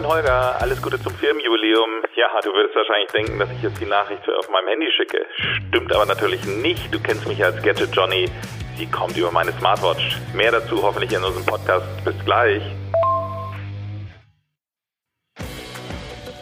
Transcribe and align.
Moin 0.00 0.12
Holger, 0.12 0.58
alles 0.62 0.80
Gute 0.80 0.98
zum 0.98 1.12
Firmenjubiläum. 1.14 1.90
Ja, 2.16 2.28
du 2.42 2.54
würdest 2.54 2.74
wahrscheinlich 2.74 3.10
denken, 3.10 3.38
dass 3.38 3.50
ich 3.50 3.62
jetzt 3.62 3.78
die 3.82 3.84
Nachricht 3.84 4.26
auf 4.30 4.48
meinem 4.48 4.68
Handy 4.68 4.90
schicke. 4.96 5.26
Stimmt 5.68 5.92
aber 5.92 6.06
natürlich 6.06 6.42
nicht. 6.46 6.94
Du 6.94 6.98
kennst 6.98 7.28
mich 7.28 7.44
als 7.44 7.62
Gadget 7.62 7.94
Johnny. 7.94 8.24
Sie 8.78 8.86
kommt 8.86 9.18
über 9.18 9.30
meine 9.30 9.52
Smartwatch. 9.52 10.16
Mehr 10.32 10.52
dazu 10.52 10.82
hoffentlich 10.82 11.12
in 11.12 11.22
unserem 11.22 11.44
Podcast. 11.44 11.84
Bis 12.02 12.14
gleich. 12.24 12.62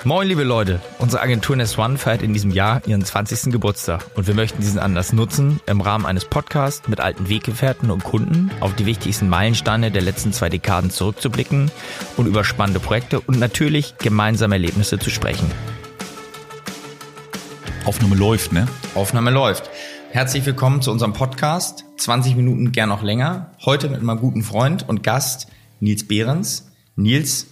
Moin, 0.08 0.26
liebe 0.26 0.42
Leute. 0.42 0.80
Unsere 0.98 1.20
Agentur 1.20 1.54
Nest 1.54 1.76
One 1.76 1.98
feiert 1.98 2.22
in 2.22 2.32
diesem 2.32 2.50
Jahr 2.50 2.80
ihren 2.86 3.04
20. 3.04 3.52
Geburtstag 3.52 4.06
und 4.14 4.26
wir 4.26 4.32
möchten 4.32 4.62
diesen 4.62 4.78
Anlass 4.78 5.12
nutzen, 5.12 5.60
im 5.66 5.82
Rahmen 5.82 6.06
eines 6.06 6.24
Podcasts 6.24 6.88
mit 6.88 6.98
alten 6.98 7.28
Weggefährten 7.28 7.90
und 7.90 8.04
Kunden 8.04 8.50
auf 8.60 8.74
die 8.74 8.86
wichtigsten 8.86 9.28
Meilensteine 9.28 9.90
der 9.90 10.00
letzten 10.00 10.32
zwei 10.32 10.48
Dekaden 10.48 10.88
zurückzublicken 10.88 11.70
und 12.16 12.24
über 12.24 12.42
spannende 12.42 12.80
Projekte 12.80 13.20
und 13.20 13.38
natürlich 13.38 13.98
gemeinsame 13.98 14.54
Erlebnisse 14.54 14.98
zu 14.98 15.10
sprechen. 15.10 15.50
Aufnahme 17.84 18.16
läuft, 18.16 18.50
ne? 18.50 18.66
Aufnahme 18.94 19.30
läuft. 19.30 19.68
Herzlich 20.10 20.46
willkommen 20.46 20.80
zu 20.80 20.90
unserem 20.90 21.12
Podcast. 21.12 21.84
20 21.98 22.34
Minuten, 22.34 22.72
gern 22.72 22.88
noch 22.88 23.02
länger. 23.02 23.50
Heute 23.62 23.90
mit 23.90 24.02
meinem 24.02 24.20
guten 24.20 24.42
Freund 24.42 24.88
und 24.88 25.02
Gast 25.02 25.48
Nils 25.80 26.08
Behrens. 26.08 26.72
Nils, 26.96 27.46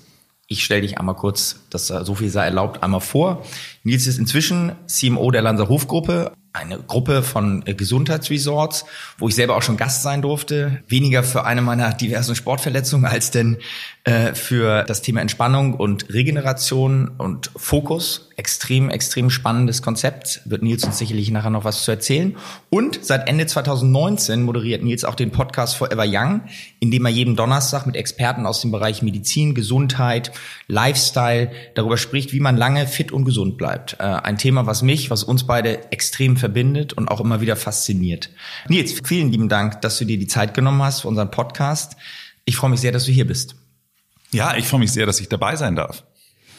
ich 0.49 0.65
stelle 0.65 0.83
dich 0.83 0.99
einmal 0.99 1.17
kurz, 1.17 1.61
das 1.71 1.89
so 1.89 2.15
viel 2.15 2.31
sei 2.31 2.45
erlaubt, 2.45 2.83
einmal 2.83 3.01
vor. 3.01 3.45
Nils 3.83 4.07
ist 4.07 4.19
inzwischen 4.19 4.73
CMO 4.87 5.31
der 5.31 5.43
Lanser 5.43 5.69
Hofgruppe, 5.69 6.33
eine 6.56 6.78
Gruppe 6.78 7.23
von 7.23 7.62
äh, 7.66 7.74
Gesundheitsresorts, 7.74 8.84
wo 9.19 9.29
ich 9.29 9.35
selber 9.35 9.57
auch 9.57 9.62
schon 9.62 9.76
Gast 9.76 10.02
sein 10.02 10.23
durfte. 10.23 10.82
Weniger 10.88 11.23
für 11.23 11.45
eine 11.45 11.63
meiner 11.63 11.93
diversen 11.93 12.35
Sportverletzungen 12.35 13.07
als 13.07 13.30
denn 13.30 13.59
äh, 14.04 14.35
für 14.35 14.85
das 14.85 15.02
Thema 15.02 15.21
Entspannung 15.21 15.74
und 15.74 16.13
Regeneration 16.13 17.09
und 17.18 17.51
Fokus. 17.57 18.30
Extrem, 18.37 18.90
extrem 18.90 19.30
spannendes 19.30 19.82
Konzept. 19.82 20.43
Wird 20.45 20.63
Nils 20.63 20.85
uns 20.85 20.98
sicherlich 20.98 21.30
nachher 21.30 21.51
noch 21.51 21.65
was 21.65 21.85
zu 21.85 21.90
erzählen. 21.90 22.37
Und 22.70 23.04
seit 23.04 23.29
Ende 23.29 23.46
2019 23.46 24.43
moderiert 24.43 24.85
Nils 24.85 25.04
auch 25.04 25.15
den 25.15 25.30
Podcast 25.30 25.76
Forever 25.76 26.04
Young, 26.07 26.43
in 26.79 26.91
dem 26.91 27.04
er 27.04 27.10
jeden 27.10 27.35
Donnerstag 27.35 27.87
mit 27.87 27.96
Experten 27.96 28.46
aus 28.46 28.60
dem 28.60 28.70
Bereich 28.70 29.02
Medizin, 29.02 29.54
Gesundheit, 29.54 30.32
Lifestyle 30.68 31.51
darüber 31.74 31.96
spricht, 31.96 32.32
wie 32.32 32.41
man 32.41 32.57
lange 32.57 32.87
fit 32.87 33.10
und 33.10 33.24
gesund 33.24 33.57
bleibt. 33.57 33.96
Äh, 33.98 34.04
ein 34.04 34.38
Thema, 34.38 34.66
was 34.66 34.82
mich, 34.82 35.10
was 35.10 35.24
uns 35.24 35.46
beide 35.46 35.91
extrem 35.91 36.37
verbindet 36.47 36.93
und 36.93 37.09
auch 37.09 37.21
immer 37.21 37.41
wieder 37.41 37.57
fasziniert. 37.57 38.30
Nils, 38.69 39.01
vielen 39.05 39.33
lieben 39.33 39.49
Dank, 39.49 39.80
dass 39.80 39.99
du 39.99 40.05
dir 40.05 40.16
die 40.16 40.29
Zeit 40.29 40.55
genommen 40.55 40.80
hast 40.80 41.01
für 41.01 41.09
unseren 41.09 41.33
Podcast. 41.33 41.97
Ich 42.45 42.55
freue 42.55 42.71
mich 42.71 42.80
sehr, 42.80 42.93
dass 42.93 43.05
du 43.05 43.11
hier 43.11 43.27
bist. 43.27 43.57
Ja, 44.30 44.57
ich 44.57 44.69
freue 44.69 44.79
mich 44.79 44.93
sehr, 44.93 45.07
dass 45.07 45.21
ich 45.21 45.29
dabei 45.29 45.57
sein 45.57 45.75
darf. 45.75 46.05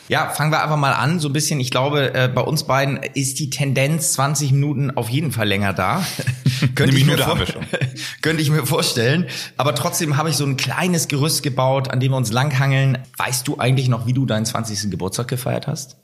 Ja, 0.09 0.29
fangen 0.29 0.51
wir 0.51 0.61
einfach 0.61 0.75
mal 0.75 0.91
an. 0.91 1.21
So 1.21 1.29
ein 1.29 1.33
bisschen, 1.33 1.61
ich 1.61 1.71
glaube, 1.71 2.13
äh, 2.13 2.27
bei 2.27 2.41
uns 2.41 2.65
beiden 2.65 2.97
ist 2.97 3.39
die 3.39 3.49
Tendenz 3.49 4.11
20 4.13 4.51
Minuten 4.51 4.91
auf 4.91 5.07
jeden 5.07 5.31
Fall 5.31 5.47
länger 5.47 5.71
da. 5.71 6.05
könnte, 6.75 6.97
ich 6.97 7.05
mir 7.05 7.17
vor 7.17 7.37
könnte 8.21 8.41
ich 8.41 8.49
mir 8.49 8.65
vorstellen. 8.65 9.27
Aber 9.55 9.73
trotzdem 9.73 10.17
habe 10.17 10.29
ich 10.29 10.35
so 10.35 10.45
ein 10.45 10.57
kleines 10.57 11.07
Gerüst 11.07 11.43
gebaut, 11.43 11.89
an 11.89 12.01
dem 12.01 12.11
wir 12.11 12.17
uns 12.17 12.33
langhangeln. 12.33 12.97
Weißt 13.17 13.47
du 13.47 13.57
eigentlich 13.57 13.87
noch, 13.87 14.05
wie 14.05 14.13
du 14.13 14.25
deinen 14.25 14.45
20. 14.45 14.91
Geburtstag 14.91 15.29
gefeiert 15.29 15.67
hast? 15.67 15.95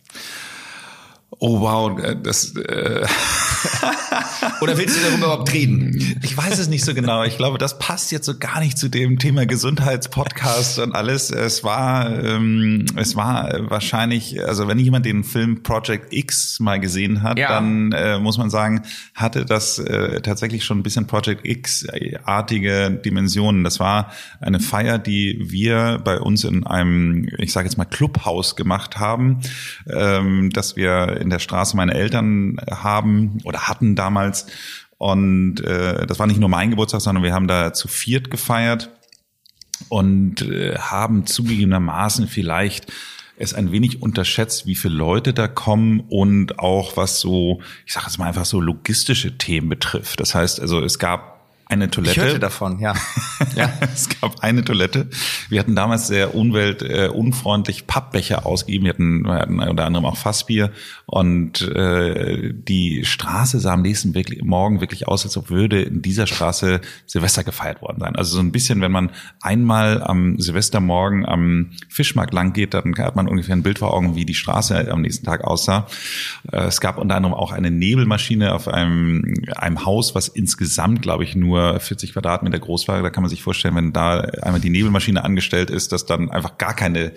Oh 1.45 1.59
wow, 1.59 1.99
äh, 1.99 2.15
das. 2.15 2.55
Äh 2.55 3.05
Oder 4.63 4.77
willst 4.77 4.95
du 4.95 5.01
darüber 5.01 5.25
überhaupt 5.25 5.51
reden? 5.51 6.17
Ich 6.23 6.37
weiß 6.37 6.57
es 6.57 6.69
nicht 6.69 6.85
so 6.85 6.93
genau. 6.93 7.23
Ich 7.23 7.35
glaube, 7.35 7.57
das 7.57 7.79
passt 7.79 8.13
jetzt 8.13 8.25
so 8.25 8.37
gar 8.37 8.61
nicht 8.61 8.77
zu 8.77 8.87
dem 8.87 9.19
Thema 9.19 9.45
Gesundheitspodcast 9.45 10.79
und 10.79 10.95
alles. 10.95 11.31
Es 11.31 11.65
war, 11.65 12.23
ähm, 12.23 12.85
es 12.95 13.17
war 13.17 13.69
wahrscheinlich, 13.69 14.41
also 14.41 14.69
wenn 14.69 14.79
jemand 14.79 15.05
den 15.05 15.25
Film 15.25 15.63
Project 15.63 16.13
X 16.13 16.61
mal 16.61 16.79
gesehen 16.79 17.23
hat, 17.23 17.37
ja. 17.37 17.49
dann 17.49 17.91
äh, 17.91 18.19
muss 18.19 18.37
man 18.37 18.49
sagen, 18.49 18.83
hatte 19.13 19.43
das 19.43 19.79
äh, 19.79 20.21
tatsächlich 20.21 20.63
schon 20.63 20.79
ein 20.79 20.83
bisschen 20.83 21.07
Project 21.07 21.45
X-artige 21.45 23.01
Dimensionen. 23.03 23.65
Das 23.65 23.81
war 23.81 24.13
eine 24.39 24.61
Feier, 24.61 24.97
die 24.97 25.41
wir 25.41 25.99
bei 26.05 26.19
uns 26.19 26.45
in 26.45 26.65
einem, 26.65 27.27
ich 27.37 27.51
sage 27.51 27.67
jetzt 27.67 27.77
mal 27.77 27.83
Clubhaus 27.83 28.55
gemacht 28.55 28.97
haben, 28.97 29.41
ähm, 29.91 30.51
dass 30.51 30.77
wir 30.77 31.17
in 31.19 31.29
der 31.29 31.39
Straße 31.39 31.75
meine 31.75 31.93
Eltern 31.93 32.55
haben 32.71 33.39
oder 33.43 33.67
hatten 33.67 33.97
damals. 33.97 34.45
Und 34.97 35.61
äh, 35.61 36.05
das 36.05 36.19
war 36.19 36.27
nicht 36.27 36.39
nur 36.39 36.49
mein 36.49 36.69
Geburtstag, 36.69 37.01
sondern 37.01 37.23
wir 37.23 37.33
haben 37.33 37.47
da 37.47 37.73
zu 37.73 37.87
viert 37.87 38.31
gefeiert 38.31 38.89
und 39.89 40.41
äh, 40.43 40.77
haben 40.77 41.25
zugegebenermaßen 41.25 42.27
vielleicht 42.27 42.91
es 43.37 43.53
ein 43.53 43.71
wenig 43.71 44.01
unterschätzt, 44.01 44.67
wie 44.67 44.75
viele 44.75 44.93
Leute 44.93 45.33
da 45.33 45.47
kommen 45.47 46.01
und 46.07 46.59
auch 46.59 46.95
was 46.97 47.19
so, 47.19 47.61
ich 47.85 47.93
sage 47.93 48.05
jetzt 48.05 48.17
mal 48.17 48.27
einfach 48.27 48.45
so 48.45 48.61
logistische 48.61 49.37
Themen 49.37 49.69
betrifft. 49.69 50.19
Das 50.19 50.35
heißt, 50.35 50.59
also 50.59 50.79
es 50.81 50.99
gab 50.99 51.32
eine 51.73 51.89
Toilette. 51.89 52.19
Ich 52.19 52.25
hörte 52.25 52.39
davon, 52.39 52.79
ja. 52.79 52.93
ja. 53.55 53.71
es 53.93 54.09
gab 54.21 54.39
eine 54.41 54.63
Toilette. 54.63 55.07
Wir 55.49 55.59
hatten 55.59 55.75
damals 55.75 56.07
sehr 56.07 56.35
umweltunfreundlich 56.35 57.81
äh, 57.81 57.85
Pappbecher 57.85 58.45
ausgegeben. 58.45 58.85
Wir 58.85 58.93
hatten, 58.93 59.23
wir 59.23 59.33
hatten 59.33 59.59
unter 59.59 59.85
anderem 59.85 60.05
auch 60.05 60.17
Fassbier. 60.17 60.71
Und 61.05 61.61
äh, 61.61 62.53
die 62.53 63.05
Straße 63.05 63.59
sah 63.59 63.73
am 63.73 63.81
nächsten 63.81 64.13
wirklich, 64.13 64.43
Morgen 64.43 64.81
wirklich 64.81 65.07
aus, 65.07 65.25
als 65.25 65.35
ob 65.35 65.49
würde 65.49 65.81
in 65.81 66.01
dieser 66.01 66.27
Straße 66.27 66.81
Silvester 67.05 67.43
gefeiert 67.43 67.81
worden 67.81 67.99
sein. 67.99 68.15
Also 68.15 68.35
so 68.35 68.39
ein 68.39 68.51
bisschen, 68.51 68.81
wenn 68.81 68.91
man 68.91 69.11
einmal 69.41 70.03
am 70.03 70.39
Silvestermorgen 70.39 71.25
am 71.25 71.71
Fischmarkt 71.89 72.33
lang 72.33 72.53
geht, 72.53 72.73
dann 72.73 72.95
hat 72.97 73.15
man 73.15 73.27
ungefähr 73.27 73.55
ein 73.55 73.63
Bild 73.63 73.79
vor 73.79 73.93
Augen, 73.93 74.15
wie 74.15 74.25
die 74.25 74.35
Straße 74.35 74.91
am 74.91 75.01
nächsten 75.01 75.25
Tag 75.25 75.43
aussah. 75.43 75.87
Äh, 76.51 76.65
es 76.65 76.81
gab 76.81 76.97
unter 76.97 77.15
anderem 77.15 77.33
auch 77.33 77.51
eine 77.51 77.71
Nebelmaschine 77.71 78.53
auf 78.53 78.67
einem, 78.67 79.33
einem 79.55 79.85
Haus, 79.85 80.15
was 80.15 80.27
insgesamt, 80.27 81.01
glaube 81.01 81.23
ich, 81.23 81.35
nur 81.35 81.62
40 81.79 82.13
Quadratmeter 82.13 82.59
groß 82.59 82.87
war. 82.87 83.01
Da 83.01 83.09
kann 83.09 83.23
man 83.23 83.29
sich 83.29 83.43
vorstellen, 83.43 83.75
wenn 83.75 83.93
da 83.93 84.19
einmal 84.19 84.61
die 84.61 84.69
Nebelmaschine 84.69 85.23
angestellt 85.23 85.69
ist, 85.69 85.91
dass 85.91 86.05
dann 86.05 86.31
einfach 86.31 86.57
gar 86.57 86.75
keine 86.75 87.13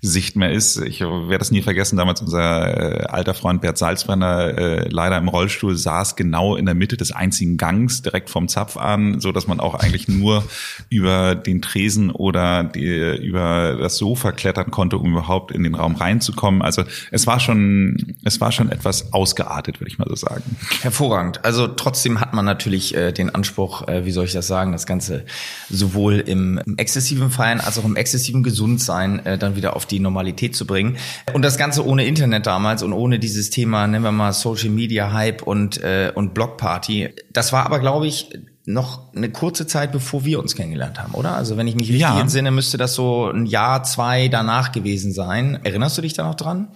Sicht 0.00 0.36
mehr 0.36 0.52
ist. 0.52 0.80
Ich 0.80 1.00
werde 1.00 1.38
das 1.38 1.50
nie 1.50 1.62
vergessen, 1.62 1.96
damals 1.96 2.20
unser 2.20 3.02
äh, 3.02 3.06
alter 3.06 3.34
Freund 3.34 3.60
Bert 3.60 3.78
Salzbrenner 3.78 4.58
äh, 4.58 4.88
leider 4.88 5.18
im 5.18 5.28
Rollstuhl 5.28 5.76
saß 5.76 6.16
genau 6.16 6.56
in 6.56 6.66
der 6.66 6.74
Mitte 6.74 6.96
des 6.96 7.12
einzigen 7.12 7.56
Gangs 7.56 8.02
direkt 8.02 8.30
vom 8.30 8.48
Zapf 8.48 8.76
an, 8.76 9.20
so 9.20 9.32
dass 9.32 9.46
man 9.46 9.60
auch 9.60 9.74
eigentlich 9.74 10.08
nur 10.08 10.44
über 10.88 11.34
den 11.34 11.62
Tresen 11.62 12.10
oder 12.10 12.64
die, 12.64 13.16
über 13.16 13.76
das 13.76 13.96
Sofa 13.96 14.32
klettern 14.32 14.70
konnte, 14.70 14.98
um 14.98 15.12
überhaupt 15.12 15.50
in 15.50 15.64
den 15.64 15.74
Raum 15.74 15.96
reinzukommen. 15.96 16.62
Also 16.62 16.84
es 17.10 17.26
war 17.26 17.40
schon, 17.40 18.16
es 18.24 18.40
war 18.40 18.52
schon 18.52 18.70
etwas 18.70 19.12
ausgeartet, 19.12 19.80
würde 19.80 19.90
ich 19.90 19.98
mal 19.98 20.08
so 20.08 20.14
sagen. 20.14 20.44
Hervorragend. 20.82 21.44
Also 21.44 21.66
trotzdem 21.66 22.20
hat 22.20 22.34
man 22.34 22.44
natürlich 22.44 22.94
äh, 22.94 23.12
den 23.12 23.34
Anspruch, 23.34 23.88
äh, 23.88 24.04
wie 24.04 24.12
soll 24.12 24.26
ich 24.26 24.32
das 24.32 24.46
sagen, 24.46 24.72
das 24.72 24.86
Ganze 24.86 25.24
sowohl 25.68 26.20
im, 26.20 26.60
im 26.64 26.76
exzessiven 26.78 27.30
Feiern 27.30 27.60
als 27.60 27.78
auch 27.78 27.84
im 27.84 27.96
exzessiven 27.96 28.42
Gesundsein 28.42 29.24
äh, 29.26 29.38
dann 29.38 29.56
wieder 29.56 29.74
auf 29.74 29.87
die 29.90 30.00
Normalität 30.00 30.56
zu 30.56 30.66
bringen. 30.66 30.96
Und 31.32 31.42
das 31.42 31.56
Ganze 31.56 31.84
ohne 31.86 32.06
Internet 32.06 32.46
damals 32.46 32.82
und 32.82 32.92
ohne 32.92 33.18
dieses 33.18 33.50
Thema, 33.50 33.86
nennen 33.86 34.04
wir 34.04 34.12
mal 34.12 34.32
Social 34.32 34.70
Media 34.70 35.12
Hype 35.12 35.42
und, 35.42 35.82
äh, 35.82 36.12
und 36.14 36.34
Blockparty. 36.34 37.10
Das 37.32 37.52
war 37.52 37.66
aber, 37.66 37.78
glaube 37.78 38.06
ich, 38.06 38.30
noch 38.68 39.14
eine 39.14 39.30
kurze 39.30 39.66
Zeit, 39.66 39.92
bevor 39.92 40.24
wir 40.26 40.38
uns 40.38 40.54
kennengelernt 40.54 41.00
haben, 41.00 41.14
oder? 41.14 41.34
Also 41.34 41.56
wenn 41.56 41.66
ich 41.66 41.74
mich 41.74 41.88
richtig 41.88 42.02
ja. 42.02 42.20
entsinne, 42.20 42.50
müsste 42.50 42.76
das 42.76 42.94
so 42.94 43.30
ein 43.30 43.46
Jahr, 43.46 43.82
zwei 43.82 44.28
danach 44.28 44.72
gewesen 44.72 45.12
sein. 45.12 45.58
Erinnerst 45.64 45.96
du 45.96 46.02
dich 46.02 46.12
da 46.12 46.24
noch 46.24 46.34
dran? 46.34 46.68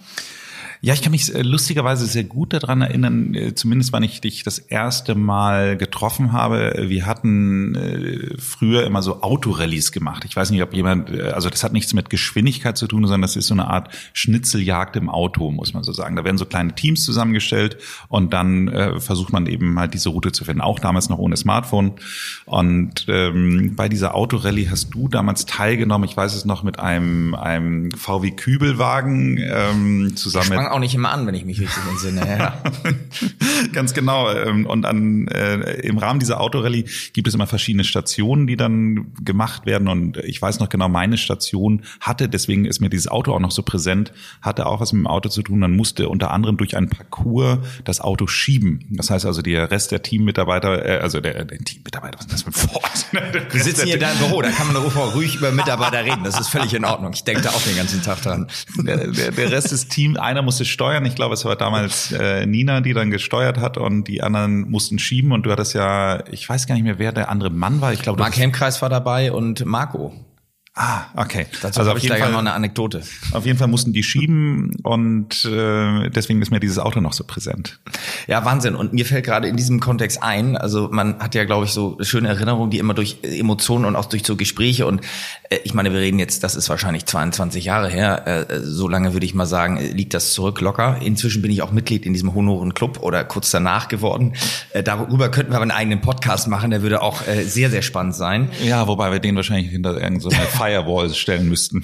Ja, 0.85 0.93
ich 0.93 1.01
kann 1.01 1.11
mich 1.11 1.33
äh, 1.33 1.43
lustigerweise 1.43 2.05
sehr 2.05 2.25
gut 2.25 2.51
daran 2.51 2.81
erinnern, 2.81 3.33
äh, 3.35 3.55
zumindest 3.55 3.93
wann 3.93 4.03
ich 4.03 4.19
dich 4.19 4.43
das 4.43 4.59
erste 4.59 5.15
Mal 5.15 5.77
getroffen 5.77 6.33
habe. 6.33 6.75
Wir 6.89 7.05
hatten 7.05 7.73
äh, 7.73 8.37
früher 8.37 8.85
immer 8.85 9.01
so 9.01 9.21
Autorallies 9.21 9.93
gemacht. 9.93 10.25
Ich 10.25 10.35
weiß 10.35 10.51
nicht, 10.51 10.61
ob 10.61 10.73
jemand, 10.73 11.09
also 11.09 11.49
das 11.49 11.63
hat 11.63 11.71
nichts 11.71 11.93
mit 11.93 12.09
Geschwindigkeit 12.09 12.77
zu 12.77 12.87
tun, 12.87 13.03
sondern 13.03 13.21
das 13.21 13.37
ist 13.37 13.47
so 13.47 13.53
eine 13.53 13.69
Art 13.69 13.95
Schnitzeljagd 14.11 14.97
im 14.97 15.09
Auto, 15.09 15.51
muss 15.51 15.73
man 15.73 15.85
so 15.85 15.93
sagen. 15.93 16.17
Da 16.17 16.25
werden 16.25 16.37
so 16.37 16.45
kleine 16.45 16.75
Teams 16.75 17.05
zusammengestellt 17.05 17.77
und 18.09 18.33
dann 18.33 18.99
versucht 18.99 19.31
man 19.31 19.45
eben 19.45 19.79
halt 19.79 19.93
diese 19.93 20.09
Route 20.09 20.33
zu 20.33 20.43
finden, 20.43 20.59
auch 20.59 20.79
damals 20.79 21.07
noch 21.07 21.17
ohne 21.17 21.37
Smartphone. 21.37 21.93
Und 22.43 23.05
ähm, 23.07 23.75
bei 23.77 23.87
dieser 23.87 24.15
Autorallye 24.15 24.69
hast 24.69 24.93
du 24.93 25.07
damals 25.07 25.45
teilgenommen, 25.45 26.09
ich 26.09 26.17
weiß 26.17 26.35
es 26.35 26.43
noch, 26.43 26.63
mit 26.63 26.79
einem, 26.79 27.35
einem 27.35 27.91
VW 27.91 28.31
Kübelwagen 28.31 29.37
ähm, 29.37 30.15
zusammen 30.17 30.49
mit 30.49 30.72
auch 30.73 30.79
nicht 30.79 30.95
immer 30.95 31.11
an, 31.11 31.25
wenn 31.27 31.35
ich 31.35 31.45
mich 31.45 31.59
richtig 31.59 31.83
entsinne. 31.89 32.27
Ja. 32.27 32.61
Ganz 33.73 33.93
genau. 33.93 34.31
Ähm, 34.31 34.65
und 34.65 34.85
an, 34.85 35.27
äh, 35.27 35.79
im 35.81 35.97
Rahmen 35.97 36.19
dieser 36.19 36.41
Autorallye 36.41 36.85
gibt 37.13 37.27
es 37.27 37.33
immer 37.33 37.47
verschiedene 37.47 37.83
Stationen, 37.83 38.47
die 38.47 38.57
dann 38.57 39.13
gemacht 39.23 39.65
werden. 39.65 39.87
Und 39.87 40.17
ich 40.17 40.41
weiß 40.41 40.59
noch 40.59 40.69
genau, 40.69 40.89
meine 40.89 41.17
Station 41.17 41.83
hatte, 42.01 42.27
deswegen 42.27 42.65
ist 42.65 42.81
mir 42.81 42.89
dieses 42.89 43.07
Auto 43.07 43.33
auch 43.33 43.39
noch 43.39 43.51
so 43.51 43.63
präsent, 43.63 44.13
hatte 44.41 44.65
auch 44.65 44.79
was 44.79 44.93
mit 44.93 45.01
dem 45.01 45.07
Auto 45.07 45.29
zu 45.29 45.41
tun. 45.41 45.59
Man 45.59 45.75
musste 45.75 46.09
unter 46.09 46.31
anderem 46.31 46.57
durch 46.57 46.75
einen 46.75 46.89
Parcours 46.89 47.59
das 47.83 48.01
Auto 48.01 48.27
schieben. 48.27 48.85
Das 48.89 49.09
heißt 49.09 49.25
also, 49.25 49.41
der 49.41 49.71
Rest 49.71 49.91
der 49.91 50.01
Teammitarbeiter, 50.01 50.85
äh, 50.85 50.97
also 50.99 51.21
der, 51.21 51.45
der 51.45 51.59
Teammitarbeiter, 51.59 52.17
was 52.17 52.25
ist 52.25 52.33
das 52.33 52.41
für 52.41 52.67
ein 52.67 52.73
Wort? 52.73 53.51
Wir 53.53 53.63
sitzen 53.63 53.87
hier 53.87 53.99
da 53.99 54.11
im 54.11 54.17
Büro, 54.17 54.41
da 54.41 54.49
kann 54.49 54.67
man 54.67 54.77
ruhig 54.77 55.35
über 55.35 55.51
Mitarbeiter 55.51 56.03
reden. 56.03 56.23
Das 56.23 56.39
ist 56.39 56.49
völlig 56.49 56.73
in 56.73 56.85
Ordnung. 56.85 57.13
Ich 57.13 57.23
denke 57.23 57.41
da 57.41 57.49
auch 57.49 57.61
den 57.61 57.75
ganzen 57.75 58.01
Tag 58.01 58.21
dran. 58.21 58.47
Der, 58.77 59.07
der, 59.07 59.31
der 59.31 59.51
Rest 59.51 59.71
des 59.71 59.87
Teams, 59.87 60.17
einer 60.17 60.41
musste 60.41 60.62
steuern. 60.69 61.05
Ich 61.05 61.15
glaube, 61.15 61.33
es 61.33 61.45
war 61.45 61.55
damals 61.55 62.11
äh, 62.11 62.45
Nina, 62.45 62.81
die 62.81 62.93
dann 62.93 63.11
gesteuert 63.11 63.57
hat 63.57 63.77
und 63.77 64.07
die 64.07 64.21
anderen 64.21 64.69
mussten 64.69 64.99
schieben. 64.99 65.31
Und 65.31 65.45
du 65.45 65.51
hattest 65.51 65.73
ja, 65.73 66.23
ich 66.31 66.47
weiß 66.47 66.67
gar 66.67 66.75
nicht 66.75 66.83
mehr, 66.83 66.99
wer 66.99 67.11
der 67.11 67.29
andere 67.29 67.49
Mann 67.49 67.81
war. 67.81 67.93
Ich 67.93 68.01
glaube, 68.01 68.19
Mark 68.19 68.37
Hemkreis 68.37 68.81
war 68.81 68.89
dabei 68.89 69.31
und 69.31 69.65
Marco. 69.65 70.13
Ah, 70.75 71.03
okay. 71.15 71.45
Dazu 71.61 71.81
also 71.81 71.91
auf 71.91 71.99
jeden 71.99 72.17
Fall 72.17 72.31
noch 72.31 72.39
eine 72.39 72.53
Anekdote. 72.53 73.03
Auf 73.31 73.45
jeden 73.45 73.59
Fall 73.59 73.67
mussten 73.67 73.93
die 73.93 74.01
schieben 74.01 74.75
und 74.81 75.45
äh, 75.45 76.09
deswegen 76.09 76.41
ist 76.41 76.49
mir 76.49 76.59
dieses 76.59 76.79
Auto 76.79 76.99
noch 76.99 77.13
so 77.13 77.23
präsent. 77.25 77.79
Ja, 78.25 78.43
Wahnsinn. 78.43 78.73
Und 78.73 78.91
mir 78.91 79.05
fällt 79.05 79.23
gerade 79.23 79.47
in 79.47 79.55
diesem 79.55 79.79
Kontext 79.79 80.23
ein, 80.23 80.57
also 80.57 80.89
man 80.91 81.19
hat 81.19 81.35
ja, 81.35 81.43
glaube 81.43 81.65
ich, 81.65 81.71
so 81.73 81.97
schöne 82.01 82.27
Erinnerungen, 82.29 82.71
die 82.71 82.79
immer 82.79 82.95
durch 82.95 83.19
Emotionen 83.21 83.85
und 83.85 83.95
auch 83.95 84.05
durch 84.05 84.25
so 84.25 84.35
Gespräche 84.35 84.87
und 84.87 85.01
äh, 85.49 85.59
ich 85.63 85.75
meine, 85.75 85.93
wir 85.93 85.99
reden 85.99 86.17
jetzt, 86.17 86.43
das 86.43 86.55
ist 86.55 86.69
wahrscheinlich 86.69 87.05
22 87.05 87.65
Jahre 87.65 87.89
her, 87.89 88.47
äh, 88.49 88.59
so 88.61 88.87
lange 88.87 89.13
würde 89.13 89.27
ich 89.27 89.35
mal 89.35 89.45
sagen, 89.45 89.77
liegt 89.77 90.15
das 90.15 90.33
zurück 90.33 90.59
locker. 90.59 90.97
Inzwischen 91.03 91.43
bin 91.43 91.51
ich 91.51 91.61
auch 91.61 91.71
Mitglied 91.71 92.07
in 92.07 92.13
diesem 92.13 92.33
Honoren 92.33 92.73
Club 92.73 92.99
oder 93.03 93.23
kurz 93.23 93.51
danach 93.51 93.89
geworden. 93.89 94.33
Äh, 94.71 94.81
darüber 94.81 95.29
könnten 95.29 95.51
wir 95.51 95.57
aber 95.57 95.63
einen 95.63 95.71
eigenen 95.71 96.01
Podcast 96.01 96.47
machen, 96.47 96.71
der 96.71 96.81
würde 96.81 97.03
auch 97.03 97.27
äh, 97.27 97.43
sehr, 97.43 97.69
sehr 97.69 97.83
spannend 97.83 98.15
sein. 98.15 98.49
Ja, 98.63 98.87
wobei 98.87 99.11
wir 99.11 99.19
den 99.19 99.35
wahrscheinlich 99.35 99.69
hinter 99.69 99.93
irgendeiner 99.93 100.19
so 100.19 100.29
Firewall 100.63 101.13
stellen 101.13 101.49
müssten. 101.49 101.83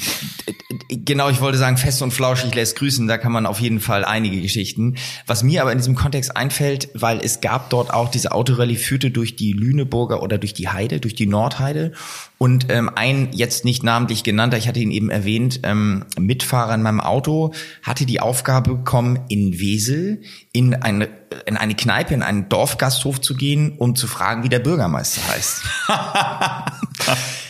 Genau, 0.89 1.29
ich 1.29 1.41
wollte 1.41 1.57
sagen, 1.57 1.77
fest 1.77 2.01
und 2.01 2.11
flauschig 2.11 2.53
lässt 2.55 2.77
grüßen, 2.77 3.07
da 3.07 3.17
kann 3.17 3.31
man 3.31 3.45
auf 3.45 3.59
jeden 3.59 3.79
Fall 3.79 4.05
einige 4.05 4.41
Geschichten. 4.41 4.95
Was 5.27 5.43
mir 5.43 5.61
aber 5.61 5.71
in 5.71 5.77
diesem 5.77 5.95
Kontext 5.95 6.35
einfällt, 6.35 6.89
weil 6.93 7.19
es 7.19 7.41
gab 7.41 7.69
dort 7.69 7.93
auch 7.93 8.09
diese 8.09 8.31
Autorallye 8.31 8.75
führte 8.75 9.11
durch 9.11 9.35
die 9.35 9.53
Lüneburger 9.53 10.23
oder 10.23 10.37
durch 10.37 10.53
die 10.53 10.69
Heide, 10.69 10.99
durch 10.99 11.15
die 11.15 11.27
Nordheide 11.27 11.91
und 12.37 12.67
ähm, 12.69 12.89
ein 12.95 13.29
jetzt 13.33 13.65
nicht 13.65 13.83
namentlich 13.83 14.23
genannter, 14.23 14.57
ich 14.57 14.67
hatte 14.67 14.79
ihn 14.79 14.91
eben 14.91 15.09
erwähnt, 15.09 15.61
ähm, 15.63 16.05
Mitfahrer 16.17 16.75
in 16.75 16.81
meinem 16.81 17.01
Auto 17.01 17.53
hatte 17.83 18.05
die 18.05 18.21
Aufgabe 18.21 18.75
bekommen, 18.75 19.19
in 19.27 19.59
Wesel 19.59 20.21
in 20.53 20.73
eine, 20.75 21.09
in 21.45 21.57
eine 21.57 21.75
Kneipe, 21.75 22.13
in 22.13 22.23
einen 22.23 22.49
Dorfgasthof 22.49 23.21
zu 23.21 23.35
gehen, 23.35 23.73
um 23.77 23.95
zu 23.95 24.07
fragen, 24.07 24.43
wie 24.43 24.49
der 24.49 24.59
Bürgermeister 24.59 25.21
heißt. 25.27 25.63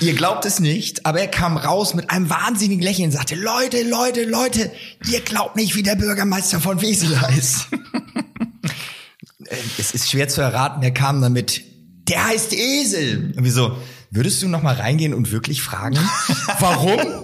Ihr 0.00 0.14
glaubt 0.14 0.46
es 0.46 0.60
nicht, 0.60 1.04
aber 1.04 1.20
er 1.20 1.28
kam 1.28 1.58
raus 1.58 1.92
mit 1.92 2.10
einem 2.10 2.30
wahnsinnigen 2.30 2.82
Lächeln 2.82 3.06
und 3.06 3.12
sagte, 3.12 3.34
Leute, 3.34 3.82
Leute, 3.82 4.24
Leute, 4.24 4.72
ihr 5.10 5.20
glaubt 5.20 5.56
nicht, 5.56 5.76
wie 5.76 5.82
der 5.82 5.94
Bürgermeister 5.94 6.58
von 6.58 6.80
Wesel 6.80 7.20
heißt. 7.20 7.66
es 9.78 9.92
ist 9.92 10.10
schwer 10.10 10.28
zu 10.28 10.40
erraten, 10.40 10.82
er 10.82 10.92
kam 10.92 11.20
damit, 11.20 11.62
der 12.08 12.26
heißt 12.26 12.54
Esel. 12.54 13.34
Und 13.36 13.44
wieso? 13.44 13.76
Würdest 14.10 14.42
du 14.42 14.48
noch 14.48 14.62
mal 14.62 14.74
reingehen 14.74 15.12
und 15.12 15.32
wirklich 15.32 15.60
fragen, 15.62 15.98
warum? 16.60 17.22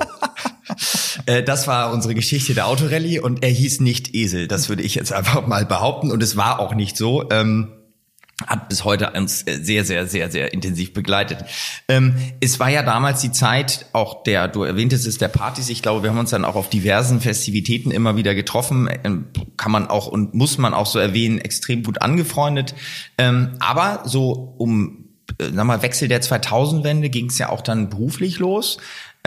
Äh, 1.24 1.42
das 1.42 1.66
war 1.66 1.92
unsere 1.92 2.14
Geschichte 2.14 2.52
der 2.52 2.66
Autorallye 2.66 3.20
und 3.20 3.42
er 3.42 3.50
hieß 3.50 3.80
nicht 3.80 4.14
Esel. 4.14 4.48
Das 4.48 4.68
würde 4.68 4.82
ich 4.82 4.94
jetzt 4.94 5.12
einfach 5.14 5.46
mal 5.46 5.64
behaupten 5.64 6.12
und 6.12 6.22
es 6.22 6.36
war 6.36 6.60
auch 6.60 6.74
nicht 6.74 6.96
so. 6.96 7.28
Ähm, 7.30 7.72
hat 8.44 8.68
bis 8.68 8.84
heute 8.84 9.12
uns 9.12 9.40
sehr, 9.40 9.84
sehr, 9.84 10.06
sehr, 10.06 10.30
sehr 10.30 10.52
intensiv 10.52 10.92
begleitet. 10.92 11.38
Ähm, 11.88 12.16
es 12.40 12.60
war 12.60 12.68
ja 12.68 12.82
damals 12.82 13.22
die 13.22 13.32
Zeit, 13.32 13.86
auch 13.94 14.24
der, 14.24 14.46
du 14.46 14.62
erwähntest 14.62 15.06
es, 15.06 15.16
der 15.16 15.28
Partys. 15.28 15.70
Ich 15.70 15.80
glaube, 15.80 16.02
wir 16.02 16.10
haben 16.10 16.18
uns 16.18 16.30
dann 16.30 16.44
auch 16.44 16.54
auf 16.54 16.68
diversen 16.68 17.22
Festivitäten 17.22 17.90
immer 17.90 18.16
wieder 18.16 18.34
getroffen. 18.34 18.90
Ähm, 19.04 19.26
kann 19.56 19.72
man 19.72 19.86
auch 19.88 20.06
und 20.06 20.34
muss 20.34 20.58
man 20.58 20.74
auch 20.74 20.86
so 20.86 20.98
erwähnen, 20.98 21.38
extrem 21.38 21.82
gut 21.82 22.02
angefreundet. 22.02 22.74
Ähm, 23.16 23.52
aber 23.58 24.02
so 24.04 24.54
um, 24.58 25.08
äh, 25.38 25.50
sag 25.54 25.64
mal, 25.64 25.80
Wechsel 25.80 26.08
der 26.08 26.20
2000-Wende 26.20 27.08
ging 27.08 27.30
es 27.30 27.38
ja 27.38 27.48
auch 27.48 27.62
dann 27.62 27.88
beruflich 27.88 28.38
los. 28.38 28.76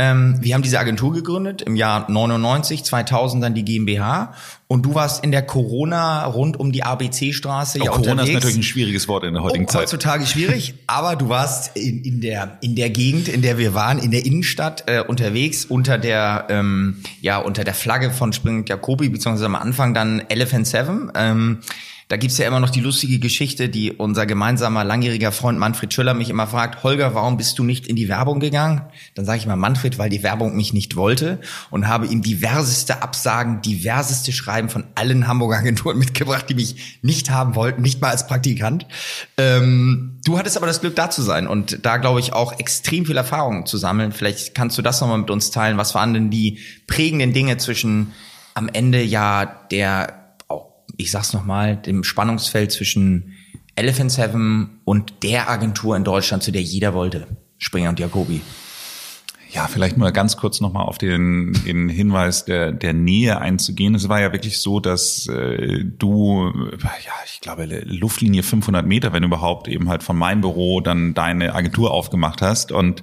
Ähm, 0.01 0.37
wir 0.39 0.53
haben 0.53 0.61
diese 0.61 0.79
Agentur 0.79 1.11
gegründet 1.11 1.61
im 1.61 1.75
Jahr 1.75 2.09
99, 2.09 2.85
2000 2.85 3.43
dann 3.43 3.53
die 3.53 3.65
GmbH 3.65 4.33
und 4.67 4.85
du 4.85 4.95
warst 4.95 5.25
in 5.25 5.31
der 5.31 5.41
Corona 5.41 6.23
rund 6.23 6.57
um 6.57 6.71
die 6.71 6.83
ABC-Straße 6.83 7.79
oh, 7.81 7.83
ja 7.83 7.91
Corona 7.91 8.11
unterwegs. 8.11 8.29
ist 8.29 8.33
natürlich 8.35 8.57
ein 8.59 8.63
schwieriges 8.63 9.09
Wort 9.09 9.25
in 9.25 9.33
der 9.33 9.43
heutigen 9.43 9.65
oh, 9.65 9.67
Zeit. 9.67 9.81
Heutzutage 9.81 10.25
schwierig, 10.25 10.75
aber 10.87 11.17
du 11.17 11.27
warst 11.27 11.75
in, 11.75 12.01
in 12.05 12.21
der 12.21 12.59
in 12.61 12.77
der 12.77 12.89
Gegend, 12.91 13.27
in 13.27 13.41
der 13.41 13.57
wir 13.57 13.73
waren, 13.73 13.99
in 13.99 14.11
der 14.11 14.25
Innenstadt 14.25 14.85
äh, 14.87 15.03
unterwegs 15.05 15.65
unter 15.65 15.97
der 15.97 16.47
ähm, 16.49 17.03
ja 17.19 17.37
unter 17.37 17.65
der 17.65 17.73
Flagge 17.73 18.11
von 18.11 18.31
Spring 18.31 18.63
Jacobi 18.65 19.09
beziehungsweise 19.09 19.47
am 19.47 19.55
Anfang 19.55 19.93
dann 19.93 20.23
Elephant 20.29 20.65
Seven. 20.65 21.11
Ähm, 21.13 21.57
da 22.09 22.17
gibt's 22.17 22.39
ja 22.39 22.47
immer 22.47 22.59
noch 22.59 22.71
die 22.71 22.81
lustige 22.81 23.19
Geschichte, 23.19 23.69
die 23.69 23.91
unser 23.91 24.25
gemeinsamer 24.25 24.83
langjähriger 24.83 25.31
Freund 25.31 25.59
Manfred 25.59 25.93
Schöller 25.93 26.15
mich 26.15 26.31
immer 26.31 26.47
fragt, 26.47 26.81
Holger, 26.81 27.13
warum 27.13 27.37
bist 27.37 27.59
du 27.59 27.63
nicht 27.63 27.85
in 27.85 27.95
die 27.95 28.09
Werbung 28.09 28.39
gegangen? 28.39 28.81
Dann 29.13 29.25
sage 29.25 29.37
ich 29.37 29.45
mal, 29.45 29.55
Manfred, 29.55 29.99
weil 29.99 30.09
die 30.09 30.23
Werbung 30.23 30.55
mich 30.55 30.73
nicht 30.73 30.95
wollte 30.95 31.39
und 31.69 31.87
habe 31.87 32.07
ihm 32.07 32.23
diverseste 32.23 33.03
Absagen, 33.03 33.61
diverseste 33.61 34.31
Schreiben 34.31 34.69
von 34.69 34.85
allen 34.95 35.27
Hamburger 35.27 35.59
Agenturen 35.59 35.97
mitgebracht, 35.99 36.47
die 36.49 36.55
mich 36.55 36.97
nicht 37.03 37.29
haben 37.29 37.53
wollten, 37.53 37.83
nicht 37.83 38.01
mal 38.01 38.09
als 38.09 38.25
Praktikant. 38.25 38.87
Ähm, 39.37 40.17
du 40.25 40.39
hattest 40.39 40.57
aber 40.57 40.65
das 40.65 40.81
Glück, 40.81 40.95
da 40.95 41.11
zu 41.11 41.21
sein 41.21 41.45
und 41.45 41.85
da, 41.85 41.97
glaube 41.97 42.19
ich, 42.21 42.33
auch 42.33 42.57
extrem 42.57 43.05
viel 43.05 43.17
Erfahrung 43.17 43.67
zu 43.67 43.77
sammeln. 43.77 44.13
Vielleicht 44.13 44.55
kannst 44.55 44.79
du 44.79 44.81
das 44.81 44.99
nochmal 44.99 45.19
mit 45.19 45.29
uns 45.29 45.51
teilen. 45.51 45.77
Was 45.77 45.93
waren 45.93 46.15
denn 46.15 46.31
die 46.31 46.57
prägenden 46.87 47.33
Dinge 47.33 47.57
zwischen 47.57 48.13
am 48.55 48.67
Ende 48.67 49.03
ja 49.03 49.45
der 49.45 50.18
ich 50.99 51.11
sag's 51.11 51.33
nochmal, 51.33 51.77
dem 51.77 52.03
Spannungsfeld 52.03 52.71
zwischen 52.73 53.33
Elephant 53.75 54.11
Seven 54.11 54.81
und 54.83 55.13
der 55.23 55.49
Agentur 55.49 55.95
in 55.95 56.03
Deutschland, 56.03 56.43
zu 56.43 56.51
der 56.51 56.61
jeder 56.61 56.93
wollte, 56.93 57.25
Springer 57.57 57.89
und 57.89 57.99
Jacobi. 57.99 58.41
Ja, 59.51 59.67
vielleicht 59.67 59.97
mal 59.97 60.11
ganz 60.11 60.35
kurz 60.37 60.59
nochmal 60.59 60.83
auf 60.83 60.97
den, 60.97 61.53
den 61.65 61.89
Hinweis 61.89 62.45
der, 62.45 62.71
der 62.73 62.93
Nähe 62.93 63.39
einzugehen. 63.39 63.95
Es 63.95 64.09
war 64.09 64.19
ja 64.19 64.33
wirklich 64.33 64.59
so, 64.59 64.79
dass 64.79 65.27
äh, 65.27 65.85
du, 65.85 66.51
ja, 66.81 67.13
ich 67.25 67.39
glaube, 67.39 67.65
Luftlinie 67.85 68.43
500 68.43 68.85
Meter, 68.85 69.11
wenn 69.13 69.23
überhaupt, 69.23 69.69
eben 69.69 69.89
halt 69.89 70.03
von 70.03 70.17
meinem 70.17 70.41
Büro 70.41 70.81
dann 70.81 71.13
deine 71.13 71.55
Agentur 71.55 71.91
aufgemacht 71.91 72.41
hast. 72.41 72.71
Und 72.73 73.01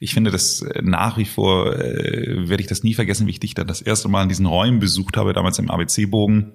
ich 0.00 0.14
finde 0.14 0.32
das 0.32 0.64
nach 0.82 1.18
wie 1.18 1.26
vor, 1.26 1.76
äh, 1.76 2.48
werde 2.48 2.62
ich 2.62 2.68
das 2.68 2.82
nie 2.82 2.94
vergessen, 2.94 3.26
wie 3.26 3.32
ich 3.32 3.40
dich 3.40 3.54
da 3.54 3.62
das 3.62 3.82
erste 3.82 4.08
Mal 4.08 4.22
in 4.22 4.28
diesen 4.30 4.46
Räumen 4.46 4.80
besucht 4.80 5.16
habe, 5.16 5.34
damals 5.34 5.58
im 5.58 5.70
ABC-Bogen 5.70 6.54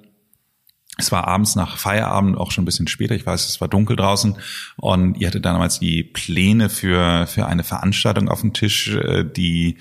es 1.00 1.12
war 1.12 1.28
abends 1.28 1.56
nach 1.56 1.78
Feierabend, 1.78 2.38
auch 2.38 2.52
schon 2.52 2.64
ein 2.64 2.66
bisschen 2.66 2.88
später, 2.88 3.16
ich 3.16 3.26
weiß, 3.26 3.48
es 3.48 3.62
war 3.62 3.68
dunkel 3.68 3.96
draußen. 3.96 4.36
Und 4.78 5.18
ihr 5.18 5.28
hattet 5.28 5.46
damals 5.46 5.80
die 5.80 6.04
Pläne 6.04 6.70
für, 6.70 7.28
für 7.28 7.46
eine 7.48 7.64
Veranstaltung 7.64 8.30
auf 8.30 8.42
dem 8.42 8.54
Tisch, 8.54 8.96
äh, 8.96 9.24
die 9.24 9.78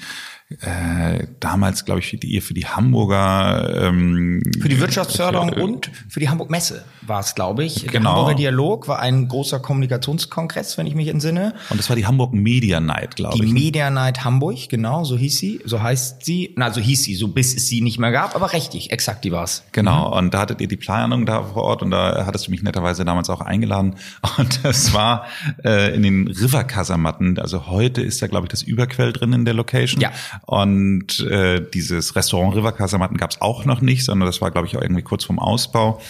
äh, 0.61 1.27
damals, 1.41 1.85
glaube 1.85 2.01
ich, 2.01 2.19
die, 2.21 2.41
für 2.41 2.55
die 2.55 2.67
Hamburger 2.67 3.89
ähm, 3.89 4.43
für 4.61 4.69
die 4.69 4.81
Wirtschaftsförderung 4.81 5.53
für, 5.53 5.63
und 5.63 5.91
für 6.09 6.21
die 6.21 6.31
Hamburg 6.31 6.49
Messe 6.51 6.85
war 7.09 7.21
es, 7.21 7.35
glaube 7.35 7.65
ich. 7.65 7.87
Genau. 7.87 7.91
Der 7.91 8.11
Hamburger 8.11 8.35
Dialog 8.35 8.89
war 8.89 8.99
ein 9.01 9.29
großer 9.29 9.61
Kommunikationskongress, 9.61 10.79
wenn 10.79 10.87
ich 10.87 10.95
mich 10.95 11.09
entsinne. 11.09 11.55
Und 11.71 11.79
das 11.79 11.89
war 11.89 11.97
die 11.97 12.07
Hamburg 12.07 12.33
Media 12.33 12.81
Night, 12.81 13.17
glaube 13.17 13.37
ich. 13.37 13.43
Die 13.43 13.53
Media 13.53 13.91
Night 13.91 14.25
Hamburg, 14.25 14.69
genau, 14.69 15.05
so 15.05 15.17
hieß 15.17 15.39
sie, 15.39 15.61
so 15.65 15.83
heißt 15.83 16.25
sie. 16.25 16.55
Na, 16.57 16.73
so 16.73 16.81
hieß 16.81 17.03
sie, 17.03 17.15
so 17.15 17.29
bis 17.29 17.55
es 17.55 17.69
sie 17.69 17.81
nicht 17.81 17.99
mehr 17.99 18.13
gab, 18.13 18.35
aber 18.35 18.53
richtig, 18.53 18.93
exakt, 18.93 19.25
die 19.25 19.33
war's. 19.33 19.65
Genau. 19.73 20.09
Mhm. 20.09 20.17
Und 20.17 20.35
da 20.35 20.41
hattet 20.41 20.61
ihr 20.61 20.69
die 20.69 20.77
Planung 20.77 21.27
da 21.27 21.43
vor 21.43 21.65
Ort 21.65 21.83
und 21.83 21.91
da 21.91 22.27
hattest 22.27 22.47
du 22.47 22.51
mich 22.51 22.63
netterweise 22.63 23.05
damals 23.05 23.31
auch 23.31 23.41
eingeladen. 23.41 23.97
Und 24.39 24.65
das 24.65 24.95
war 24.95 25.27
äh, 25.65 25.95
in 25.95 26.03
den 26.03 26.29
River-Kasamatten. 26.29 27.39
Also 27.39 27.67
heute 27.67 28.03
ist 28.03 28.23
da, 28.23 28.27
glaube 28.27 28.47
ich, 28.47 28.51
das 28.51 28.63
Überquell 28.63 29.13
drin 29.13 29.33
in 29.33 29.45
der 29.45 29.55
Location. 29.55 30.01
Ja. 30.01 30.11
Und 30.47 31.21
äh, 31.21 31.61
dieses 31.73 32.15
Restaurant 32.15 32.55
River 32.55 32.73
Casamatten 32.73 33.17
gab 33.17 33.31
es 33.31 33.41
auch 33.41 33.65
noch 33.65 33.81
nicht, 33.81 34.05
sondern 34.05 34.27
das 34.27 34.41
war, 34.41 34.51
glaube 34.51 34.67
ich, 34.67 34.77
auch 34.77 34.83
irgendwie 34.83 35.03
kurz 35.03 35.25
vorm 35.25 35.39
Ausbau. 35.39 36.01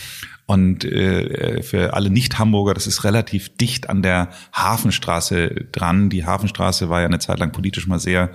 Und 0.49 0.87
äh, 0.87 1.63
für 1.63 1.93
alle 1.93 2.09
Nicht-Hamburger, 2.09 2.73
das 2.73 2.87
ist 2.87 3.05
relativ 3.05 3.55
dicht 3.59 3.91
an 3.91 4.01
der 4.01 4.31
Hafenstraße 4.55 5.67
dran. 5.73 6.09
Die 6.09 6.25
Hafenstraße 6.25 6.89
war 6.89 7.01
ja 7.01 7.07
eine 7.07 7.19
Zeit 7.19 7.39
lang 7.39 7.53
politisch 7.53 7.87
mal 7.87 7.99
sehr 7.99 8.31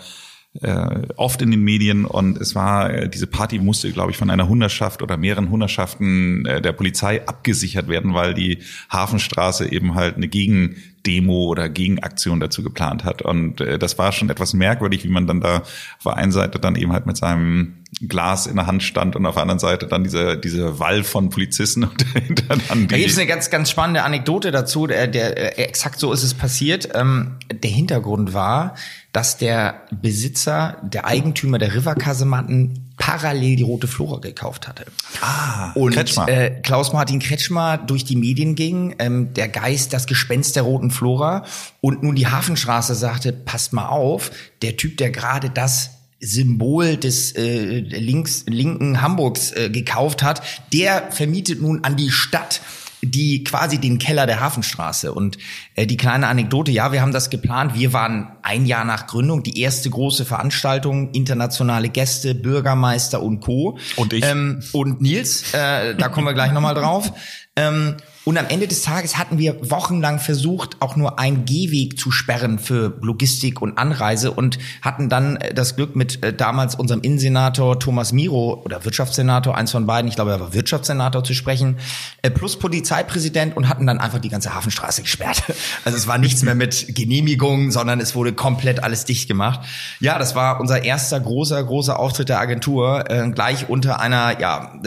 äh, 0.62 1.08
oft 1.16 1.42
in 1.42 1.50
den 1.50 1.64
Medien 1.64 2.06
und 2.06 2.38
es 2.38 2.54
war, 2.54 2.94
äh, 2.94 3.10
diese 3.10 3.26
Party 3.26 3.58
musste, 3.58 3.92
glaube 3.92 4.12
ich, 4.12 4.18
von 4.18 4.30
einer 4.30 4.48
Hunderschaft 4.48 5.02
oder 5.02 5.18
mehreren 5.18 5.50
Hunderschaften 5.50 6.46
äh, 6.46 6.62
der 6.62 6.74
Polizei 6.74 7.28
abgesichert 7.28 7.88
werden, 7.88 8.14
weil 8.14 8.36
die 8.36 8.60
Hafenstraße 8.92 9.72
eben 9.72 9.96
halt 9.96 10.16
eine 10.16 10.28
Gegen 10.28 10.76
Demo 11.06 11.46
oder 11.46 11.70
Gegenaktion 11.70 12.40
dazu 12.40 12.64
geplant 12.64 13.04
hat. 13.04 13.22
Und 13.22 13.62
äh, 13.62 13.78
das 13.78 13.98
war 13.98 14.12
schon 14.12 14.30
etwas 14.30 14.54
merkwürdig, 14.54 15.04
wie 15.04 15.10
man 15.10 15.28
dann 15.28 15.42
da 15.42 15.58
auf 15.58 16.04
der 16.06 16.18
einen 16.18 16.32
Seite 16.32 16.60
dann 16.60 16.76
eben 16.76 16.94
halt 16.94 17.06
mit 17.06 17.18
seinem 17.18 17.84
Glas 18.02 18.48
in 18.48 18.56
der 18.56 18.68
Hand 18.68 18.84
stand 18.84 19.16
und 19.16 19.26
auf 19.26 19.36
der 19.36 19.44
anderen 19.44 19.60
Seite 19.60 19.88
dann 19.88 20.04
diese, 20.04 20.38
diese 20.38 20.80
Wall 20.80 21.04
von 21.04 21.30
Polizisten 21.30 21.84
und 21.84 22.06
dahinter 22.16 22.58
dann 22.68 22.82
die. 22.82 22.88
Da 22.88 22.98
gibt 22.98 23.10
es 23.10 23.18
eine 23.18 23.28
ganz, 23.28 23.50
ganz 23.50 23.70
spannende 23.70 24.04
Anekdote 24.04 24.52
dazu, 24.52 24.88
der, 24.88 25.08
der 25.08 25.58
äh, 25.60 25.64
exakt 25.64 26.00
so 26.00 26.14
ist 26.14 26.24
es 26.24 26.34
passiert. 26.34 26.90
Ähm, 26.94 27.34
der 27.52 27.70
Hintergrund 27.70 28.34
war, 28.34 28.76
dass 29.12 29.38
der 29.38 29.82
Besitzer, 29.92 30.78
der 30.84 31.06
Eigentümer 31.06 31.60
der 31.60 31.76
Riverkasematten 31.76 32.83
parallel 32.98 33.56
die 33.56 33.64
rote 33.64 33.88
Flora 33.88 34.20
gekauft 34.20 34.68
hatte. 34.68 34.86
Ah, 35.22 35.72
und 35.74 35.94
Kretschmer. 35.94 36.28
Äh, 36.28 36.62
Klaus-Martin 36.62 37.20
Kretschmer 37.20 37.78
durch 37.78 38.06
die 38.06 38.16
Medien 38.16 38.56
ging, 38.56 38.96
ähm, 39.00 39.34
der 39.34 39.48
Geist, 39.48 39.94
das 39.94 40.06
Gespenst 40.06 40.56
der 40.56 40.64
roten 40.64 40.92
Flora 40.92 41.46
und 41.82 42.04
nun 42.04 42.16
die 42.16 42.28
Hafenstraße 42.28 42.96
sagte, 42.96 43.34
passt 43.34 43.74
mal 43.74 43.88
auf, 43.88 44.32
der 44.62 44.78
Typ, 44.78 44.98
der 44.98 45.12
gerade 45.12 45.50
das 45.50 45.92
Symbol 46.20 46.96
des 46.98 47.36
äh, 47.36 47.80
links, 47.80 48.46
linken 48.48 49.02
Hamburgs 49.02 49.52
äh, 49.52 49.70
gekauft 49.70 50.24
hat, 50.24 50.42
der 50.72 51.12
vermietet 51.12 51.62
nun 51.62 51.84
an 51.84 51.98
die 51.98 52.12
Stadt 52.12 52.62
die 53.04 53.44
quasi 53.44 53.78
den 53.80 54.00
Keller 54.00 54.26
der 54.26 54.40
Hafenstraße. 54.40 55.14
Und 55.14 55.38
äh, 55.76 55.86
die 55.86 55.98
kleine 55.98 56.28
Anekdote, 56.28 56.72
ja, 56.72 56.92
wir 56.92 57.02
haben 57.02 57.12
das 57.12 57.30
geplant. 57.30 57.76
Wir 57.76 57.94
waren 57.94 58.32
ein 58.42 58.66
Jahr 58.66 58.86
nach 58.86 59.08
Gründung, 59.08 59.44
die 59.44 59.60
erste 59.60 59.90
große 59.90 60.26
Veranstaltung, 60.26 61.12
internationale 61.12 61.90
Gäste, 61.90 62.36
Bürgermeister 62.36 63.22
und 63.22 63.42
Co. 63.42 63.78
Und 63.96 64.14
ich. 64.14 64.26
Ähm, 64.26 64.64
und 64.72 65.02
Nils, 65.02 65.54
äh, 65.54 65.96
da 65.96 66.10
kommen 66.10 66.28
wir 66.28 66.34
gleich 66.34 66.52
nochmal 66.52 66.76
drauf. 66.76 67.12
Ähm, 67.56 67.98
und 68.26 68.38
am 68.38 68.46
Ende 68.48 68.68
des 68.68 68.84
Tages 68.84 69.18
hatten 69.18 69.38
wir 69.38 69.70
wochenlang 69.70 70.18
versucht, 70.18 70.78
auch 70.80 70.96
nur 70.96 71.20
einen 71.20 71.44
Gehweg 71.44 72.00
zu 72.00 72.10
sperren 72.10 72.58
für 72.58 72.98
Logistik 73.02 73.62
und 73.62 73.78
Anreise 73.78 74.32
und 74.32 74.60
hatten 74.82 75.10
dann 75.10 75.36
äh, 75.38 75.54
das 75.54 75.76
Glück 75.76 75.96
mit 75.96 76.24
äh, 76.24 76.34
damals 76.34 76.76
unserem 76.76 77.02
Innensenator 77.02 77.80
Thomas 77.80 78.14
Miro 78.14 78.62
oder 78.64 78.86
Wirtschaftssenator, 78.86 79.58
eins 79.58 79.72
von 79.72 79.86
beiden, 79.86 80.08
ich 80.08 80.16
glaube, 80.16 80.32
er 80.32 80.40
war 80.40 80.54
Wirtschaftssenator 80.54 81.24
zu 81.24 81.34
sprechen, 81.34 81.78
äh, 82.22 82.30
plus 82.30 82.58
Polizeipräsident 82.58 83.58
und 83.58 83.68
hatten 83.68 83.86
dann 83.86 84.00
einfach 84.00 84.20
die 84.20 84.30
ganze 84.30 84.56
Hafenstraße 84.56 85.02
gesperrt. 85.02 85.44
Also 85.86 85.98
es 85.98 86.08
war 86.08 86.18
nichts 86.18 86.44
mehr 86.44 86.56
mit 86.56 86.96
Genehmigung, 86.96 87.72
sondern 87.72 88.00
es 88.00 88.16
wurde 88.16 88.32
komplett 88.32 88.84
alles 88.84 89.06
dicht 89.06 89.28
gemacht. 89.28 89.62
Ja, 90.00 90.18
das 90.18 90.36
war 90.36 90.60
unser 90.62 90.84
erster 90.84 91.20
großer, 91.20 91.62
großer 91.64 92.00
Auftritt 92.00 92.30
der 92.30 92.40
Agentur, 92.40 93.04
gleich 93.34 93.70
unter 93.70 94.00
einer, 94.00 94.40
ja, 94.40 94.80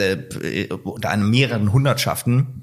unter 0.83 1.09
einem 1.09 1.29
mehreren 1.29 1.71
Hundertschaften. 1.71 2.56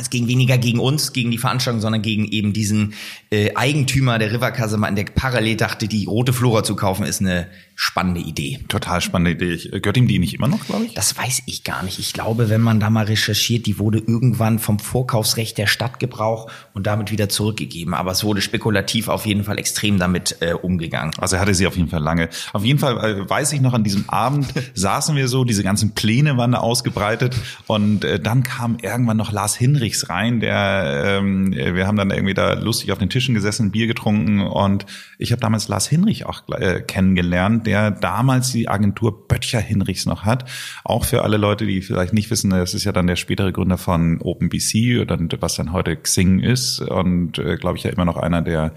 Es 0.00 0.10
ging 0.10 0.28
weniger 0.28 0.58
gegen 0.58 0.78
uns, 0.78 1.12
gegen 1.12 1.30
die 1.30 1.38
Veranstaltung, 1.38 1.80
sondern 1.80 2.02
gegen 2.02 2.24
eben 2.26 2.52
diesen 2.52 2.94
äh, 3.30 3.54
Eigentümer 3.54 4.18
der 4.18 4.32
Riverkasse, 4.32 4.78
der 4.92 5.04
parallel 5.04 5.56
dachte, 5.56 5.88
die 5.88 6.04
rote 6.04 6.32
Flora 6.32 6.62
zu 6.62 6.76
kaufen, 6.76 7.04
ist 7.04 7.20
eine 7.20 7.48
spannende 7.80 8.20
Idee. 8.20 8.58
Total 8.68 9.00
spannende 9.00 9.32
Idee. 9.32 9.54
Ich, 9.54 9.70
gehört 9.70 9.96
ihm 9.96 10.08
die 10.08 10.18
nicht 10.18 10.34
immer 10.34 10.48
noch, 10.48 10.66
glaube 10.66 10.86
ich? 10.86 10.94
Das 10.94 11.16
weiß 11.16 11.42
ich 11.46 11.62
gar 11.62 11.84
nicht. 11.84 12.00
Ich 12.00 12.12
glaube, 12.12 12.48
wenn 12.48 12.60
man 12.60 12.80
da 12.80 12.90
mal 12.90 13.04
recherchiert, 13.04 13.66
die 13.66 13.78
wurde 13.78 13.98
irgendwann 13.98 14.58
vom 14.58 14.80
Vorkaufsrecht 14.80 15.58
der 15.58 15.68
Stadt 15.68 16.00
Gebrauch 16.00 16.50
und 16.74 16.88
damit 16.88 17.12
wieder 17.12 17.28
zurückgegeben. 17.28 17.94
Aber 17.94 18.10
es 18.10 18.24
wurde 18.24 18.40
spekulativ 18.40 19.06
auf 19.06 19.26
jeden 19.26 19.44
Fall 19.44 19.58
extrem 19.58 19.98
damit 19.98 20.38
äh, 20.40 20.54
umgegangen. 20.54 21.12
Also 21.18 21.36
er 21.36 21.42
hatte 21.42 21.54
sie 21.54 21.68
auf 21.68 21.76
jeden 21.76 21.88
Fall 21.88 22.02
lange. 22.02 22.30
Auf 22.52 22.64
jeden 22.64 22.80
Fall 22.80 22.98
äh, 22.98 23.30
weiß 23.30 23.52
ich 23.52 23.60
noch, 23.60 23.74
an 23.74 23.84
diesem 23.84 24.08
Abend 24.08 24.52
saßen 24.74 25.14
wir 25.14 25.28
so, 25.28 25.44
diese 25.44 25.62
ganzen 25.62 25.92
Pläne 25.92 26.36
waren 26.36 26.52
da 26.52 26.58
ausgebreitet 26.58 27.36
und 27.68 28.04
äh, 28.04 28.18
dann 28.18 28.42
kam 28.42 28.78
irgendwann 28.82 29.16
noch 29.16 29.30
Lars 29.30 29.54
Hinrichs 29.88 30.10
rein, 30.10 30.40
der, 30.40 31.18
ähm, 31.18 31.52
wir 31.52 31.86
haben 31.86 31.96
dann 31.96 32.10
irgendwie 32.10 32.34
da 32.34 32.54
lustig 32.54 32.92
auf 32.92 32.98
den 32.98 33.08
Tischen 33.08 33.34
gesessen, 33.34 33.70
Bier 33.70 33.86
getrunken 33.86 34.40
und 34.40 34.86
ich 35.18 35.32
habe 35.32 35.40
damals 35.40 35.68
Lars 35.68 35.88
Hinrich 35.88 36.26
auch 36.26 36.42
äh, 36.50 36.80
kennengelernt, 36.80 37.66
der 37.66 37.90
damals 37.90 38.52
die 38.52 38.68
Agentur 38.68 39.26
Böttcher 39.26 39.60
Hinrichs 39.60 40.06
noch 40.06 40.24
hat. 40.24 40.44
Auch 40.84 41.04
für 41.04 41.22
alle 41.22 41.36
Leute, 41.36 41.66
die 41.66 41.80
vielleicht 41.80 42.12
nicht 42.12 42.30
wissen, 42.30 42.50
das 42.50 42.74
ist 42.74 42.84
ja 42.84 42.92
dann 42.92 43.06
der 43.06 43.16
spätere 43.16 43.52
Gründer 43.52 43.78
von 43.78 44.20
OpenBC 44.20 45.00
oder 45.00 45.18
was 45.40 45.54
dann 45.54 45.72
heute 45.72 45.96
Xing 45.96 46.40
ist 46.40 46.80
und 46.80 47.38
äh, 47.38 47.56
glaube 47.56 47.78
ich 47.78 47.84
ja 47.84 47.90
immer 47.90 48.04
noch 48.04 48.16
einer 48.16 48.42
der 48.42 48.74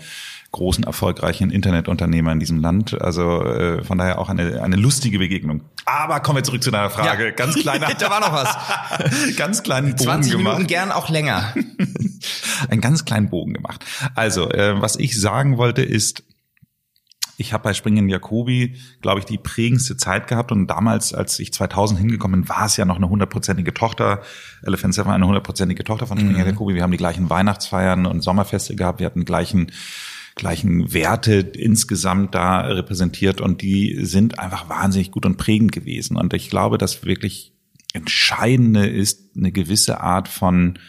großen 0.52 0.84
erfolgreichen 0.84 1.50
Internetunternehmer 1.50 2.32
in 2.34 2.40
diesem 2.40 2.60
Land. 2.60 3.00
Also 3.02 3.44
äh, 3.44 3.84
von 3.84 3.98
daher 3.98 4.20
auch 4.20 4.30
eine, 4.30 4.62
eine 4.62 4.76
lustige 4.76 5.20
Begegnung. 5.20 5.62
Aber 5.86 6.20
kommen 6.20 6.38
wir 6.38 6.44
zurück 6.44 6.62
zu 6.62 6.72
deiner 6.72 6.90
Frage. 6.90 7.26
Ja. 7.26 7.32
Ganz 7.32 7.56
kleiner. 7.56 7.88
da 7.98 8.10
war 8.10 8.20
noch 8.20 8.34
was. 8.34 9.36
ganz 9.38 9.64
kleinen 9.64 9.92
Bogen 9.92 10.04
20 10.04 10.32
gemacht. 10.34 10.54
Minuten 10.54 10.68
gern 10.68 10.92
auch 10.92 11.10
länger. 11.10 11.54
Einen 12.70 12.82
ganz 12.82 13.06
kleinen 13.06 13.30
Bogen 13.30 13.54
gemacht. 13.54 13.86
Also, 14.16 14.50
äh, 14.52 14.80
was 14.82 14.98
ich 14.98 15.20
sagen 15.20 15.58
wollte 15.58 15.84
ist, 15.84 16.24
ich 17.38 17.54
habe 17.54 17.64
bei 17.64 17.74
Springen 17.74 18.08
Jacobi, 18.08 18.76
glaube 19.02 19.20
ich, 19.20 19.26
die 19.26 19.38
prägendste 19.38 19.98
Zeit 19.98 20.28
gehabt 20.28 20.52
und 20.52 20.68
damals, 20.68 21.14
als 21.14 21.40
ich 21.40 21.52
2000 21.52 22.00
hingekommen 22.00 22.42
bin, 22.42 22.50
war 22.50 22.66
es 22.66 22.78
ja 22.78 22.86
noch 22.86 22.98
eine 22.98 23.10
hundertprozentige 23.10 23.74
Tochter. 23.74 24.22
Elephant 24.64 24.94
Seven 24.94 25.08
war 25.08 25.16
eine 25.16 25.26
hundertprozentige 25.26 25.84
Tochter 25.84 26.06
von 26.06 26.20
Springen 26.20 26.40
mhm. 26.40 26.46
Jacobi. 26.46 26.76
Wir 26.76 26.84
haben 26.84 26.92
die 26.92 26.98
gleichen 26.98 27.30
Weihnachtsfeiern 27.30 28.06
und 28.06 28.22
Sommerfeste 28.22 28.76
gehabt. 28.76 29.00
Wir 29.00 29.08
hatten 29.08 29.26
gleichen 29.26 29.72
gleichen 30.36 30.94
Werte 30.94 31.36
insgesamt 31.36 32.36
da 32.36 32.62
repräsentiert 32.62 33.42
und 33.42 33.62
die 33.62 34.06
sind 34.06 34.40
einfach 34.40 34.70
wahnsinnig 34.70 35.12
gut 35.12 35.26
und 35.26 35.38
prägend 35.38 35.72
gewesen. 35.72 36.18
Und 36.18 36.34
ich 36.34 36.50
glaube, 36.50 36.78
dass 36.78 37.06
wirklich 37.06 37.54
Entscheidende 37.94 38.88
ist 38.88 39.36
eine 39.36 39.52
gewisse 39.52 40.00
Art 40.00 40.30
von 40.30 40.80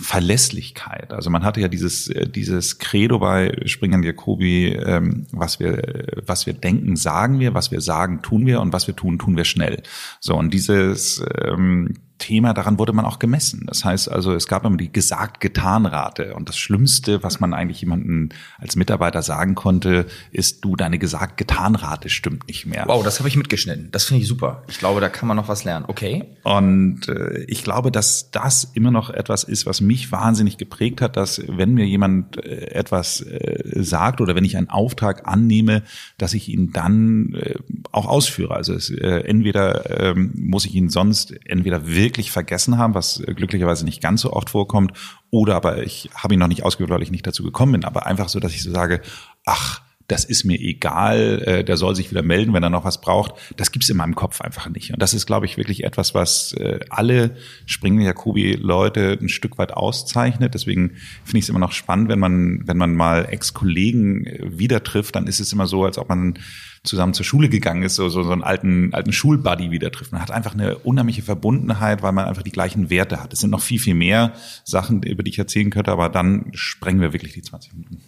Verlässlichkeit. 0.00 1.12
Also 1.12 1.30
man 1.30 1.44
hatte 1.44 1.60
ja 1.60 1.68
dieses 1.68 2.08
äh, 2.08 2.26
dieses 2.26 2.78
Credo 2.78 3.18
bei 3.18 3.54
Springern 3.66 4.02
Jacobi, 4.02 4.68
ähm, 4.68 5.26
was 5.32 5.60
wir 5.60 6.06
was 6.26 6.46
wir 6.46 6.54
denken, 6.54 6.96
sagen 6.96 7.38
wir, 7.40 7.54
was 7.54 7.70
wir 7.70 7.80
sagen, 7.80 8.22
tun 8.22 8.46
wir 8.46 8.60
und 8.60 8.72
was 8.72 8.86
wir 8.86 8.96
tun, 8.96 9.18
tun 9.18 9.36
wir 9.36 9.44
schnell. 9.44 9.82
So 10.18 10.34
und 10.34 10.54
dieses 10.54 11.22
ähm, 11.44 11.94
Thema, 12.22 12.54
daran 12.54 12.78
wurde 12.78 12.92
man 12.92 13.04
auch 13.04 13.18
gemessen. 13.18 13.64
Das 13.66 13.84
heißt 13.84 14.08
also, 14.08 14.32
es 14.32 14.46
gab 14.46 14.64
immer 14.64 14.76
die 14.76 14.92
gesagt-getan-Rate. 14.92 16.34
Und 16.34 16.48
das 16.48 16.56
Schlimmste, 16.56 17.24
was 17.24 17.40
man 17.40 17.52
eigentlich 17.52 17.80
jemanden 17.80 18.28
als 18.58 18.76
Mitarbeiter 18.76 19.22
sagen 19.22 19.56
konnte, 19.56 20.06
ist, 20.30 20.64
du, 20.64 20.76
deine 20.76 21.00
gesagt-getan-Rate 21.00 22.08
stimmt 22.08 22.46
nicht 22.46 22.64
mehr. 22.64 22.84
Wow, 22.86 23.02
das 23.02 23.18
habe 23.18 23.28
ich 23.28 23.36
mitgeschnitten. 23.36 23.88
Das 23.90 24.04
finde 24.04 24.22
ich 24.22 24.28
super. 24.28 24.62
Ich 24.68 24.78
glaube, 24.78 25.00
da 25.00 25.08
kann 25.08 25.26
man 25.26 25.36
noch 25.36 25.48
was 25.48 25.64
lernen. 25.64 25.84
Okay. 25.88 26.24
Und 26.44 27.08
äh, 27.08 27.42
ich 27.48 27.64
glaube, 27.64 27.90
dass 27.90 28.30
das 28.30 28.70
immer 28.72 28.92
noch 28.92 29.10
etwas 29.10 29.42
ist, 29.42 29.66
was 29.66 29.80
mich 29.80 30.12
wahnsinnig 30.12 30.58
geprägt 30.58 31.00
hat, 31.00 31.16
dass 31.16 31.42
wenn 31.48 31.74
mir 31.74 31.86
jemand 31.86 32.36
äh, 32.36 32.70
etwas 32.70 33.20
äh, 33.20 33.82
sagt 33.82 34.20
oder 34.20 34.36
wenn 34.36 34.44
ich 34.44 34.56
einen 34.56 34.70
Auftrag 34.70 35.26
annehme, 35.26 35.82
dass 36.18 36.34
ich 36.34 36.48
ihn 36.48 36.72
dann 36.72 37.34
äh, 37.34 37.56
auch 37.90 38.06
ausführe. 38.06 38.54
Also 38.54 38.74
es, 38.74 38.90
äh, 38.90 39.24
entweder 39.24 40.00
ähm, 40.00 40.30
muss 40.36 40.66
ich 40.66 40.74
ihn 40.76 40.88
sonst 40.88 41.34
entweder 41.46 41.88
wirklich 41.88 42.11
wirklich 42.12 42.30
vergessen 42.30 42.76
haben, 42.76 42.94
was 42.94 43.22
glücklicherweise 43.24 43.86
nicht 43.86 44.02
ganz 44.02 44.20
so 44.20 44.32
oft 44.32 44.50
vorkommt, 44.50 44.92
oder 45.30 45.56
aber 45.56 45.82
ich 45.82 46.10
habe 46.14 46.34
ihn 46.34 46.40
noch 46.40 46.48
nicht 46.48 46.62
ausgewählt, 46.62 46.90
weil 46.90 47.02
ich 47.02 47.10
nicht 47.10 47.26
dazu 47.26 47.42
gekommen 47.42 47.72
bin, 47.72 47.84
aber 47.84 48.06
einfach 48.06 48.28
so, 48.28 48.38
dass 48.38 48.52
ich 48.52 48.62
so 48.62 48.70
sage, 48.70 49.00
ach, 49.46 49.80
das 50.08 50.24
ist 50.26 50.44
mir 50.44 50.60
egal, 50.60 51.42
äh, 51.46 51.64
der 51.64 51.78
soll 51.78 51.94
sich 51.94 52.10
wieder 52.10 52.22
melden, 52.22 52.52
wenn 52.52 52.62
er 52.62 52.68
noch 52.68 52.84
was 52.84 53.00
braucht. 53.00 53.32
Das 53.56 53.72
gibt's 53.72 53.88
in 53.88 53.96
meinem 53.96 54.14
Kopf 54.14 54.42
einfach 54.42 54.68
nicht. 54.68 54.92
Und 54.92 55.00
das 55.00 55.14
ist, 55.14 55.26
glaube 55.26 55.46
ich, 55.46 55.56
wirklich 55.56 55.84
etwas, 55.84 56.14
was 56.14 56.52
äh, 56.54 56.80
alle 56.90 57.36
springende 57.64 58.04
Jacobi-Leute 58.04 59.18
ein 59.18 59.30
Stück 59.30 59.56
weit 59.56 59.72
auszeichnet. 59.72 60.52
Deswegen 60.52 60.96
finde 61.24 61.38
ich 61.38 61.44
es 61.44 61.48
immer 61.48 61.60
noch 61.60 61.72
spannend, 61.72 62.10
wenn 62.10 62.18
man, 62.18 62.62
wenn 62.66 62.76
man 62.76 62.94
mal 62.94 63.26
Ex-Kollegen 63.30 64.26
äh, 64.26 64.58
wieder 64.58 64.82
trifft, 64.82 65.16
dann 65.16 65.26
ist 65.26 65.40
es 65.40 65.52
immer 65.52 65.66
so, 65.66 65.84
als 65.84 65.96
ob 65.96 66.10
man 66.10 66.38
zusammen 66.84 67.14
zur 67.14 67.24
Schule 67.24 67.48
gegangen 67.48 67.84
ist, 67.84 67.94
so, 67.94 68.08
so, 68.08 68.24
so 68.24 68.32
einen 68.32 68.42
alten, 68.42 68.92
alten 68.92 69.12
Schulbuddy 69.12 69.70
wieder 69.70 69.92
trifft. 69.92 70.10
Man 70.10 70.20
hat 70.20 70.32
einfach 70.32 70.54
eine 70.54 70.78
unheimliche 70.78 71.22
Verbundenheit, 71.22 72.02
weil 72.02 72.10
man 72.10 72.24
einfach 72.24 72.42
die 72.42 72.50
gleichen 72.50 72.90
Werte 72.90 73.22
hat. 73.22 73.32
Es 73.32 73.38
sind 73.38 73.50
noch 73.50 73.60
viel, 73.60 73.78
viel 73.78 73.94
mehr 73.94 74.32
Sachen, 74.64 75.04
über 75.04 75.22
die 75.22 75.30
ich 75.30 75.38
erzählen 75.38 75.70
könnte, 75.70 75.92
aber 75.92 76.08
dann 76.08 76.50
sprengen 76.54 77.00
wir 77.00 77.12
wirklich 77.12 77.34
die 77.34 77.42
20 77.42 77.74
Minuten. 77.74 78.00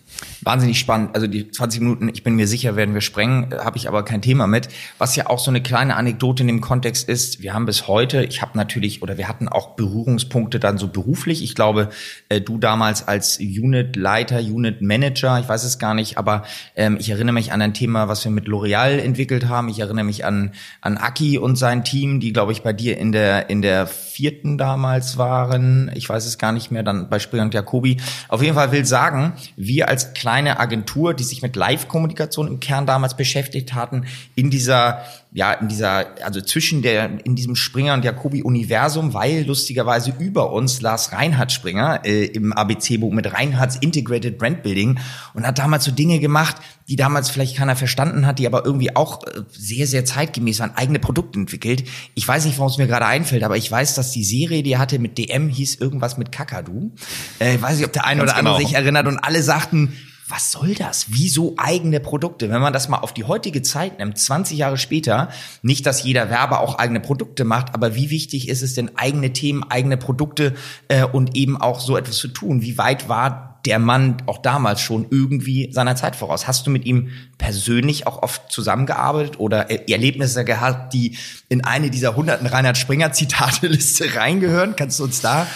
Wahnsinnig 0.43 0.81
spannend. 0.81 1.15
Also 1.15 1.29
die 1.29 1.51
20 1.53 1.81
Minuten, 1.83 2.09
ich 2.13 2.25
bin 2.25 2.35
mir 2.35 2.49
sicher, 2.49 2.75
werden 2.75 2.95
wir 2.95 3.01
sprengen, 3.01 3.55
habe 3.55 3.77
ich 3.77 3.87
aber 3.87 4.05
kein 4.05 4.23
Thema 4.23 4.49
mit. 4.49 4.69
Was 4.99 5.15
ja 5.15 5.29
auch 5.29 5.39
so 5.39 5.53
eine 5.53 5.63
kleine 5.63 5.95
Anekdote 5.95 6.43
in 6.43 6.49
dem 6.49 6.61
Kontext 6.61 7.09
ist, 7.09 7.43
wir 7.43 7.55
haben 7.55 7.67
bis 7.67 7.87
heute, 7.87 8.25
ich 8.25 8.43
habe 8.43 8.59
natürlich, 8.59 9.03
oder 9.03 9.19
wir 9.19 9.29
hatten 9.29 9.49
auch 9.49 9.77
Berührungspunkte 9.77 10.59
dann 10.59 10.79
so 10.79 10.89
beruflich. 10.89 11.45
Ich 11.45 11.55
glaube, 11.55 11.91
äh, 12.29 12.41
du 12.41 12.59
damals 12.59 13.07
als 13.07 13.39
Unit-Leiter, 13.39 14.41
Unit-Manager, 14.41 15.39
ich 15.39 15.49
weiß 15.49 15.63
es 15.63 15.79
gar 15.79 15.95
nicht, 15.95 16.19
aber 16.19 16.43
ähm, 16.75 16.97
ich 16.99 17.11
erinnere 17.11 17.35
mich 17.35 17.53
an 17.53 17.63
ein 17.63 17.73
Thema, 17.73 18.09
was 18.09 18.25
wir 18.25 18.33
mit 18.33 18.49
Lorraine 18.49 18.64
L'Oreal 18.65 18.99
entwickelt 18.99 19.49
haben. 19.49 19.69
Ich 19.69 19.79
erinnere 19.79 20.05
mich 20.05 20.25
an, 20.25 20.53
an 20.81 20.97
Aki 20.97 21.39
und 21.39 21.57
sein 21.57 21.85
Team, 21.85 22.19
die, 22.19 22.33
glaube 22.33 22.53
ich, 22.53 22.63
bei 22.63 22.73
dir 22.73 22.99
in 22.99 23.13
der, 23.13 23.51
in 23.51 23.63
der 23.63 23.87
vierten 23.87 24.59
damals 24.59 25.19
waren. 25.19 25.91
Ich 25.95 26.09
weiß 26.09 26.27
es 26.27 26.39
gar 26.39 26.53
nicht 26.53 26.71
mehr, 26.71 26.83
dann 26.83 27.09
bei 27.09 27.19
Springer 27.19 27.45
und 27.45 27.55
Jacobi. 27.55 27.99
Auf 28.29 28.43
jeden 28.43 28.55
Fall 28.55 28.73
will 28.73 28.85
sagen, 28.85 29.35
wir 29.57 29.89
als 29.89 30.15
kleine 30.15 30.59
Agentur, 30.59 31.15
die 31.15 31.25
sich 31.25 31.43
mit 31.43 31.57
Live 31.57 31.85
Live-Kommunikation 31.85 32.49
im 32.49 32.61
Kern 32.61 32.87
damals 32.87 33.17
beschäftigt 33.17 33.75
hatten, 33.75 34.07
in 34.35 34.51
dieser, 34.51 35.03
ja, 35.37 35.53
in 35.53 35.67
dieser, 35.67 36.07
also 36.25 36.41
zwischen 36.41 36.81
der, 36.81 37.19
in 37.25 37.35
diesem 37.35 37.57
Springer 37.57 37.95
und 37.95 38.05
Jacobi-Universum, 38.05 39.15
weil 39.15 39.45
lustigerweise 39.45 40.15
über 40.17 40.53
uns 40.53 40.81
Lars 40.81 41.11
Reinhard 41.11 41.51
Springer 41.51 42.03
äh, 42.05 42.27
im 42.27 42.53
ABC-Buch 42.53 43.13
mit 43.13 43.33
Reinhards 43.33 43.75
Integrated 43.75 44.39
Brand 44.39 44.63
Building 44.63 45.01
und 45.35 45.45
hat 45.45 45.59
damals 45.59 45.87
so 45.87 45.91
Dinge 45.91 46.21
gemacht, 46.21 46.59
die 46.87 46.95
damals 46.95 47.31
vielleicht 47.31 47.57
keiner 47.57 47.75
verstanden 47.75 48.27
hat, 48.27 48.39
die 48.39 48.47
aber 48.47 48.65
irgendwie 48.65 48.95
auch 48.95 49.27
äh, 49.27 49.43
sehr, 49.51 49.89
sehr 49.89 50.05
zeitgemäß 50.05 50.61
waren, 50.61 50.77
eigene 50.77 51.01
Produkte 51.01 51.41
entwickelt. 51.41 51.83
Ich 52.15 52.29
weiß 52.29 52.45
nicht, 52.45 52.57
warum 52.59 52.71
es 52.71 52.79
mir 52.79 52.87
gerade 52.87 53.07
einfällt, 53.07 53.43
aber 53.43 53.57
ich 53.57 53.69
weiß, 53.69 53.97
dass 53.97 54.13
die 54.13 54.23
Serie, 54.23 54.63
die 54.63 54.75
er 54.75 54.79
hatte 54.79 55.01
mit 55.01 55.19
DM, 55.19 55.49
hieß 55.49 55.81
irgendwas 55.81 56.17
mit 56.17 56.31
Kakadu. 56.31 56.93
Äh, 57.41 57.57
ich 57.57 57.63
weiß 57.63 57.79
nicht, 57.79 57.87
ob 57.87 57.93
der 57.93 58.07
eine 58.07 58.21
Ganz 58.21 58.31
oder 58.31 58.39
andere 58.39 58.57
genau. 58.59 58.69
sich 58.69 58.77
erinnert 58.77 59.09
und 59.09 59.19
alle 59.19 59.43
sagten, 59.43 59.95
was 60.35 60.51
soll 60.51 60.75
das? 60.75 61.07
Wieso 61.11 61.55
eigene 61.59 62.01
Produkte? 62.01 62.51
Wenn 62.51 62.61
man 62.61 62.73
das 62.73 62.89
mal 62.89 62.99
auf 62.99 63.15
die 63.15 63.23
heutige 63.23 63.63
Zeit 63.63 64.01
nimmt, 64.01 64.19
20 64.19 64.59
Jahre 64.59 64.77
später, 64.77 65.29
nicht, 65.63 65.87
dass 65.87 66.03
jeder 66.03 66.29
Werber 66.29 66.59
auch 66.59 66.77
eigene 66.77 66.99
Produkte 66.99 67.45
macht, 67.45 67.73
aber 67.73 67.95
wie 67.95 68.11
wichtig 68.11 68.49
ist 68.49 68.63
es 68.63 68.75
denn, 68.75 68.97
eigene 68.97 69.33
Themen, 69.33 69.63
eigene 69.63 69.97
Produkte 69.97 70.55
äh, 70.89 71.05
und 71.05 71.37
eben 71.37 71.57
auch 71.57 71.79
so 71.79 71.97
etwas 71.97 72.17
zu 72.17 72.27
tun? 72.27 72.63
Wie 72.63 72.79
weit 72.79 73.09
war 73.09 73.61
der 73.65 73.79
Mann 73.79 74.17
auch 74.27 74.39
damals 74.39 74.81
schon 74.81 75.07
irgendwie 75.09 75.73
seiner 75.73 75.97
Zeit 75.97 76.17
voraus. 76.17 76.47
Hast 76.47 76.67
du 76.67 76.71
mit 76.71 76.85
ihm 76.85 77.09
persönlich 77.39 78.07
auch 78.07 78.23
oft 78.23 78.53
zusammengearbeitet 78.53 79.41
oder 79.41 79.71
Erlebnisse 79.89 80.45
gehabt, 80.45 80.93
die 80.93 81.17
in 81.49 81.65
eine 81.65 81.89
dieser 81.89 82.15
hunderten 82.15 82.47
Reinhard 82.47 82.77
Springer 82.77 83.13
Zitate-Liste 83.13 84.15
reingehören? 84.17 84.77
Kannst 84.77 84.99
du 85.01 85.05
uns 85.05 85.23
da 85.23 85.47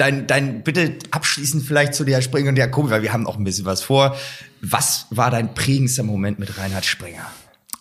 dein, 0.00 0.26
dein, 0.26 0.62
bitte 0.62 0.96
abschließend 1.10 1.64
vielleicht 1.64 1.94
zu 1.94 2.04
der 2.04 2.22
Springer 2.22 2.48
und 2.48 2.56
der 2.56 2.66
Jakobi, 2.66 2.90
weil 2.90 3.02
wir 3.02 3.12
haben 3.12 3.26
auch 3.26 3.36
ein 3.36 3.44
bisschen 3.44 3.66
was 3.66 3.82
vor. 3.82 4.16
Was 4.62 5.06
war 5.10 5.30
dein 5.30 5.54
prägendster 5.54 6.02
Moment 6.02 6.38
mit 6.38 6.56
Reinhard 6.58 6.84
Springer? 6.84 7.30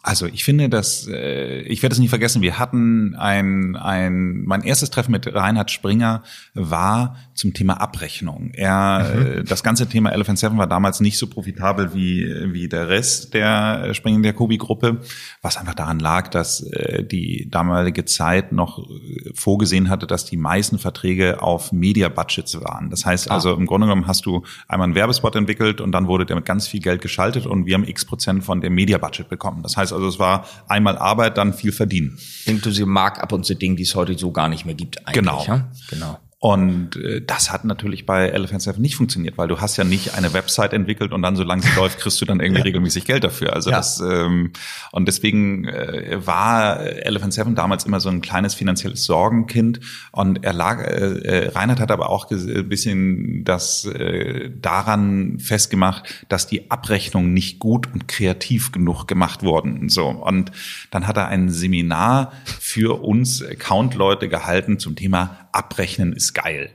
Also 0.10 0.28
ich 0.28 0.44
finde, 0.44 0.70
dass 0.70 1.08
äh, 1.08 1.62
ich 1.62 1.82
werde 1.82 1.94
es 1.94 2.00
nicht 2.00 2.10
vergessen. 2.10 2.42
Wir 2.42 2.60
hatten 2.60 3.16
ein 3.16 3.76
ein 3.76 4.44
mein 4.44 4.62
erstes 4.62 4.92
Treffen 4.92 5.12
mit 5.12 5.34
Reinhard 5.34 5.72
Springer 5.72 6.24
war 6.54 7.18
zum 7.34 7.54
Thema 7.54 7.80
Abrechnung. 7.80 8.52
Er 8.54 9.08
mhm. 9.16 9.26
äh, 9.26 9.44
das 9.44 9.64
ganze 9.64 9.88
Thema 9.88 10.12
Elephant 10.12 10.40
Seven 10.40 10.58
war 10.58 10.68
damals 10.68 11.00
nicht 11.00 11.18
so 11.18 11.28
profitabel 11.28 11.94
wie 11.94 12.28
wie 12.52 12.68
der 12.68 12.90
Rest 12.90 13.34
der 13.34 13.94
Springer 13.94 14.26
Jacobi 14.26 14.58
Gruppe, 14.58 15.02
was 15.42 15.58
einfach 15.58 15.76
daran 15.76 16.00
lag, 16.00 16.30
dass 16.30 16.64
äh, 16.64 17.04
die 17.04 17.50
damalige 17.50 18.06
Zeit 18.06 18.52
noch 18.52 18.80
äh, 18.80 19.30
vorgesehen 19.34 19.90
hatte, 19.90 20.08
dass 20.08 20.26
die 20.26 20.38
meisten 20.38 20.80
Verträge 20.80 21.42
auf 21.42 21.72
Media 21.72 22.10
Budgets 22.10 22.60
waren. 22.62 22.90
Das 22.90 23.06
heißt 23.06 23.30
ah. 23.30 23.36
also 23.36 23.54
im 23.54 23.66
Grunde 23.66 23.88
genommen 23.88 24.08
hast 24.08 24.26
du 24.26 24.44
einmal 24.68 24.86
einen 24.86 24.96
Werbespot 24.96 25.36
entwickelt 25.36 25.82
und 25.82 25.92
dann 25.92 26.08
wurde 26.08 26.26
der 26.26 26.36
mit 26.36 26.46
ganz 26.46 26.68
viel 26.68 26.80
Geld 26.80 27.02
geschaltet 27.02 27.46
und 27.46 27.66
wir 27.66 27.76
haben 27.76 27.88
X 27.88 28.06
Prozent 28.06 28.44
von 28.44 28.62
dem 28.62 28.74
Media 28.74 28.98
Budget 28.98 29.30
bekommen. 29.30 29.62
Das 29.62 29.78
heißt 29.78 29.90
heißt 29.90 29.99
also, 30.00 30.16
es 30.16 30.20
war 30.20 30.46
einmal 30.68 30.98
Arbeit, 30.98 31.38
dann 31.38 31.54
viel 31.54 31.72
verdienen. 31.72 32.18
Inklusive 32.46 32.86
Markup 32.86 33.32
und 33.32 33.46
so 33.46 33.54
Dinge, 33.54 33.76
die 33.76 33.84
es 33.84 33.96
heute 33.96 34.18
so 34.18 34.32
gar 34.32 34.50
nicht 34.50 34.66
mehr 34.66 34.76
gibt 34.76 35.00
eigentlich. 35.00 35.14
Genau. 35.14 35.44
Ja? 35.46 35.70
Genau. 35.90 36.18
Und 36.42 36.96
äh, 36.96 37.22
das 37.22 37.52
hat 37.52 37.66
natürlich 37.66 38.06
bei 38.06 38.30
Elephant 38.30 38.62
Seven 38.62 38.82
nicht 38.82 38.96
funktioniert, 38.96 39.38
weil 39.38 39.50
du 39.50 39.60
hast 39.60 39.76
ja 39.76 39.84
nicht 39.84 40.14
eine 40.14 40.34
Website 40.34 40.72
entwickelt 40.72 41.12
und 41.12 41.22
dann, 41.22 41.36
solange 41.36 41.62
sie 41.64 41.70
läuft, 41.76 42.00
kriegst 42.00 42.22
du 42.22 42.26
dann 42.26 42.40
irgendwie 42.40 42.62
regelmäßig 42.62 43.04
Geld 43.04 43.26
dafür. 43.26 43.52
Also 43.54 43.72
ja. 43.72 43.76
das 43.76 44.00
ähm, 44.00 44.54
und 44.94 45.06
deswegen 45.06 45.68
äh, 45.68 46.26
war 46.26 46.80
Elephant 46.80 47.34
Seven 47.34 47.56
damals 47.56 47.86
immer 47.86 48.00
so 48.00 48.08
ein 48.08 48.22
kleines 48.22 48.54
finanzielles 48.54 49.04
Sorgenkind. 49.04 49.82
Und 50.14 50.46
er 50.46 50.54
lag, 50.54 50.80
äh, 50.80 51.20
äh 51.20 51.50
Reinhard 51.50 51.82
hat 51.82 51.92
aber 51.92 52.10
auch 52.10 52.32
ein 52.32 52.70
bisschen 52.70 53.44
das 53.44 53.84
äh, 53.84 54.50
daran 54.62 55.40
festgemacht, 55.40 56.26
dass 56.30 56.48
die 56.48 56.72
Abrechnungen 56.72 57.34
nicht 57.34 57.60
gut 57.60 57.94
und 57.94 58.08
kreativ 58.08 58.72
genug 58.72 59.08
gemacht 59.08 59.44
wurden. 59.44 59.90
So 59.90 60.08
und 60.08 60.54
dann 60.90 61.06
hat 61.06 61.18
er 61.18 61.28
ein 61.28 61.50
Seminar 61.50 62.32
für 62.70 63.02
uns 63.02 63.44
Account-Leute 63.44 64.30
gehalten 64.30 64.78
zum 64.78 64.96
Thema 64.96 65.50
Abrechnen 65.52 66.14
ist 66.14 66.34
geil. 66.34 66.70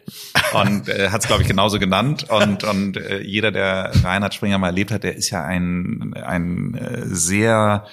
Und 0.52 0.88
äh, 0.88 1.10
hat 1.10 1.20
es, 1.20 1.28
glaube 1.28 1.42
ich, 1.42 1.48
genauso 1.48 1.78
genannt. 1.78 2.26
Und, 2.28 2.64
und 2.64 2.96
äh, 2.96 3.20
jeder, 3.20 3.52
der 3.52 3.92
Reinhard 4.02 4.34
Springer 4.34 4.58
mal 4.58 4.68
erlebt 4.68 4.90
hat, 4.90 5.04
der 5.04 5.14
ist 5.14 5.30
ja 5.30 5.44
ein, 5.44 6.12
ein 6.14 6.74
äh, 6.74 7.02
sehr 7.06 7.86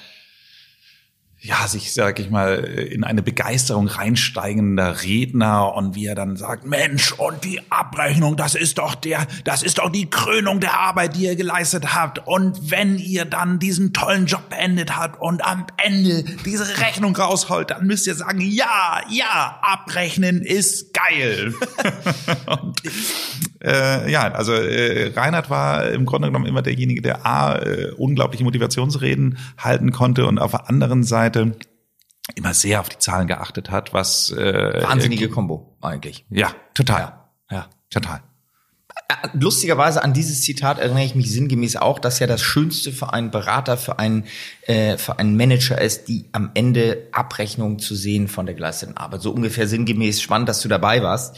ja, 1.44 1.68
sich, 1.68 1.92
sag 1.92 2.20
ich 2.20 2.30
mal, 2.30 2.54
in 2.60 3.04
eine 3.04 3.24
Begeisterung 3.24 3.88
reinsteigender 3.88 5.02
Redner 5.02 5.74
und 5.74 5.96
wie 5.96 6.06
er 6.06 6.14
dann 6.14 6.38
sagt, 6.38 6.68
Mensch, 6.68 7.14
und 7.14 7.44
die 7.44 7.60
Abrechnung, 7.72 8.38
das 8.38 8.54
ist 8.54 8.78
doch 8.78 8.94
der, 8.94 9.26
das 9.44 9.64
ist 9.64 9.80
doch 9.80 9.90
die 9.90 10.08
Krönung 10.08 10.60
der 10.60 10.78
Arbeit, 10.78 11.16
die 11.16 11.24
ihr 11.24 11.36
geleistet 11.36 11.96
habt. 11.96 12.28
Und 12.28 12.70
wenn 12.70 13.00
ihr 13.00 13.26
dann 13.26 13.58
diesen 13.58 13.92
tollen 13.92 14.28
Job 14.28 14.52
beendet 14.52 14.96
habt 14.96 15.20
und 15.20 15.44
am 15.44 15.66
Ende 15.84 16.24
diese 16.46 16.78
Rechnung 16.78 17.16
rausholt, 17.16 17.72
dann 17.72 17.88
müsst 17.88 18.06
ihr 18.06 18.14
sagen, 18.14 18.40
ja, 18.40 19.02
ja, 19.10 19.60
abrechnen 19.64 20.44
ist 20.44 20.94
geil. 20.94 21.56
und, 22.62 22.82
äh, 23.64 24.12
ja, 24.12 24.32
also 24.32 24.54
äh, 24.54 25.12
Reinhard 25.16 25.50
war 25.50 25.90
im 25.90 26.06
Grunde 26.06 26.28
genommen 26.28 26.46
immer 26.46 26.62
derjenige, 26.62 27.02
der 27.02 27.26
A, 27.26 27.58
äh, 27.58 27.92
unglaubliche 27.98 28.44
Motivationsreden 28.44 29.40
halten 29.58 29.92
konnte 29.92 30.28
und 30.28 30.38
auf 30.38 30.52
der 30.52 30.70
anderen 30.70 31.04
Seite 31.04 31.31
immer 32.36 32.54
sehr 32.54 32.80
auf 32.80 32.90
die 32.90 33.00
Zahlen 33.00 33.28
geachtet 33.28 33.72
hat, 33.72 33.94
was 33.94 34.32
äh, 34.32 34.84
wahnsinnige 34.84 35.30
Kombo 35.30 35.78
eigentlich. 35.82 36.26
Ja, 36.30 36.54
total. 36.74 37.00
Ja, 37.00 37.30
ja. 37.50 37.70
total. 37.90 38.22
Äh, 39.08 39.28
lustigerweise 39.34 40.04
an 40.04 40.14
dieses 40.14 40.42
Zitat 40.42 40.80
erinnere 40.80 41.04
ich 41.04 41.16
mich 41.16 41.32
sinngemäß 41.32 41.78
auch, 41.78 42.00
dass 42.00 42.20
ja 42.20 42.28
das 42.28 42.42
Schönste 42.42 42.92
für 42.92 43.14
einen 43.14 43.32
Berater, 43.32 43.78
für 43.78 44.00
einen, 44.00 44.26
äh, 44.64 44.98
für 44.98 45.20
einen 45.20 45.36
Manager 45.36 45.80
ist, 45.80 46.08
die 46.08 46.30
am 46.32 46.52
Ende 46.54 47.08
Abrechnung 47.12 47.80
zu 47.80 47.96
sehen 47.96 48.28
von 48.28 48.46
der 48.46 48.56
geleisteten 48.56 48.98
Arbeit. 48.98 49.22
So 49.22 49.32
ungefähr 49.32 49.68
sinngemäß 49.68 50.22
spannend, 50.22 50.50
dass 50.50 50.62
du 50.62 50.70
dabei 50.70 51.04
warst. 51.04 51.38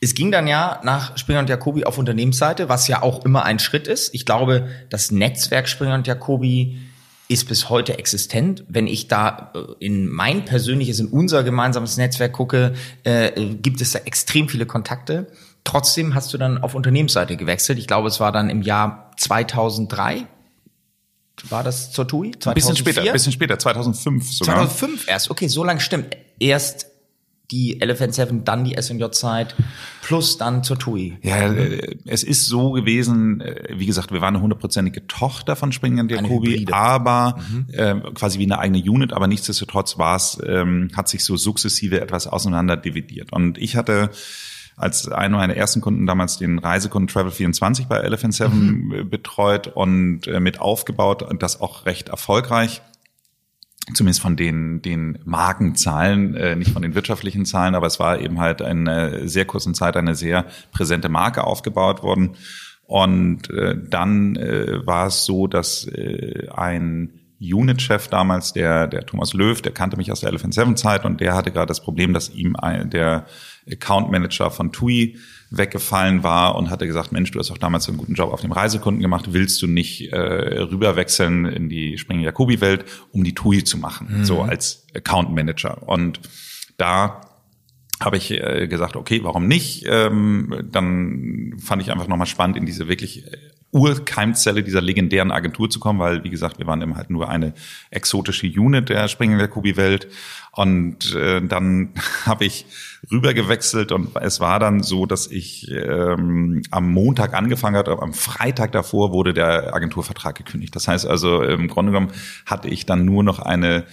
Es 0.00 0.14
ging 0.14 0.32
dann 0.32 0.48
ja 0.48 0.80
nach 0.82 1.16
Springer 1.16 1.38
und 1.40 1.48
Jacobi 1.48 1.84
auf 1.84 1.96
Unternehmensseite, 1.96 2.68
was 2.68 2.88
ja 2.88 3.02
auch 3.02 3.24
immer 3.24 3.44
ein 3.44 3.60
Schritt 3.60 3.86
ist. 3.86 4.12
Ich 4.14 4.26
glaube, 4.26 4.68
das 4.90 5.12
Netzwerk 5.12 5.68
Springer 5.68 5.94
und 5.94 6.08
Jacobi 6.08 6.80
ist 7.28 7.48
bis 7.48 7.68
heute 7.70 7.98
existent. 7.98 8.64
Wenn 8.68 8.86
ich 8.86 9.08
da 9.08 9.52
äh, 9.54 9.84
in 9.84 10.08
mein 10.08 10.44
persönliches, 10.44 11.00
in 11.00 11.08
unser 11.08 11.42
gemeinsames 11.42 11.96
Netzwerk 11.96 12.32
gucke, 12.32 12.74
äh, 13.04 13.30
gibt 13.54 13.80
es 13.80 13.92
da 13.92 14.00
extrem 14.00 14.48
viele 14.48 14.66
Kontakte. 14.66 15.28
Trotzdem 15.64 16.14
hast 16.14 16.32
du 16.34 16.38
dann 16.38 16.58
auf 16.58 16.74
Unternehmensseite 16.74 17.36
gewechselt. 17.36 17.78
Ich 17.78 17.86
glaube, 17.86 18.08
es 18.08 18.20
war 18.20 18.32
dann 18.32 18.50
im 18.50 18.62
Jahr 18.62 19.12
2003. 19.16 20.26
War 21.48 21.64
das 21.64 21.92
zur 21.92 22.06
TUI? 22.06 22.32
2004? 22.32 22.50
Ein 22.50 22.54
bisschen 22.54 22.76
später, 22.76 23.02
ein 23.02 23.12
bisschen 23.12 23.32
später, 23.32 23.58
2005 23.58 24.32
sogar. 24.32 24.56
2005 24.56 25.08
erst, 25.08 25.30
okay, 25.30 25.48
so 25.48 25.64
lange 25.64 25.80
stimmt. 25.80 26.16
Erst 26.38 26.91
die 27.52 27.80
Elephant 27.80 28.14
Seven, 28.14 28.44
dann 28.44 28.64
die 28.64 28.80
SJ-Zeit, 28.80 29.54
plus 30.02 30.38
dann 30.38 30.64
zur 30.64 30.78
TUI. 30.78 31.18
Ja, 31.22 31.52
äh, 31.52 31.96
es 32.06 32.24
ist 32.24 32.46
so 32.46 32.72
gewesen, 32.72 33.40
äh, 33.40 33.74
wie 33.76 33.86
gesagt, 33.86 34.10
wir 34.10 34.20
waren 34.20 34.34
eine 34.34 34.42
hundertprozentige 34.42 35.06
Tochter 35.06 35.54
von 35.54 35.70
Springer 35.70 36.04
Jacobi, 36.08 36.66
aber 36.70 37.38
mhm. 37.50 37.66
äh, 37.72 37.94
quasi 38.14 38.38
wie 38.38 38.44
eine 38.44 38.58
eigene 38.58 38.78
Unit, 38.78 39.12
aber 39.12 39.28
nichtsdestotrotz 39.28 39.98
war 39.98 40.16
es, 40.16 40.38
ähm, 40.44 40.88
hat 40.96 41.08
sich 41.08 41.24
so 41.24 41.36
sukzessive 41.36 42.00
etwas 42.00 42.26
auseinander 42.26 42.76
dividiert. 42.76 43.32
Und 43.32 43.58
ich 43.58 43.76
hatte 43.76 44.10
als 44.76 45.06
einer 45.08 45.36
meiner 45.36 45.54
ersten 45.54 45.82
Kunden 45.82 46.06
damals 46.06 46.38
den 46.38 46.58
Reisekunden 46.58 47.14
Travel24 47.14 47.88
bei 47.88 47.98
Elephant 47.98 48.34
Seven 48.34 48.86
mhm. 48.86 49.10
betreut 49.10 49.68
und 49.68 50.26
äh, 50.26 50.40
mit 50.40 50.60
aufgebaut 50.60 51.22
und 51.22 51.42
das 51.42 51.60
auch 51.60 51.84
recht 51.84 52.08
erfolgreich 52.08 52.80
zumindest 53.94 54.20
von 54.20 54.36
den, 54.36 54.82
den 54.82 55.18
Markenzahlen, 55.24 56.34
äh, 56.34 56.56
nicht 56.56 56.70
von 56.70 56.82
den 56.82 56.94
wirtschaftlichen 56.94 57.44
Zahlen, 57.44 57.74
aber 57.74 57.86
es 57.86 57.98
war 57.98 58.20
eben 58.20 58.40
halt 58.40 58.60
in 58.60 58.88
einer 58.88 59.28
sehr 59.28 59.44
kurzen 59.44 59.74
Zeit 59.74 59.96
eine 59.96 60.14
sehr 60.14 60.46
präsente 60.70 61.08
Marke 61.08 61.44
aufgebaut 61.44 62.02
worden. 62.02 62.36
Und 62.86 63.50
äh, 63.50 63.76
dann 63.88 64.36
äh, 64.36 64.86
war 64.86 65.06
es 65.06 65.24
so, 65.24 65.46
dass 65.46 65.86
äh, 65.86 66.48
ein 66.54 67.12
Unit-Chef 67.40 68.08
damals, 68.08 68.52
der, 68.52 68.86
der 68.86 69.04
Thomas 69.04 69.32
Löw, 69.32 69.60
der 69.60 69.72
kannte 69.72 69.96
mich 69.96 70.12
aus 70.12 70.20
der 70.20 70.28
Elephant 70.28 70.54
Seven 70.54 70.76
Zeit 70.76 71.04
und 71.04 71.20
der 71.20 71.34
hatte 71.34 71.50
gerade 71.50 71.66
das 71.66 71.82
Problem, 71.82 72.12
dass 72.12 72.30
ihm 72.30 72.54
ein, 72.54 72.90
der 72.90 73.26
Account 73.70 74.10
Manager 74.10 74.50
von 74.50 74.70
TUI 74.70 75.16
weggefallen 75.56 76.22
war 76.22 76.56
und 76.56 76.70
hatte 76.70 76.86
gesagt, 76.86 77.12
Mensch, 77.12 77.30
du 77.30 77.38
hast 77.38 77.50
auch 77.50 77.58
damals 77.58 77.88
einen 77.88 77.98
guten 77.98 78.14
Job 78.14 78.32
auf 78.32 78.40
dem 78.40 78.52
Reisekunden 78.52 79.02
gemacht, 79.02 79.32
willst 79.32 79.60
du 79.60 79.66
nicht 79.66 80.12
äh, 80.12 80.16
rüberwechseln 80.16 81.44
in 81.44 81.68
die 81.68 81.98
Springen 81.98 82.22
Jacobi 82.22 82.60
Welt, 82.60 82.84
um 83.12 83.22
die 83.22 83.34
TUI 83.34 83.62
zu 83.62 83.78
machen, 83.78 84.08
mhm. 84.10 84.24
so 84.24 84.40
als 84.40 84.86
Account 84.94 85.32
Manager. 85.34 85.86
Und 85.86 86.20
da 86.78 87.20
habe 88.00 88.16
ich 88.16 88.30
äh, 88.30 88.66
gesagt, 88.66 88.96
okay, 88.96 89.20
warum 89.22 89.46
nicht? 89.46 89.84
Ähm, 89.86 90.68
dann 90.70 91.54
fand 91.58 91.82
ich 91.82 91.92
einfach 91.92 92.08
nochmal 92.08 92.26
spannend, 92.26 92.56
in 92.56 92.66
diese 92.66 92.88
wirklich 92.88 93.24
Urkeimzelle 93.72 94.62
dieser 94.62 94.82
legendären 94.82 95.32
Agentur 95.32 95.70
zu 95.70 95.80
kommen, 95.80 95.98
weil, 95.98 96.22
wie 96.24 96.30
gesagt, 96.30 96.58
wir 96.58 96.66
waren 96.66 96.82
immer 96.82 96.96
halt 96.96 97.08
nur 97.08 97.30
eine 97.30 97.54
exotische 97.90 98.46
Unit 98.46 98.90
der 98.90 99.08
Springen 99.08 99.38
der 99.38 99.48
Kubi-Welt. 99.48 100.08
Und 100.52 101.14
äh, 101.14 101.40
dann 101.40 101.94
habe 102.26 102.44
ich 102.44 102.66
rübergewechselt 103.10 103.90
und 103.90 104.14
es 104.16 104.40
war 104.40 104.60
dann 104.60 104.82
so, 104.82 105.06
dass 105.06 105.26
ich 105.26 105.70
ähm, 105.70 106.62
am 106.70 106.92
Montag 106.92 107.32
angefangen 107.34 107.76
hatte, 107.76 107.98
am 107.98 108.12
Freitag 108.12 108.72
davor 108.72 109.12
wurde 109.12 109.32
der 109.32 109.74
Agenturvertrag 109.74 110.36
gekündigt. 110.36 110.76
Das 110.76 110.86
heißt 110.86 111.06
also, 111.06 111.42
im 111.42 111.68
Grunde 111.68 111.92
genommen 111.92 112.12
hatte 112.44 112.68
ich 112.68 112.84
dann 112.84 113.06
nur 113.06 113.24
noch 113.24 113.38
eine 113.38 113.86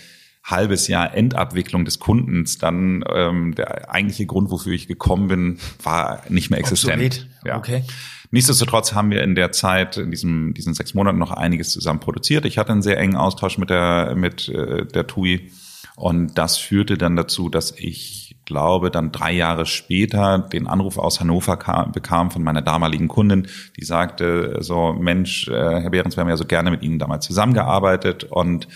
halbes 0.49 0.87
Jahr 0.87 1.13
Endabwicklung 1.13 1.85
des 1.85 1.99
Kundens, 1.99 2.57
dann 2.57 3.03
ähm, 3.11 3.55
der 3.55 3.93
eigentliche 3.93 4.25
Grund, 4.25 4.51
wofür 4.51 4.73
ich 4.73 4.87
gekommen 4.87 5.27
bin, 5.27 5.59
war 5.83 6.23
nicht 6.29 6.49
mehr 6.49 6.59
existent. 6.59 6.93
Obsolet. 6.93 7.27
Ja. 7.45 7.57
Okay. 7.57 7.83
Nichtsdestotrotz 8.31 8.93
haben 8.93 9.09
wir 9.09 9.23
in 9.23 9.33
der 9.33 9.51
Zeit, 9.51 9.97
in 9.97 10.11
diesem, 10.11 10.53
diesen 10.53 10.73
sechs 10.73 10.93
Monaten 10.93 11.17
noch 11.17 11.31
einiges 11.31 11.71
zusammen 11.71 11.99
produziert. 11.99 12.45
Ich 12.45 12.57
hatte 12.57 12.71
einen 12.71 12.83
sehr 12.83 12.99
engen 12.99 13.15
Austausch 13.15 13.57
mit 13.57 13.69
der, 13.69 14.13
mit 14.15 14.49
äh, 14.49 14.85
der 14.85 15.07
TUI 15.07 15.51
und 15.95 16.37
das 16.37 16.57
führte 16.57 16.97
dann 16.97 17.15
dazu, 17.15 17.49
dass 17.49 17.73
ich 17.77 18.37
glaube, 18.45 18.89
dann 18.89 19.11
drei 19.11 19.31
Jahre 19.31 19.65
später 19.65 20.39
den 20.39 20.67
Anruf 20.67 20.97
aus 20.97 21.19
Hannover 21.19 21.57
kam, 21.57 21.91
bekam 21.91 22.31
von 22.31 22.41
meiner 22.41 22.61
damaligen 22.61 23.07
Kundin, 23.07 23.47
die 23.77 23.85
sagte 23.85 24.57
so, 24.61 24.93
Mensch, 24.93 25.47
äh, 25.47 25.81
Herr 25.81 25.89
Behrens, 25.89 26.17
wir 26.17 26.21
haben 26.21 26.29
ja 26.29 26.37
so 26.37 26.45
gerne 26.45 26.71
mit 26.71 26.81
Ihnen 26.81 26.99
damals 26.99 27.25
zusammengearbeitet 27.25 28.23
und 28.23 28.67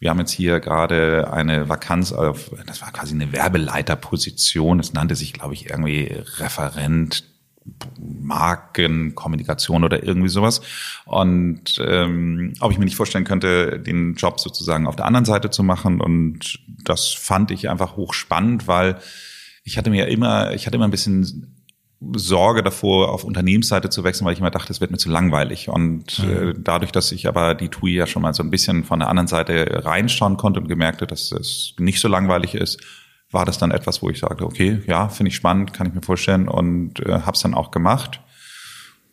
wir 0.00 0.10
haben 0.10 0.18
jetzt 0.18 0.32
hier 0.32 0.60
gerade 0.60 1.32
eine 1.32 1.68
Vakanz 1.68 2.12
auf, 2.12 2.50
das 2.66 2.82
war 2.82 2.92
quasi 2.92 3.14
eine 3.14 3.32
Werbeleiterposition. 3.32 4.78
Das 4.78 4.92
nannte 4.92 5.16
sich, 5.16 5.32
glaube 5.32 5.54
ich, 5.54 5.70
irgendwie 5.70 6.16
Referent 6.38 7.24
Markenkommunikation 7.98 9.84
oder 9.84 10.02
irgendwie 10.02 10.28
sowas. 10.28 10.60
Und 11.04 11.82
ähm, 11.84 12.54
ob 12.60 12.72
ich 12.72 12.78
mir 12.78 12.84
nicht 12.84 12.96
vorstellen 12.96 13.24
könnte, 13.24 13.78
den 13.80 14.14
Job 14.14 14.40
sozusagen 14.40 14.86
auf 14.86 14.96
der 14.96 15.04
anderen 15.04 15.24
Seite 15.24 15.50
zu 15.50 15.62
machen. 15.62 16.00
Und 16.00 16.60
das 16.84 17.08
fand 17.08 17.50
ich 17.50 17.68
einfach 17.68 17.96
hochspannend, 17.96 18.66
weil 18.68 18.98
ich 19.64 19.76
hatte 19.76 19.90
mir 19.90 20.08
immer, 20.08 20.54
ich 20.54 20.66
hatte 20.66 20.76
immer 20.76 20.88
ein 20.88 20.92
bisschen 20.92 21.57
Sorge 22.00 22.62
davor, 22.62 23.12
auf 23.12 23.24
Unternehmensseite 23.24 23.90
zu 23.90 24.04
wechseln, 24.04 24.24
weil 24.24 24.32
ich 24.32 24.38
immer 24.38 24.50
dachte, 24.50 24.72
es 24.72 24.80
wird 24.80 24.92
mir 24.92 24.98
zu 24.98 25.10
langweilig. 25.10 25.68
Und 25.68 26.20
mhm. 26.20 26.50
äh, 26.50 26.54
dadurch, 26.56 26.92
dass 26.92 27.10
ich 27.10 27.26
aber 27.26 27.54
die 27.54 27.68
TUI 27.68 27.94
ja 27.94 28.06
schon 28.06 28.22
mal 28.22 28.34
so 28.34 28.42
ein 28.42 28.50
bisschen 28.50 28.84
von 28.84 29.00
der 29.00 29.08
anderen 29.08 29.26
Seite 29.26 29.84
reinschauen 29.84 30.36
konnte 30.36 30.60
und 30.60 30.68
gemerkte, 30.68 31.06
dass 31.06 31.32
es 31.32 31.74
nicht 31.78 32.00
so 32.00 32.08
langweilig 32.08 32.54
ist, 32.54 32.80
war 33.30 33.44
das 33.44 33.58
dann 33.58 33.72
etwas, 33.72 34.00
wo 34.00 34.10
ich 34.10 34.20
sagte, 34.20 34.44
okay, 34.44 34.80
ja, 34.86 35.08
finde 35.08 35.28
ich 35.28 35.36
spannend, 35.36 35.74
kann 35.74 35.86
ich 35.86 35.94
mir 35.94 36.02
vorstellen 36.02 36.48
und 36.48 37.00
äh, 37.00 37.20
habe 37.20 37.32
es 37.32 37.42
dann 37.42 37.54
auch 37.54 37.70
gemacht 37.70 38.20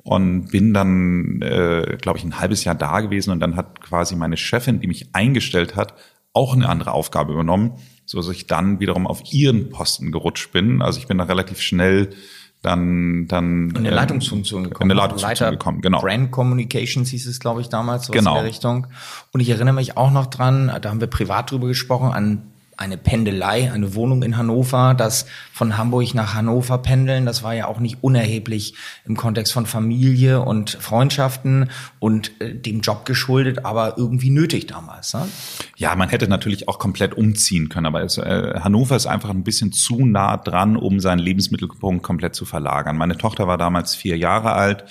und 0.03 0.51
bin 0.51 0.73
dann, 0.73 1.41
äh, 1.41 1.97
glaube 1.99 2.19
ich, 2.19 2.23
ein 2.23 2.39
halbes 2.39 2.63
Jahr 2.63 2.75
da 2.75 3.01
gewesen 3.01 3.31
und 3.31 3.39
dann 3.39 3.55
hat 3.55 3.81
quasi 3.81 4.15
meine 4.15 4.37
Chefin, 4.37 4.79
die 4.79 4.87
mich 4.87 5.09
eingestellt 5.13 5.75
hat, 5.75 5.95
auch 6.31 6.53
eine 6.53 6.69
andere 6.69 6.91
Aufgabe 6.91 7.33
übernommen, 7.33 7.73
so 8.05 8.17
dass 8.19 8.29
ich 8.29 8.45
dann 8.45 8.79
wiederum 8.79 9.07
auf 9.07 9.33
ihren 9.33 9.69
Posten 9.69 10.11
gerutscht 10.11 10.51
bin. 10.51 10.81
Also 10.81 10.99
ich 10.99 11.07
bin 11.07 11.17
da 11.17 11.23
relativ 11.23 11.59
schnell 11.59 12.11
dann 12.65 13.27
dann 13.27 13.69
in 13.69 13.77
eine 13.77 13.89
ähm, 13.89 13.95
Leitungsfunktion 13.95 14.63
gekommen. 14.65 14.89
In 14.89 14.97
eine 14.97 15.01
Leitungsfunktion 15.01 15.45
Leiter 15.47 15.57
gekommen, 15.57 15.81
genau. 15.81 16.01
Brand 16.01 16.31
Communications 16.31 17.09
hieß 17.09 17.27
es, 17.27 17.39
glaube 17.39 17.61
ich, 17.61 17.69
damals, 17.69 18.07
so 18.07 18.13
genau. 18.13 18.31
in 18.31 18.35
der 18.37 18.45
Richtung. 18.45 18.87
Und 19.31 19.39
ich 19.39 19.49
erinnere 19.49 19.75
mich 19.75 19.97
auch 19.97 20.11
noch 20.11 20.25
dran, 20.25 20.71
da 20.81 20.89
haben 20.89 20.99
wir 20.99 21.07
privat 21.07 21.51
drüber 21.51 21.67
gesprochen, 21.67 22.11
an 22.11 22.51
eine 22.77 22.97
Pendelei, 22.97 23.71
eine 23.71 23.95
Wohnung 23.95 24.23
in 24.23 24.37
Hannover, 24.37 24.93
das 24.93 25.25
von 25.53 25.77
Hamburg 25.77 26.13
nach 26.13 26.33
Hannover 26.33 26.77
pendeln, 26.79 27.25
das 27.25 27.43
war 27.43 27.53
ja 27.53 27.67
auch 27.67 27.79
nicht 27.79 27.99
unerheblich 28.01 28.75
im 29.05 29.15
Kontext 29.15 29.53
von 29.53 29.65
Familie 29.65 30.41
und 30.41 30.71
Freundschaften 30.71 31.69
und 31.99 32.31
äh, 32.41 32.53
dem 32.53 32.81
Job 32.81 33.05
geschuldet, 33.05 33.65
aber 33.65 33.97
irgendwie 33.97 34.29
nötig 34.29 34.67
damals. 34.67 35.13
Ne? 35.13 35.27
Ja, 35.77 35.95
man 35.95 36.09
hätte 36.09 36.27
natürlich 36.27 36.67
auch 36.67 36.79
komplett 36.79 37.13
umziehen 37.15 37.69
können, 37.69 37.85
aber 37.85 38.03
es, 38.03 38.17
äh, 38.17 38.59
Hannover 38.59 38.95
ist 38.95 39.07
einfach 39.07 39.29
ein 39.29 39.43
bisschen 39.43 39.71
zu 39.71 40.05
nah 40.05 40.37
dran, 40.37 40.75
um 40.75 40.99
seinen 40.99 41.19
Lebensmittelpunkt 41.19 42.03
komplett 42.03 42.35
zu 42.35 42.45
verlagern. 42.45 42.97
Meine 42.97 43.17
Tochter 43.17 43.47
war 43.47 43.57
damals 43.57 43.95
vier 43.95 44.17
Jahre 44.17 44.53
alt 44.53 44.85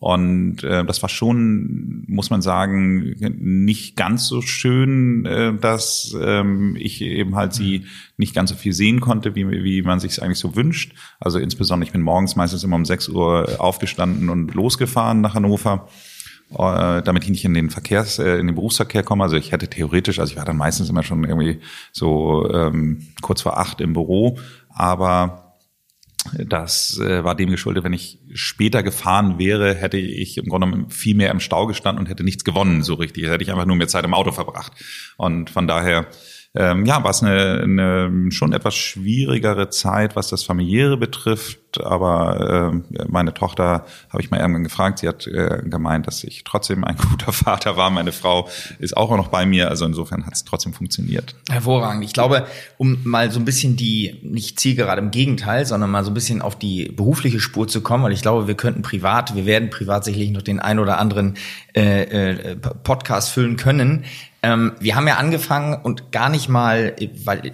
und 0.00 0.62
äh, 0.62 0.84
das 0.84 1.02
war 1.02 1.08
schon, 1.08 2.04
muss 2.06 2.30
man 2.30 2.40
sagen, 2.40 3.16
nicht 3.40 3.96
ganz 3.96 4.28
so 4.28 4.42
schön, 4.42 5.26
äh, 5.26 5.52
dass 5.54 6.16
ähm, 6.20 6.76
ich 6.78 7.02
eben 7.02 7.34
halt 7.34 7.52
sie 7.52 7.86
nicht 8.16 8.32
ganz 8.32 8.50
so 8.50 8.56
viel 8.56 8.72
sehen 8.72 9.00
konnte, 9.00 9.34
wie, 9.34 9.50
wie 9.50 9.82
man 9.82 9.98
sich 9.98 10.22
eigentlich 10.22 10.38
so 10.38 10.54
wünscht. 10.54 10.94
Also 11.18 11.40
insbesondere, 11.40 11.88
ich 11.88 11.92
bin 11.92 12.02
morgens 12.02 12.36
meistens 12.36 12.62
immer 12.62 12.76
um 12.76 12.84
6 12.84 13.08
Uhr 13.08 13.56
aufgestanden 13.58 14.30
und 14.30 14.54
losgefahren 14.54 15.20
nach 15.20 15.34
Hannover 15.34 15.88
äh, 16.50 17.02
damit 17.02 17.24
ich 17.24 17.30
nicht 17.30 17.44
in 17.44 17.54
den 17.54 17.68
Verkehrs, 17.68 18.20
äh, 18.20 18.38
in 18.38 18.46
den 18.46 18.54
Berufsverkehr 18.54 19.02
komme. 19.02 19.24
Also 19.24 19.36
ich 19.36 19.52
hätte 19.52 19.68
theoretisch, 19.68 20.18
also 20.20 20.30
ich 20.30 20.38
war 20.38 20.44
dann 20.44 20.56
meistens 20.56 20.88
immer 20.88 21.02
schon 21.02 21.24
irgendwie 21.24 21.60
so 21.92 22.48
ähm, 22.52 23.08
kurz 23.20 23.42
vor 23.42 23.58
acht 23.58 23.80
im 23.80 23.92
Büro, 23.92 24.38
aber 24.70 25.47
das 26.46 26.98
äh, 26.98 27.24
war 27.24 27.34
dem 27.34 27.50
geschuldet, 27.50 27.84
wenn 27.84 27.92
ich 27.92 28.18
später 28.34 28.82
gefahren 28.82 29.38
wäre, 29.38 29.74
hätte 29.74 29.98
ich 29.98 30.36
im 30.36 30.46
Grunde 30.46 30.66
genommen 30.66 30.90
viel 30.90 31.14
mehr 31.14 31.30
im 31.30 31.40
Stau 31.40 31.66
gestanden 31.66 32.04
und 32.04 32.10
hätte 32.10 32.24
nichts 32.24 32.44
gewonnen 32.44 32.82
so 32.82 32.94
richtig. 32.94 33.26
Hätte 33.26 33.42
ich 33.42 33.50
einfach 33.50 33.66
nur 33.66 33.76
mehr 33.76 33.88
Zeit 33.88 34.04
im 34.04 34.14
Auto 34.14 34.32
verbracht. 34.32 34.72
Und 35.16 35.50
von 35.50 35.66
daher 35.66 36.06
ähm, 36.54 36.86
ja, 36.86 37.04
war 37.04 37.10
es 37.10 37.22
eine, 37.22 37.60
eine 37.62 38.32
schon 38.32 38.54
etwas 38.54 38.74
schwierigere 38.74 39.68
Zeit, 39.68 40.16
was 40.16 40.28
das 40.28 40.42
familiäre 40.42 40.96
betrifft. 40.96 41.58
Aber 41.84 42.72
äh, 42.90 43.04
meine 43.06 43.34
Tochter 43.34 43.84
habe 44.08 44.22
ich 44.22 44.30
mal 44.30 44.40
irgendwann 44.40 44.64
gefragt. 44.64 45.00
Sie 45.00 45.08
hat 45.08 45.26
äh, 45.26 45.62
gemeint, 45.64 46.06
dass 46.06 46.24
ich 46.24 46.44
trotzdem 46.44 46.84
ein 46.84 46.96
guter 47.10 47.32
Vater 47.32 47.76
war. 47.76 47.90
Meine 47.90 48.12
Frau 48.12 48.48
ist 48.78 48.96
auch 48.96 49.14
noch 49.14 49.28
bei 49.28 49.44
mir. 49.44 49.68
Also 49.68 49.84
insofern 49.84 50.24
hat 50.24 50.32
es 50.32 50.44
trotzdem 50.44 50.72
funktioniert. 50.72 51.34
Hervorragend. 51.50 52.02
Ich 52.02 52.14
glaube, 52.14 52.46
um 52.78 52.98
mal 53.04 53.30
so 53.30 53.38
ein 53.38 53.44
bisschen 53.44 53.76
die, 53.76 54.18
nicht 54.22 54.58
zielgerade 54.58 55.02
im 55.02 55.10
Gegenteil, 55.10 55.66
sondern 55.66 55.90
mal 55.90 56.02
so 56.02 56.10
ein 56.10 56.14
bisschen 56.14 56.40
auf 56.40 56.58
die 56.58 56.86
berufliche 56.86 57.40
Spur 57.40 57.68
zu 57.68 57.82
kommen, 57.82 58.04
weil 58.04 58.12
ich 58.12 58.22
glaube, 58.22 58.48
wir 58.48 58.54
könnten 58.54 58.80
privat, 58.80 59.36
wir 59.36 59.44
werden 59.44 59.68
privat 59.68 60.04
sicherlich 60.04 60.30
noch 60.30 60.42
den 60.42 60.60
ein 60.60 60.78
oder 60.78 60.98
anderen 60.98 61.36
äh, 61.76 62.02
äh, 62.30 62.56
Podcast 62.56 63.30
füllen 63.30 63.58
können. 63.58 64.04
Ähm, 64.42 64.72
wir 64.78 64.96
haben 64.96 65.08
ja 65.08 65.16
angefangen 65.16 65.80
und 65.82 66.12
gar 66.12 66.28
nicht 66.28 66.48
mal, 66.48 66.94
weil 67.24 67.52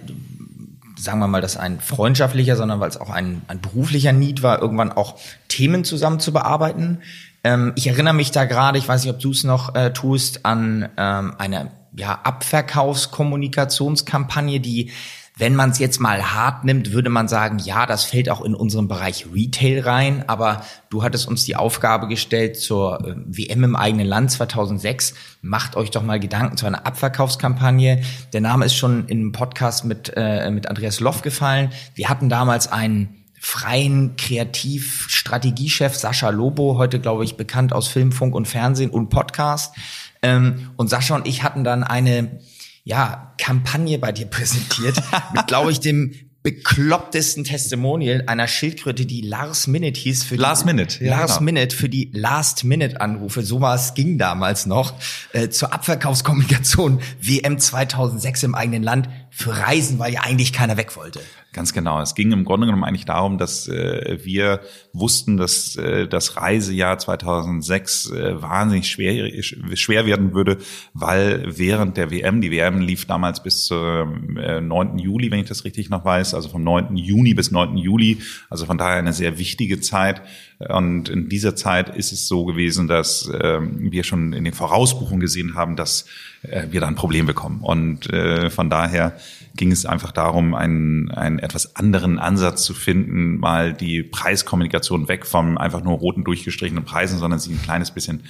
sagen 0.97 1.19
wir 1.19 1.27
mal, 1.27 1.41
das 1.41 1.57
ein 1.57 1.79
freundschaftlicher, 1.79 2.55
sondern 2.55 2.79
weil 2.79 2.89
es 2.89 2.97
auch 2.97 3.09
ein, 3.09 3.41
ein 3.47 3.61
beruflicher 3.61 4.13
Need 4.13 4.43
war, 4.43 4.61
irgendwann 4.61 4.91
auch 4.91 5.15
Themen 5.47 5.83
zusammen 5.83 6.19
zu 6.19 6.31
bearbeiten. 6.33 6.99
Ähm, 7.43 7.73
ich 7.75 7.87
erinnere 7.87 8.13
mich 8.13 8.29
da 8.31 8.45
gerade, 8.45 8.77
ich 8.77 8.87
weiß 8.87 9.03
nicht, 9.03 9.13
ob 9.13 9.19
du 9.19 9.31
es 9.31 9.43
noch 9.43 9.73
äh, 9.75 9.91
tust, 9.93 10.45
an 10.45 10.89
ähm, 10.97 11.33
eine 11.37 11.71
ja, 11.95 12.19
Abverkaufskommunikationskampagne, 12.23 14.59
die 14.59 14.91
wenn 15.37 15.53
man 15.53 15.71
es 15.71 15.79
jetzt 15.79 15.99
mal 15.99 16.33
hart 16.33 16.63
nimmt, 16.63 16.93
würde 16.93 17.09
man 17.09 17.27
sagen, 17.27 17.59
ja, 17.59 17.85
das 17.85 18.05
fällt 18.05 18.29
auch 18.29 18.41
in 18.41 18.55
unseren 18.55 18.87
Bereich 18.87 19.25
Retail 19.33 19.81
rein. 19.81 20.23
Aber 20.27 20.63
du 20.89 21.03
hattest 21.03 21.27
uns 21.27 21.43
die 21.43 21.57
Aufgabe 21.57 22.07
gestellt 22.07 22.57
zur 22.57 23.05
äh, 23.05 23.15
WM 23.25 23.65
im 23.65 23.75
eigenen 23.75 24.07
Land 24.07 24.31
2006. 24.31 25.13
Macht 25.41 25.75
euch 25.75 25.91
doch 25.91 26.03
mal 26.03 26.21
Gedanken 26.21 26.55
zu 26.55 26.65
einer 26.65 26.85
Abverkaufskampagne. 26.85 28.01
Der 28.31 28.41
Name 28.41 28.65
ist 28.65 28.75
schon 28.75 29.09
einem 29.09 29.33
Podcast 29.33 29.83
mit, 29.83 30.13
äh, 30.15 30.49
mit 30.51 30.69
Andreas 30.69 31.01
Loff 31.01 31.21
gefallen. 31.21 31.69
Wir 31.95 32.07
hatten 32.07 32.29
damals 32.29 32.71
einen 32.71 33.25
freien 33.37 34.15
Kreativstrategiechef 34.15 35.95
Sascha 35.95 36.29
Lobo, 36.29 36.77
heute 36.77 36.99
glaube 36.99 37.25
ich 37.25 37.35
bekannt 37.35 37.73
aus 37.73 37.89
Film, 37.89 38.13
Funk 38.13 38.33
und 38.33 38.47
Fernsehen 38.47 38.89
und 38.89 39.09
Podcast. 39.09 39.75
Ähm, 40.21 40.71
und 40.77 40.89
Sascha 40.89 41.13
und 41.13 41.27
ich 41.27 41.43
hatten 41.43 41.65
dann 41.65 41.83
eine 41.83 42.39
ja, 42.85 43.33
Kampagne 43.37 43.99
bei 43.99 44.13
dir 44.13 44.25
präsentiert, 44.29 44.95
mit, 45.33 45.47
glaube 45.47 45.71
ich, 45.71 45.81
dem 45.81 46.13
beklopptesten 46.45 47.43
Testimonial 47.43 48.23
einer 48.27 48.47
Schildkröte, 48.47 49.07
die 49.07 49.21
Last 49.21 49.67
Minute 49.67 49.99
hieß 49.99 50.23
für 50.23 50.35
Last 50.35 50.61
die, 50.61 50.67
Minute, 50.67 51.03
ja, 51.03 51.19
Last 51.19 51.39
genau. 51.39 51.45
Minute 51.45 51.75
für 51.75 51.89
die 51.89 52.11
Last 52.13 52.63
Minute 52.63 53.01
Anrufe. 53.01 53.41
So 53.41 53.61
was 53.61 53.95
ging 53.95 54.19
damals 54.19 54.67
noch 54.67 54.93
äh, 55.33 55.49
zur 55.49 55.73
Abverkaufskommunikation 55.73 57.01
WM 57.19 57.57
2006 57.57 58.43
im 58.43 58.53
eigenen 58.53 58.83
Land 58.83 59.09
für 59.37 59.51
Reisen, 59.51 59.99
weil 59.99 60.13
ja 60.13 60.21
eigentlich 60.21 60.53
keiner 60.53 60.77
weg 60.77 60.95
wollte. 60.95 61.19
Ganz 61.51 61.73
genau. 61.73 62.01
Es 62.01 62.15
ging 62.15 62.31
im 62.31 62.45
Grunde 62.45 62.67
genommen 62.67 62.85
eigentlich 62.85 63.03
darum, 63.03 63.37
dass 63.37 63.67
äh, 63.67 64.17
wir 64.23 64.61
wussten, 64.93 65.35
dass 65.35 65.75
äh, 65.75 66.07
das 66.07 66.37
Reisejahr 66.37 66.97
2006 66.97 68.11
äh, 68.11 68.41
wahnsinnig 68.41 68.89
schwer, 68.89 69.29
schwer 69.41 70.05
werden 70.05 70.33
würde, 70.33 70.57
weil 70.93 71.43
während 71.45 71.97
der 71.97 72.11
WM, 72.11 72.39
die 72.39 72.51
WM 72.51 72.79
lief 72.79 73.07
damals 73.07 73.43
bis 73.43 73.65
zum 73.65 74.37
äh, 74.37 74.61
9. 74.61 74.99
Juli, 74.99 75.31
wenn 75.31 75.39
ich 75.39 75.49
das 75.49 75.65
richtig 75.65 75.89
noch 75.89 76.05
weiß, 76.05 76.33
also 76.33 76.47
vom 76.47 76.63
9. 76.63 76.95
Juni 76.95 77.33
bis 77.33 77.51
9. 77.51 77.75
Juli, 77.75 78.19
also 78.49 78.65
von 78.65 78.77
daher 78.77 78.97
eine 78.97 79.13
sehr 79.13 79.37
wichtige 79.37 79.81
Zeit. 79.81 80.21
Und 80.59 81.09
in 81.09 81.27
dieser 81.27 81.55
Zeit 81.55 81.93
ist 81.93 82.13
es 82.13 82.29
so 82.29 82.45
gewesen, 82.45 82.87
dass 82.87 83.27
äh, 83.29 83.59
wir 83.61 84.05
schon 84.05 84.31
in 84.31 84.45
den 84.45 84.53
Vorausbuchungen 84.53 85.19
gesehen 85.19 85.55
haben, 85.55 85.75
dass 85.75 86.05
äh, 86.43 86.67
wir 86.71 86.81
da 86.81 86.87
ein 86.87 86.95
Problem 86.95 87.25
bekommen. 87.25 87.59
Und 87.61 88.11
äh, 88.11 88.49
von 88.49 88.69
daher 88.69 89.17
ging 89.55 89.71
es 89.71 89.85
einfach 89.85 90.11
darum, 90.11 90.53
einen, 90.53 91.09
einen 91.11 91.39
etwas 91.39 91.75
anderen 91.75 92.19
Ansatz 92.19 92.63
zu 92.63 92.73
finden, 92.73 93.39
mal 93.39 93.73
die 93.73 94.03
Preiskommunikation 94.03 95.07
weg 95.07 95.25
vom 95.25 95.57
einfach 95.57 95.83
nur 95.83 95.97
roten 95.97 96.23
durchgestrichenen 96.23 96.83
Preisen, 96.83 97.17
sondern 97.17 97.39
sie 97.39 97.53
ein 97.53 97.61
kleines 97.61 97.91
bisschen 97.91 98.23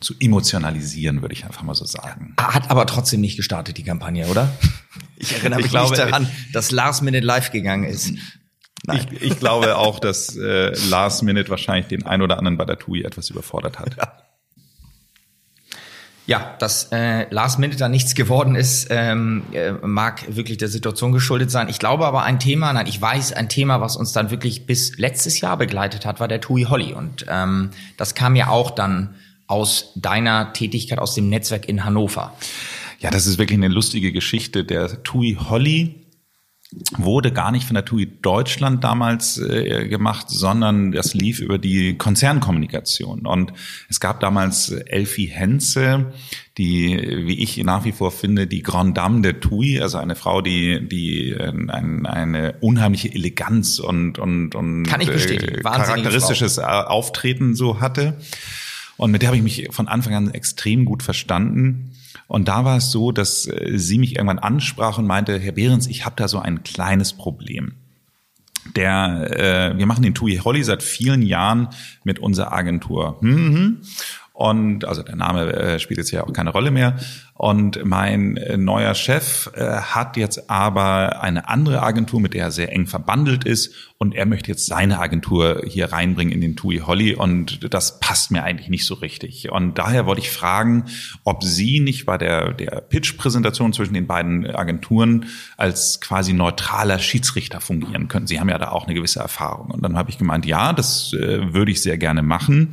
zu 0.00 0.14
emotionalisieren, 0.20 1.22
würde 1.22 1.34
ich 1.34 1.44
einfach 1.44 1.62
mal 1.62 1.74
so 1.74 1.84
sagen. 1.84 2.34
Hat 2.38 2.70
aber 2.70 2.86
trotzdem 2.86 3.20
nicht 3.20 3.36
gestartet, 3.36 3.78
die 3.78 3.84
Kampagne, 3.84 4.26
oder? 4.26 4.52
Ich 5.16 5.32
erinnere 5.32 5.58
mich 5.58 5.66
Ich 5.66 5.70
glaube, 5.70 5.90
nicht 5.90 6.02
daran, 6.02 6.28
dass 6.52 6.72
Last 6.72 7.02
Minute 7.02 7.24
live 7.24 7.52
gegangen 7.52 7.84
ist. 7.84 8.12
Nein. 8.84 9.06
Ich, 9.12 9.22
ich 9.22 9.38
glaube 9.38 9.76
auch, 9.76 9.98
dass 9.98 10.36
äh, 10.36 10.72
Last 10.88 11.22
Minute 11.22 11.48
wahrscheinlich 11.48 11.86
den 11.86 12.04
ein 12.04 12.20
oder 12.20 12.36
anderen 12.36 12.58
bei 12.58 12.64
der 12.64 12.78
TUI 12.78 13.04
etwas 13.04 13.30
überfordert 13.30 13.78
hat. 13.78 13.96
Ja, 13.96 14.23
dass 16.58 16.88
äh, 16.90 17.26
Last 17.30 17.58
Minute 17.58 17.78
da 17.78 17.88
nichts 17.88 18.14
geworden 18.14 18.54
ist, 18.54 18.86
ähm, 18.90 19.42
äh, 19.52 19.72
mag 19.72 20.24
wirklich 20.34 20.56
der 20.56 20.68
Situation 20.68 21.12
geschuldet 21.12 21.50
sein. 21.50 21.68
Ich 21.68 21.78
glaube 21.78 22.06
aber 22.06 22.22
ein 22.22 22.38
Thema, 22.38 22.72
nein, 22.72 22.86
ich 22.86 23.00
weiß, 23.00 23.32
ein 23.32 23.48
Thema, 23.48 23.80
was 23.80 23.96
uns 23.96 24.12
dann 24.12 24.30
wirklich 24.30 24.64
bis 24.64 24.96
letztes 24.96 25.40
Jahr 25.40 25.58
begleitet 25.58 26.06
hat, 26.06 26.20
war 26.20 26.28
der 26.28 26.40
TUI 26.40 26.64
Holly. 26.64 26.94
Und 26.94 27.26
ähm, 27.28 27.70
das 27.98 28.14
kam 28.14 28.36
ja 28.36 28.48
auch 28.48 28.70
dann 28.70 29.14
aus 29.46 29.92
deiner 29.96 30.54
Tätigkeit 30.54 30.98
aus 30.98 31.14
dem 31.14 31.28
Netzwerk 31.28 31.68
in 31.68 31.84
Hannover. 31.84 32.32
Ja, 33.00 33.10
das 33.10 33.26
ist 33.26 33.36
wirklich 33.36 33.58
eine 33.58 33.68
lustige 33.68 34.10
Geschichte. 34.12 34.64
Der 34.64 35.02
TUI 35.02 35.36
Holly 35.50 36.03
wurde 36.96 37.32
gar 37.32 37.52
nicht 37.52 37.66
von 37.66 37.74
der 37.74 37.84
TUI 37.84 38.06
Deutschland 38.20 38.84
damals 38.84 39.38
äh, 39.38 39.88
gemacht, 39.88 40.28
sondern 40.28 40.92
das 40.92 41.14
lief 41.14 41.40
über 41.40 41.58
die 41.58 41.96
Konzernkommunikation. 41.96 43.26
Und 43.26 43.52
es 43.88 44.00
gab 44.00 44.20
damals 44.20 44.70
Elfie 44.70 45.26
Henze, 45.26 46.12
die, 46.58 46.96
wie 47.26 47.42
ich 47.42 47.62
nach 47.64 47.84
wie 47.84 47.92
vor 47.92 48.10
finde, 48.10 48.46
die 48.46 48.62
Grande 48.62 48.94
Dame 48.94 49.22
der 49.22 49.40
TUI, 49.40 49.80
also 49.80 49.98
eine 49.98 50.14
Frau, 50.14 50.40
die, 50.40 50.88
die 50.88 51.34
ein, 51.36 52.06
eine 52.06 52.54
unheimliche 52.60 53.12
Eleganz 53.12 53.78
und, 53.78 54.18
und, 54.18 54.54
und 54.54 54.84
Kann 54.84 55.00
ich 55.00 55.10
bestätigen. 55.10 55.56
äh, 55.56 55.62
charakteristisches 55.62 56.58
Auftreten 56.58 57.54
so 57.54 57.80
hatte. 57.80 58.18
Und 58.96 59.10
mit 59.10 59.22
der 59.22 59.28
habe 59.28 59.36
ich 59.36 59.42
mich 59.42 59.68
von 59.70 59.88
Anfang 59.88 60.14
an 60.14 60.30
extrem 60.30 60.84
gut 60.84 61.02
verstanden. 61.02 61.92
Und 62.26 62.48
da 62.48 62.64
war 62.64 62.78
es 62.78 62.90
so, 62.90 63.12
dass 63.12 63.46
äh, 63.46 63.72
sie 63.74 63.98
mich 63.98 64.16
irgendwann 64.16 64.38
ansprach 64.38 64.98
und 64.98 65.06
meinte, 65.06 65.38
Herr 65.38 65.52
Behrens, 65.52 65.86
ich 65.86 66.04
habe 66.04 66.16
da 66.16 66.28
so 66.28 66.38
ein 66.38 66.62
kleines 66.62 67.12
Problem. 67.12 67.74
Der, 68.76 69.72
äh, 69.74 69.78
wir 69.78 69.86
machen 69.86 70.02
den 70.02 70.14
TUI 70.14 70.38
Holly 70.38 70.64
seit 70.64 70.82
vielen 70.82 71.22
Jahren 71.22 71.68
mit 72.02 72.18
unserer 72.18 72.52
Agentur. 72.52 73.18
Mhm. 73.20 73.82
Und 74.34 74.84
also 74.84 75.04
der 75.04 75.14
Name 75.14 75.52
äh, 75.52 75.78
spielt 75.78 75.98
jetzt 75.98 76.10
ja 76.10 76.24
auch 76.24 76.32
keine 76.32 76.50
Rolle 76.50 76.72
mehr. 76.72 76.96
Und 77.34 77.84
mein 77.84 78.36
äh, 78.36 78.56
neuer 78.56 78.96
Chef 78.96 79.48
äh, 79.54 79.60
hat 79.64 80.16
jetzt 80.16 80.50
aber 80.50 81.22
eine 81.22 81.48
andere 81.48 81.84
Agentur, 81.84 82.20
mit 82.20 82.34
der 82.34 82.46
er 82.46 82.50
sehr 82.50 82.72
eng 82.72 82.88
verbandelt 82.88 83.44
ist. 83.44 83.72
Und 83.96 84.12
er 84.12 84.26
möchte 84.26 84.50
jetzt 84.50 84.66
seine 84.66 84.98
Agentur 84.98 85.62
hier 85.64 85.92
reinbringen 85.92 86.32
in 86.32 86.40
den 86.40 86.56
TUI 86.56 86.78
Holly. 86.78 87.14
Und 87.14 87.72
das 87.72 88.00
passt 88.00 88.32
mir 88.32 88.42
eigentlich 88.42 88.68
nicht 88.68 88.86
so 88.86 88.94
richtig. 88.94 89.52
Und 89.52 89.78
daher 89.78 90.04
wollte 90.04 90.22
ich 90.22 90.30
fragen, 90.30 90.86
ob 91.22 91.44
Sie 91.44 91.78
nicht 91.78 92.04
bei 92.04 92.18
der, 92.18 92.54
der 92.54 92.80
Pitch-Präsentation 92.80 93.72
zwischen 93.72 93.94
den 93.94 94.08
beiden 94.08 94.50
Agenturen 94.50 95.26
als 95.56 96.00
quasi 96.00 96.32
neutraler 96.32 96.98
Schiedsrichter 96.98 97.60
fungieren 97.60 98.08
können. 98.08 98.26
Sie 98.26 98.40
haben 98.40 98.48
ja 98.48 98.58
da 98.58 98.70
auch 98.70 98.86
eine 98.86 98.94
gewisse 98.94 99.20
Erfahrung. 99.20 99.70
Und 99.70 99.84
dann 99.84 99.96
habe 99.96 100.10
ich 100.10 100.18
gemeint, 100.18 100.44
ja, 100.44 100.72
das 100.72 101.12
äh, 101.12 101.54
würde 101.54 101.70
ich 101.70 101.80
sehr 101.82 101.98
gerne 101.98 102.22
machen. 102.22 102.70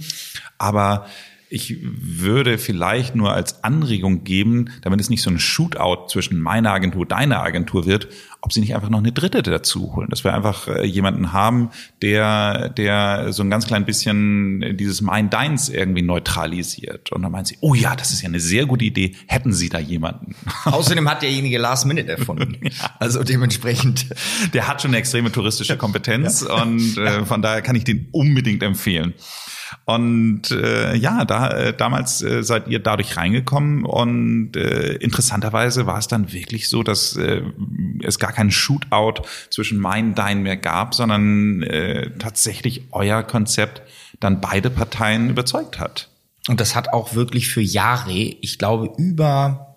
Aber 0.58 1.06
ich 1.52 1.80
würde 1.82 2.58
vielleicht 2.58 3.14
nur 3.14 3.34
als 3.34 3.62
Anregung 3.62 4.24
geben, 4.24 4.70
damit 4.84 5.02
es 5.02 5.10
nicht 5.10 5.22
so 5.22 5.30
ein 5.30 5.38
Shootout 5.38 6.08
zwischen 6.08 6.40
meiner 6.40 6.72
Agentur, 6.72 7.06
deiner 7.06 7.44
Agentur 7.44 7.86
wird, 7.86 8.08
ob 8.40 8.54
sie 8.54 8.62
nicht 8.62 8.74
einfach 8.74 8.90
noch 8.90 9.00
eine 9.00 9.12
dritte 9.12 9.44
dazu 9.44 9.94
holen. 9.94 10.08
Dass 10.10 10.24
wir 10.24 10.34
einfach 10.34 10.70
äh, 10.70 10.86
jemanden 10.86 11.34
haben, 11.34 11.72
der, 12.02 12.70
der 12.70 13.34
so 13.34 13.44
ein 13.44 13.50
ganz 13.50 13.68
klein 13.68 13.86
bisschen 13.86 14.78
dieses 14.78 15.02
Mein-Deins 15.02 15.68
irgendwie 15.68 16.04
neutralisiert. 16.04 17.12
Und 17.12 17.22
dann 17.22 17.34
meint 17.34 17.48
sie, 17.48 17.58
oh 17.60 17.74
ja, 17.74 17.98
das 17.98 18.12
ist 18.12 18.22
ja 18.22 18.30
eine 18.30 18.40
sehr 18.40 18.66
gute 18.66 18.86
Idee. 18.86 19.18
Hätten 19.28 19.52
Sie 19.52 19.68
da 19.68 19.80
jemanden? 19.80 20.36
Außerdem 20.64 21.10
hat 21.10 21.22
derjenige 21.22 21.58
Last 21.58 21.86
Minute 21.86 22.12
erfunden. 22.12 22.70
Also 23.00 23.24
dementsprechend. 23.24 24.06
Der 24.54 24.68
hat 24.68 24.82
schon 24.82 24.92
eine 24.92 24.98
extreme 24.98 25.32
touristische 25.32 25.76
Kompetenz 25.76 26.44
und 26.44 26.98
äh, 26.98 27.26
von 27.26 27.42
daher 27.42 27.62
kann 27.62 27.76
ich 27.76 27.84
den 27.84 28.08
unbedingt 28.12 28.62
empfehlen. 28.64 29.14
Und 29.86 30.52
äh, 30.52 30.96
ja, 30.96 31.26
da 31.26 31.50
äh, 31.50 31.74
damals 31.76 32.22
äh, 32.22 32.44
seid 32.44 32.68
ihr 32.68 32.80
dadurch 32.80 33.18
reingekommen 33.18 33.86
und 33.86 34.56
äh, 34.56 34.94
interessanterweise 34.96 35.86
war 35.86 35.98
es 35.98 36.08
dann 36.08 36.32
wirklich 36.32 36.70
so, 36.70 36.84
dass 36.84 37.16
äh, 37.16 37.42
es 38.04 38.20
gar 38.20 38.32
keinen 38.32 38.52
Shootout 38.52 39.24
zwischen 39.50 39.78
mein 39.80 40.16
Dein 40.16 40.44
mehr 40.44 40.58
gab, 40.58 40.94
sondern 40.96 41.64
äh, 41.64 42.12
tatsächlich 42.18 42.84
euer 42.92 43.24
Konzept 43.24 43.82
dann 44.20 44.42
beide 44.42 44.70
Parteien 44.70 45.30
überzeugt 45.30 45.80
hat. 45.80 46.10
Und 46.48 46.60
das 46.60 46.76
hat 46.76 46.92
auch 46.94 47.14
wirklich 47.14 47.50
für 47.50 47.62
Jahre, 47.62 48.12
ich 48.12 48.58
glaube 48.58 48.92
über 48.98 49.71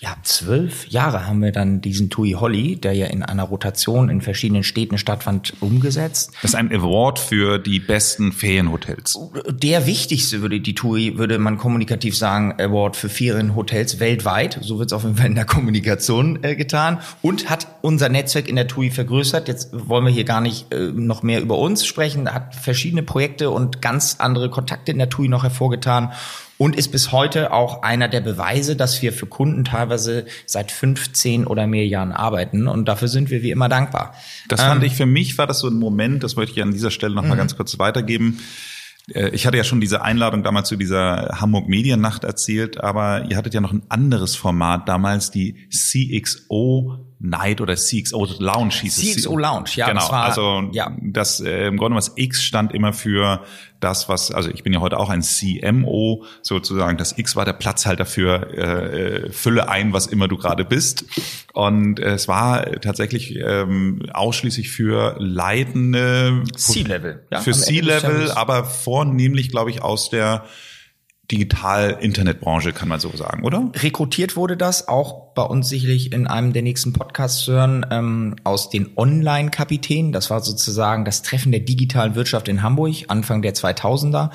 ja, 0.00 0.16
zwölf 0.24 0.88
Jahre 0.88 1.26
haben 1.26 1.40
wir 1.40 1.52
dann 1.52 1.80
diesen 1.80 2.10
TUI 2.10 2.32
Holly, 2.32 2.76
der 2.76 2.94
ja 2.94 3.06
in 3.06 3.22
einer 3.22 3.44
Rotation 3.44 4.08
in 4.08 4.20
verschiedenen 4.20 4.64
Städten 4.64 4.98
stattfand, 4.98 5.54
umgesetzt. 5.60 6.32
Das 6.42 6.50
ist 6.50 6.56
ein 6.56 6.72
Award 6.72 7.20
für 7.20 7.58
die 7.58 7.78
besten 7.78 8.32
Ferienhotels. 8.32 9.18
Der 9.48 9.86
wichtigste 9.86 10.42
würde 10.42 10.60
die 10.60 10.74
TUI, 10.74 11.16
würde 11.16 11.38
man 11.38 11.58
kommunikativ 11.58 12.16
sagen, 12.16 12.54
Award 12.60 12.96
für 12.96 13.08
Ferienhotels 13.08 14.00
weltweit. 14.00 14.58
So 14.62 14.80
wird 14.80 14.88
es 14.88 14.92
auf 14.92 15.04
jeden 15.04 15.16
Fall 15.16 15.26
in 15.26 15.36
der 15.36 15.46
Kommunikation 15.46 16.42
äh, 16.42 16.56
getan. 16.56 16.98
Und 17.22 17.48
hat 17.48 17.68
unser 17.80 18.08
Netzwerk 18.08 18.48
in 18.48 18.56
der 18.56 18.66
TUI 18.66 18.90
vergrößert. 18.90 19.46
Jetzt 19.46 19.70
wollen 19.72 20.04
wir 20.04 20.12
hier 20.12 20.24
gar 20.24 20.40
nicht 20.40 20.72
äh, 20.74 20.90
noch 20.92 21.22
mehr 21.22 21.40
über 21.40 21.56
uns 21.56 21.86
sprechen. 21.86 22.28
Hat 22.28 22.56
verschiedene 22.56 23.04
Projekte 23.04 23.48
und 23.50 23.80
ganz 23.80 24.16
andere 24.18 24.50
Kontakte 24.50 24.90
in 24.90 24.98
der 24.98 25.08
TUI 25.08 25.28
noch 25.28 25.44
hervorgetan 25.44 26.12
und 26.58 26.76
ist 26.76 26.92
bis 26.92 27.12
heute 27.12 27.52
auch 27.52 27.82
einer 27.82 28.08
der 28.08 28.20
Beweise, 28.20 28.76
dass 28.76 29.02
wir 29.02 29.12
für 29.12 29.26
Kunden 29.26 29.64
teilweise 29.64 30.26
seit 30.46 30.70
15 30.70 31.46
oder 31.46 31.66
mehr 31.66 31.86
Jahren 31.86 32.12
arbeiten 32.12 32.68
und 32.68 32.86
dafür 32.86 33.08
sind 33.08 33.30
wir 33.30 33.42
wie 33.42 33.50
immer 33.50 33.68
dankbar. 33.68 34.14
Das 34.48 34.60
fand 34.62 34.84
ich 34.84 34.94
für 34.94 35.06
mich 35.06 35.36
war 35.38 35.46
das 35.46 35.60
so 35.60 35.68
ein 35.68 35.78
Moment, 35.78 36.22
das 36.22 36.36
möchte 36.36 36.56
ich 36.56 36.62
an 36.62 36.72
dieser 36.72 36.90
Stelle 36.90 37.14
noch 37.14 37.24
mal 37.24 37.36
ganz 37.36 37.56
kurz 37.56 37.78
weitergeben. 37.78 38.40
Äh, 39.12 39.30
Ich 39.30 39.46
hatte 39.46 39.56
ja 39.56 39.64
schon 39.64 39.80
diese 39.80 40.02
Einladung 40.02 40.42
damals 40.42 40.68
zu 40.68 40.76
dieser 40.76 41.40
Hamburg 41.40 41.68
Mediennacht 41.68 42.24
erzählt, 42.24 42.82
aber 42.82 43.26
ihr 43.28 43.36
hattet 43.36 43.54
ja 43.54 43.60
noch 43.60 43.72
ein 43.72 43.82
anderes 43.88 44.36
Format 44.36 44.88
damals, 44.88 45.30
die 45.30 45.68
CXO 45.70 47.03
Night 47.26 47.60
oder 47.62 47.74
CXO 47.74 48.26
Lounge 48.38 48.74
hieß 48.82 48.98
es. 48.98 49.16
CXO 49.16 49.36
Lounge, 49.38 49.70
ja, 49.76 49.86
Genau, 49.88 50.00
das 50.00 50.10
war- 50.10 50.24
also 50.24 50.68
ja. 50.72 50.94
das 51.00 51.40
äh, 51.40 51.66
im 51.68 51.78
Grunde 51.78 51.96
was 51.96 52.12
X 52.16 52.42
stand 52.42 52.72
immer 52.74 52.92
für 52.92 53.40
das, 53.80 54.08
was, 54.08 54.30
also 54.30 54.50
ich 54.50 54.62
bin 54.62 54.72
ja 54.72 54.80
heute 54.80 54.98
auch 54.98 55.08
ein 55.10 55.22
CMO 55.22 56.24
sozusagen, 56.42 56.96
das 56.98 57.16
X 57.18 57.34
war 57.36 57.44
der 57.44 57.52
Platzhalter 57.54 58.06
für 58.06 58.50
äh, 58.52 59.26
äh, 59.26 59.32
Fülle 59.32 59.68
ein, 59.68 59.92
was 59.92 60.06
immer 60.06 60.26
du 60.28 60.36
gerade 60.38 60.64
bist. 60.64 61.04
Und 61.52 61.98
äh, 62.00 62.12
es 62.14 62.28
war 62.28 62.64
tatsächlich 62.80 63.36
ähm, 63.36 64.02
ausschließlich 64.12 64.70
für 64.70 65.16
leitende 65.18 66.42
C-Level, 66.56 67.24
ja, 67.30 67.40
für 67.40 67.52
C-Level, 67.52 68.30
aber 68.32 68.64
vornehmlich, 68.64 69.50
glaube 69.50 69.70
ich, 69.70 69.82
aus 69.82 70.10
der 70.10 70.44
Digital-Internetbranche, 71.30 72.72
kann 72.72 72.88
man 72.88 73.00
so 73.00 73.10
sagen, 73.16 73.44
oder? 73.44 73.70
Rekrutiert 73.74 74.36
wurde 74.36 74.56
das 74.56 74.88
auch 74.88 75.32
bei 75.34 75.42
uns 75.42 75.68
sicherlich 75.68 76.12
in 76.12 76.26
einem 76.26 76.52
der 76.52 76.62
nächsten 76.62 76.92
Podcasts 76.92 77.46
hören 77.46 77.86
ähm, 77.90 78.36
aus 78.44 78.68
den 78.68 78.90
Online-Kapitänen. 78.96 80.12
Das 80.12 80.28
war 80.28 80.40
sozusagen 80.40 81.04
das 81.04 81.22
Treffen 81.22 81.50
der 81.50 81.62
digitalen 81.62 82.14
Wirtschaft 82.14 82.48
in 82.48 82.62
Hamburg 82.62 83.04
Anfang 83.08 83.40
der 83.40 83.54
2000er. 83.54 84.30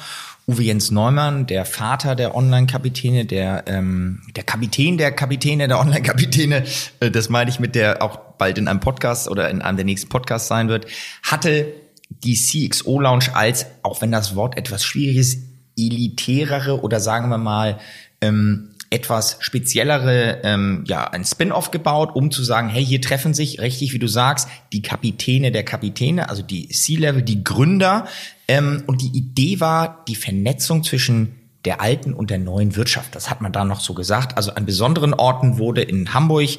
Uwe 0.47 0.63
Jens 0.63 0.89
Neumann, 0.89 1.45
der 1.45 1.63
Vater 1.63 2.15
der 2.15 2.33
Online-Kapitäne, 2.33 3.25
der 3.25 3.65
ähm, 3.67 4.23
der 4.35 4.43
Kapitän 4.43 4.97
der 4.97 5.11
Kapitäne 5.11 5.67
der 5.67 5.79
Online-Kapitäne, 5.79 6.63
äh, 7.01 7.11
das 7.11 7.29
meine 7.29 7.51
ich 7.51 7.59
mit 7.59 7.75
der 7.75 8.01
auch 8.01 8.17
bald 8.39 8.57
in 8.57 8.67
einem 8.67 8.79
Podcast 8.79 9.29
oder 9.29 9.47
in 9.51 9.61
einem 9.61 9.77
der 9.77 9.85
nächsten 9.85 10.09
Podcasts 10.09 10.47
sein 10.47 10.67
wird, 10.67 10.87
hatte 11.21 11.71
die 12.09 12.33
CXO 12.33 12.99
Lounge 12.99 13.35
als, 13.35 13.67
auch 13.83 14.01
wenn 14.01 14.11
das 14.11 14.35
Wort 14.35 14.57
etwas 14.57 14.83
schwierig 14.83 15.17
ist, 15.17 15.48
elitärere 15.87 16.81
oder 16.81 16.99
sagen 16.99 17.29
wir 17.29 17.37
mal 17.37 17.79
ähm, 18.21 18.69
etwas 18.89 19.37
speziellere, 19.39 20.39
ähm, 20.43 20.83
ja, 20.87 21.07
ein 21.09 21.23
Spin-off 21.23 21.69
gebaut, 21.71 22.15
um 22.15 22.31
zu 22.31 22.43
sagen, 22.43 22.69
hey, 22.69 22.83
hier 22.83 23.01
treffen 23.01 23.33
sich, 23.33 23.61
richtig 23.61 23.93
wie 23.93 23.99
du 23.99 24.07
sagst, 24.07 24.47
die 24.73 24.81
Kapitäne 24.81 25.51
der 25.51 25.63
Kapitäne, 25.63 26.29
also 26.29 26.41
die 26.41 26.69
C-Level, 26.69 27.21
die 27.21 27.43
Gründer. 27.43 28.07
Ähm, 28.47 28.83
und 28.87 29.01
die 29.01 29.15
Idee 29.15 29.59
war 29.59 30.03
die 30.07 30.15
Vernetzung 30.15 30.83
zwischen 30.83 31.35
der 31.65 31.81
alten 31.81 32.13
und 32.13 32.29
der 32.29 32.39
neuen 32.39 32.75
Wirtschaft. 32.75 33.15
Das 33.15 33.29
hat 33.29 33.41
man 33.41 33.51
da 33.51 33.63
noch 33.63 33.81
so 33.81 33.93
gesagt. 33.93 34.37
Also 34.37 34.51
an 34.55 34.65
besonderen 34.65 35.13
Orten 35.13 35.59
wurde 35.59 35.81
in 35.81 36.13
Hamburg 36.13 36.49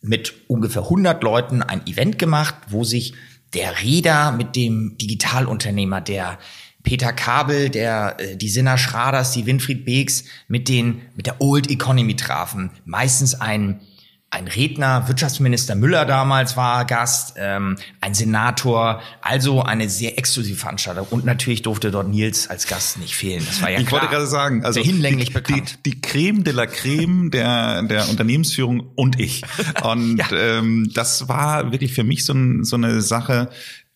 mit 0.00 0.34
ungefähr 0.46 0.82
100 0.82 1.22
Leuten 1.22 1.62
ein 1.62 1.86
Event 1.86 2.18
gemacht, 2.18 2.54
wo 2.68 2.84
sich 2.84 3.14
der 3.54 3.82
Räder 3.82 4.32
mit 4.32 4.56
dem 4.56 4.96
Digitalunternehmer, 4.98 6.00
der 6.00 6.38
Peter 6.86 7.12
Kabel, 7.12 7.68
der 7.68 8.16
äh, 8.18 8.36
die 8.36 8.48
Sinna 8.48 8.78
Schraders, 8.78 9.32
die 9.32 9.44
Winfried 9.44 9.84
Beeks 9.84 10.24
mit 10.48 10.68
den 10.68 11.02
mit 11.16 11.26
der 11.26 11.40
Old 11.40 11.68
Economy 11.68 12.14
trafen. 12.14 12.70
Meistens 12.84 13.34
ein 13.34 13.80
ein 14.28 14.48
Redner, 14.48 15.06
Wirtschaftsminister 15.06 15.76
Müller 15.76 16.04
damals 16.04 16.56
war 16.56 16.84
Gast, 16.84 17.34
ähm, 17.38 17.76
ein 18.00 18.12
Senator, 18.12 19.00
also 19.22 19.62
eine 19.62 19.88
sehr 19.88 20.18
exklusive 20.18 20.58
Veranstaltung. 20.58 21.06
Und 21.10 21.24
natürlich 21.24 21.62
durfte 21.62 21.90
dort 21.90 22.08
Nils 22.08 22.50
als 22.50 22.66
Gast 22.66 22.98
nicht 22.98 23.14
fehlen. 23.14 23.44
Das 23.46 23.62
war 23.62 23.70
ja 23.70 23.78
ich 23.78 23.86
klar. 23.86 24.02
wollte 24.02 24.12
gerade 24.12 24.26
sagen, 24.26 24.64
also 24.64 24.82
sehr 24.82 24.92
hinlänglich 24.92 25.28
die, 25.28 25.34
bekannt. 25.34 25.78
Die, 25.86 25.92
die 25.92 26.00
Creme 26.00 26.42
de 26.42 26.52
la 26.52 26.66
Creme 26.66 27.30
der, 27.30 27.84
der 27.84 28.08
Unternehmensführung 28.08 28.90
und 28.94 29.18
ich. 29.18 29.42
Und 29.82 30.18
ja. 30.18 30.26
ähm, 30.32 30.90
das 30.92 31.28
war 31.28 31.70
wirklich 31.70 31.94
für 31.94 32.04
mich 32.04 32.24
so, 32.24 32.34
ein, 32.34 32.64
so 32.64 32.76
eine 32.76 33.00
Sache, 33.00 33.48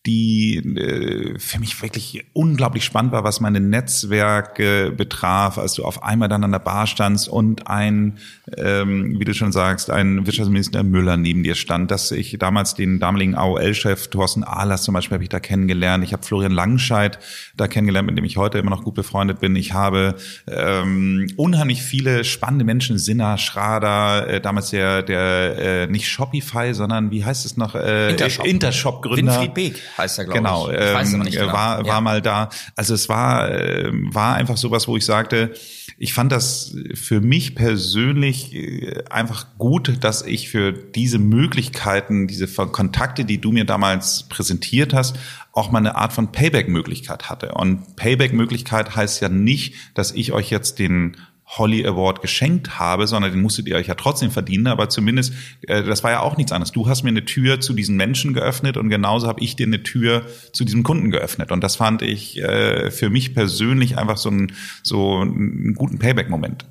die 0.07 0.57
äh, 0.57 1.37
für 1.37 1.59
mich 1.59 1.79
wirklich 1.81 2.25
unglaublich 2.33 2.83
spannend 2.83 3.11
war, 3.11 3.23
was 3.23 3.39
meine 3.39 3.59
Netzwerke 3.59 4.91
betraf, 4.91 5.59
als 5.59 5.73
du 5.73 5.83
auf 5.83 6.01
einmal 6.01 6.27
dann 6.27 6.43
an 6.43 6.51
der 6.51 6.59
Bar 6.59 6.87
standst 6.87 7.29
und 7.29 7.67
ein, 7.67 8.17
ähm, 8.57 9.19
wie 9.19 9.25
du 9.25 9.35
schon 9.35 9.51
sagst, 9.51 9.91
ein 9.91 10.25
Wirtschaftsminister 10.25 10.81
Müller 10.81 11.17
neben 11.17 11.43
dir 11.43 11.53
stand, 11.53 11.91
dass 11.91 12.11
ich 12.11 12.35
damals 12.39 12.73
den 12.73 12.99
damaligen 12.99 13.35
AOL-Chef 13.35 14.07
Thorsten 14.07 14.43
Ahlers 14.43 14.83
zum 14.83 14.95
Beispiel 14.95 15.15
habe 15.15 15.23
ich 15.23 15.29
da 15.29 15.39
kennengelernt. 15.39 16.03
Ich 16.03 16.13
habe 16.13 16.23
Florian 16.23 16.51
Langscheid 16.51 17.19
da 17.55 17.67
kennengelernt, 17.67 18.07
mit 18.07 18.17
dem 18.17 18.25
ich 18.25 18.37
heute 18.37 18.57
immer 18.57 18.71
noch 18.71 18.83
gut 18.83 18.95
befreundet 18.95 19.39
bin. 19.39 19.55
Ich 19.55 19.73
habe 19.73 20.15
ähm, 20.47 21.27
unheimlich 21.35 21.83
viele 21.83 22.23
spannende 22.23 22.65
Menschen, 22.65 22.97
Sinna, 22.97 23.37
Schrader, 23.37 24.27
äh, 24.27 24.41
damals 24.41 24.71
der, 24.71 25.03
der 25.03 25.57
äh, 25.59 25.87
nicht 25.87 26.09
Shopify, 26.09 26.73
sondern 26.73 27.11
wie 27.11 27.23
heißt 27.23 27.45
es 27.45 27.55
noch? 27.55 27.75
Äh, 27.75 28.09
Intershop. 28.11 28.47
Intershop-Gründer. 28.47 29.33
Winfried 29.33 29.53
Beek 29.53 29.90
heißt 29.97 30.19
er, 30.19 30.25
glaube 30.25 30.39
genau, 30.39 30.69
ich. 30.69 30.77
aber 30.77 31.01
ähm, 31.01 31.19
nicht 31.19 31.37
genau. 31.37 31.53
war, 31.53 31.79
war 31.79 31.85
Ja. 31.85 32.01
mal 32.01 32.21
da. 32.21 32.49
Also 32.75 32.93
es 32.93 33.09
war, 33.09 33.49
äh, 33.51 33.89
war 33.91 34.35
einfach 34.35 34.57
sowas, 34.57 34.87
wo 34.87 34.97
ich 34.97 35.05
sagte, 35.05 35.53
ich 35.97 36.13
fand 36.13 36.31
das 36.31 36.75
für 36.95 37.21
mich 37.21 37.53
persönlich 37.55 38.53
äh, 38.55 39.03
einfach 39.09 39.45
gut, 39.57 40.03
dass 40.03 40.23
ich 40.23 40.49
für 40.49 40.71
diese 40.73 41.19
Möglichkeiten, 41.19 42.27
diese 42.27 42.47
Kontakte, 42.47 43.25
die 43.25 43.39
du 43.39 43.51
mir 43.51 43.65
damals 43.65 44.23
präsentiert 44.23 44.93
hast, 44.93 45.15
auch 45.53 45.71
mal 45.71 45.79
eine 45.79 45.95
Art 45.95 46.13
von 46.13 46.31
Payback-Möglichkeit 46.31 47.29
hatte. 47.29 47.51
Und 47.53 47.95
Payback-Möglichkeit 47.97 48.95
heißt 48.95 49.21
ja 49.21 49.29
nicht, 49.29 49.75
dass 49.93 50.11
ich 50.11 50.31
euch 50.31 50.49
jetzt 50.49 50.79
den 50.79 51.17
Holly 51.57 51.85
Award 51.85 52.21
geschenkt 52.21 52.79
habe, 52.79 53.07
sondern 53.07 53.31
den 53.31 53.41
musstet 53.41 53.67
ihr 53.67 53.75
euch 53.75 53.87
ja 53.87 53.95
trotzdem 53.95 54.31
verdienen. 54.31 54.67
Aber 54.67 54.89
zumindest, 54.89 55.33
äh, 55.67 55.83
das 55.83 56.03
war 56.03 56.11
ja 56.11 56.19
auch 56.21 56.37
nichts 56.37 56.51
anderes. 56.51 56.71
Du 56.71 56.87
hast 56.87 57.03
mir 57.03 57.09
eine 57.09 57.25
Tür 57.25 57.59
zu 57.59 57.73
diesen 57.73 57.97
Menschen 57.97 58.33
geöffnet 58.33 58.77
und 58.77 58.89
genauso 58.89 59.27
habe 59.27 59.41
ich 59.41 59.55
dir 59.55 59.65
eine 59.65 59.83
Tür 59.83 60.25
zu 60.53 60.63
diesem 60.63 60.83
Kunden 60.83 61.11
geöffnet. 61.11 61.51
Und 61.51 61.61
das 61.61 61.75
fand 61.75 62.01
ich 62.01 62.41
äh, 62.41 62.89
für 62.89 63.09
mich 63.09 63.33
persönlich 63.33 63.97
einfach 63.97 64.17
so, 64.17 64.29
ein, 64.29 64.53
so 64.81 65.19
einen 65.19 65.75
guten 65.75 65.99
Payback-Moment. 65.99 66.65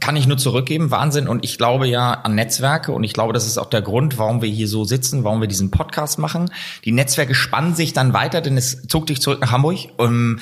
kann 0.00 0.16
ich 0.16 0.26
nur 0.26 0.38
zurückgeben, 0.38 0.90
Wahnsinn. 0.90 1.28
Und 1.28 1.44
ich 1.44 1.56
glaube 1.56 1.86
ja 1.86 2.12
an 2.12 2.34
Netzwerke 2.34 2.90
und 2.90 3.04
ich 3.04 3.12
glaube, 3.12 3.32
das 3.32 3.46
ist 3.46 3.58
auch 3.58 3.70
der 3.70 3.82
Grund, 3.82 4.18
warum 4.18 4.42
wir 4.42 4.48
hier 4.48 4.68
so 4.68 4.84
sitzen, 4.84 5.22
warum 5.22 5.40
wir 5.40 5.48
diesen 5.48 5.70
Podcast 5.70 6.18
machen. 6.18 6.50
Die 6.84 6.92
Netzwerke 6.92 7.34
spannen 7.34 7.74
sich 7.76 7.92
dann 7.92 8.12
weiter, 8.12 8.40
denn 8.40 8.56
es 8.56 8.82
zog 8.88 9.06
dich 9.06 9.20
zurück 9.20 9.40
nach 9.40 9.52
Hamburg. 9.52 9.78
Ähm, 9.98 10.40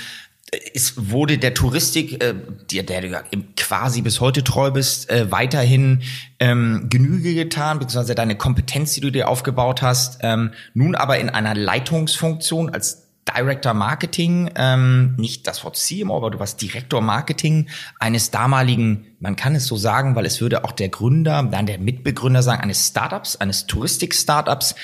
es 0.74 1.10
wurde 1.10 1.38
der 1.38 1.54
Touristik, 1.54 2.22
äh, 2.22 2.34
der, 2.70 2.82
der 2.82 3.24
quasi 3.56 4.02
bis 4.02 4.20
heute 4.20 4.44
treu 4.44 4.70
bist, 4.70 5.08
äh, 5.10 5.30
weiterhin 5.30 6.02
ähm, 6.38 6.88
Genüge 6.90 7.34
getan, 7.34 7.78
beziehungsweise 7.78 8.14
deine 8.14 8.36
Kompetenz, 8.36 8.92
die 8.92 9.00
du 9.00 9.10
dir 9.10 9.28
aufgebaut 9.28 9.80
hast, 9.80 10.18
ähm, 10.22 10.52
nun 10.74 10.94
aber 10.94 11.18
in 11.18 11.30
einer 11.30 11.54
Leitungsfunktion 11.54 12.68
als 12.68 13.08
Director 13.34 13.72
Marketing, 13.72 14.50
ähm, 14.56 15.14
nicht 15.16 15.46
das 15.46 15.64
Wort 15.64 15.76
CMO, 15.76 16.16
aber 16.16 16.30
du 16.30 16.38
warst 16.38 16.60
Direktor 16.60 17.00
Marketing 17.00 17.68
eines 17.98 18.30
damaligen, 18.30 19.06
man 19.20 19.36
kann 19.36 19.54
es 19.54 19.66
so 19.66 19.76
sagen, 19.76 20.16
weil 20.16 20.26
es 20.26 20.40
würde 20.40 20.64
auch 20.64 20.72
der 20.72 20.90
Gründer, 20.90 21.42
dann 21.44 21.66
der 21.66 21.78
Mitbegründer 21.78 22.42
sagen, 22.42 22.62
eines 22.62 22.88
Startups, 22.88 23.36
eines 23.36 23.66
Touristik-Startups, 23.68 24.74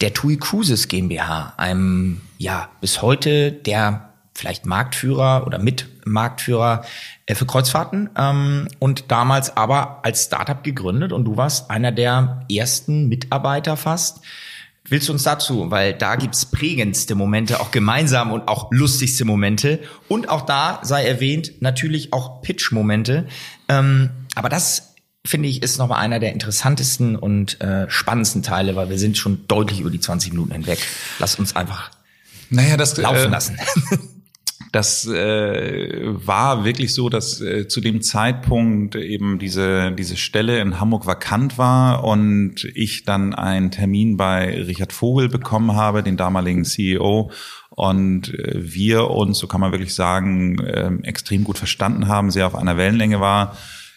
der 0.00 0.14
TUI 0.14 0.38
Cruises 0.38 0.88
GmbH, 0.88 1.54
einem, 1.56 2.20
ja, 2.38 2.70
bis 2.80 3.02
heute 3.02 3.52
der 3.52 4.13
vielleicht 4.34 4.66
Marktführer 4.66 5.46
oder 5.46 5.58
Mitmarktführer 5.58 6.84
äh, 7.26 7.34
für 7.34 7.46
Kreuzfahrten 7.46 8.10
ähm, 8.16 8.68
und 8.78 9.10
damals 9.10 9.56
aber 9.56 10.04
als 10.04 10.24
Startup 10.24 10.62
gegründet 10.62 11.12
und 11.12 11.24
du 11.24 11.36
warst 11.36 11.70
einer 11.70 11.92
der 11.92 12.44
ersten 12.50 13.08
Mitarbeiter 13.08 13.76
fast. 13.76 14.20
Willst 14.86 15.08
du 15.08 15.12
uns 15.12 15.22
dazu, 15.22 15.70
weil 15.70 15.94
da 15.94 16.16
gibt's 16.16 16.44
prägendste 16.44 17.14
Momente, 17.14 17.60
auch 17.60 17.70
gemeinsam 17.70 18.32
und 18.32 18.48
auch 18.48 18.70
lustigste 18.70 19.24
Momente 19.24 19.80
und 20.08 20.28
auch 20.28 20.42
da 20.42 20.80
sei 20.82 21.06
erwähnt 21.06 21.62
natürlich 21.62 22.12
auch 22.12 22.42
Pitch-Momente. 22.42 23.26
Ähm, 23.68 24.10
aber 24.34 24.50
das 24.50 24.94
finde 25.26 25.48
ich 25.48 25.62
ist 25.62 25.78
nochmal 25.78 26.02
einer 26.02 26.20
der 26.20 26.32
interessantesten 26.32 27.16
und 27.16 27.62
äh, 27.62 27.88
spannendsten 27.88 28.42
Teile, 28.42 28.76
weil 28.76 28.90
wir 28.90 28.98
sind 28.98 29.16
schon 29.16 29.46
deutlich 29.48 29.80
über 29.80 29.88
die 29.88 30.00
20 30.00 30.32
Minuten 30.32 30.52
hinweg. 30.52 30.80
Lass 31.18 31.36
uns 31.36 31.56
einfach 31.56 31.90
Naja, 32.50 32.76
das 32.76 32.98
laufen 32.98 33.28
äh, 33.28 33.28
lassen. 33.28 33.58
Das 34.74 35.06
äh, 35.06 36.00
war 36.02 36.64
wirklich 36.64 36.94
so, 36.94 37.08
dass 37.08 37.40
äh, 37.40 37.68
zu 37.68 37.80
dem 37.80 38.02
Zeitpunkt 38.02 38.96
eben 38.96 39.38
diese, 39.38 39.92
diese 39.92 40.16
Stelle 40.16 40.58
in 40.58 40.80
Hamburg 40.80 41.06
vakant 41.06 41.58
war 41.58 42.02
und 42.02 42.64
ich 42.74 43.04
dann 43.04 43.36
einen 43.36 43.70
Termin 43.70 44.16
bei 44.16 44.64
Richard 44.64 44.92
Vogel 44.92 45.28
bekommen 45.28 45.76
habe, 45.76 46.02
den 46.02 46.16
damaligen 46.16 46.64
CEO. 46.64 47.30
Und 47.70 48.34
äh, 48.34 48.52
wir 48.56 49.10
uns, 49.10 49.38
so 49.38 49.46
kann 49.46 49.60
man 49.60 49.70
wirklich 49.70 49.94
sagen, 49.94 50.58
äh, 50.58 50.90
extrem 51.04 51.44
gut 51.44 51.56
verstanden 51.56 52.08
haben, 52.08 52.32
sehr 52.32 52.48
auf 52.48 52.56
einer 52.56 52.76
Wellenlänge 52.76 53.20
war. 53.20 53.56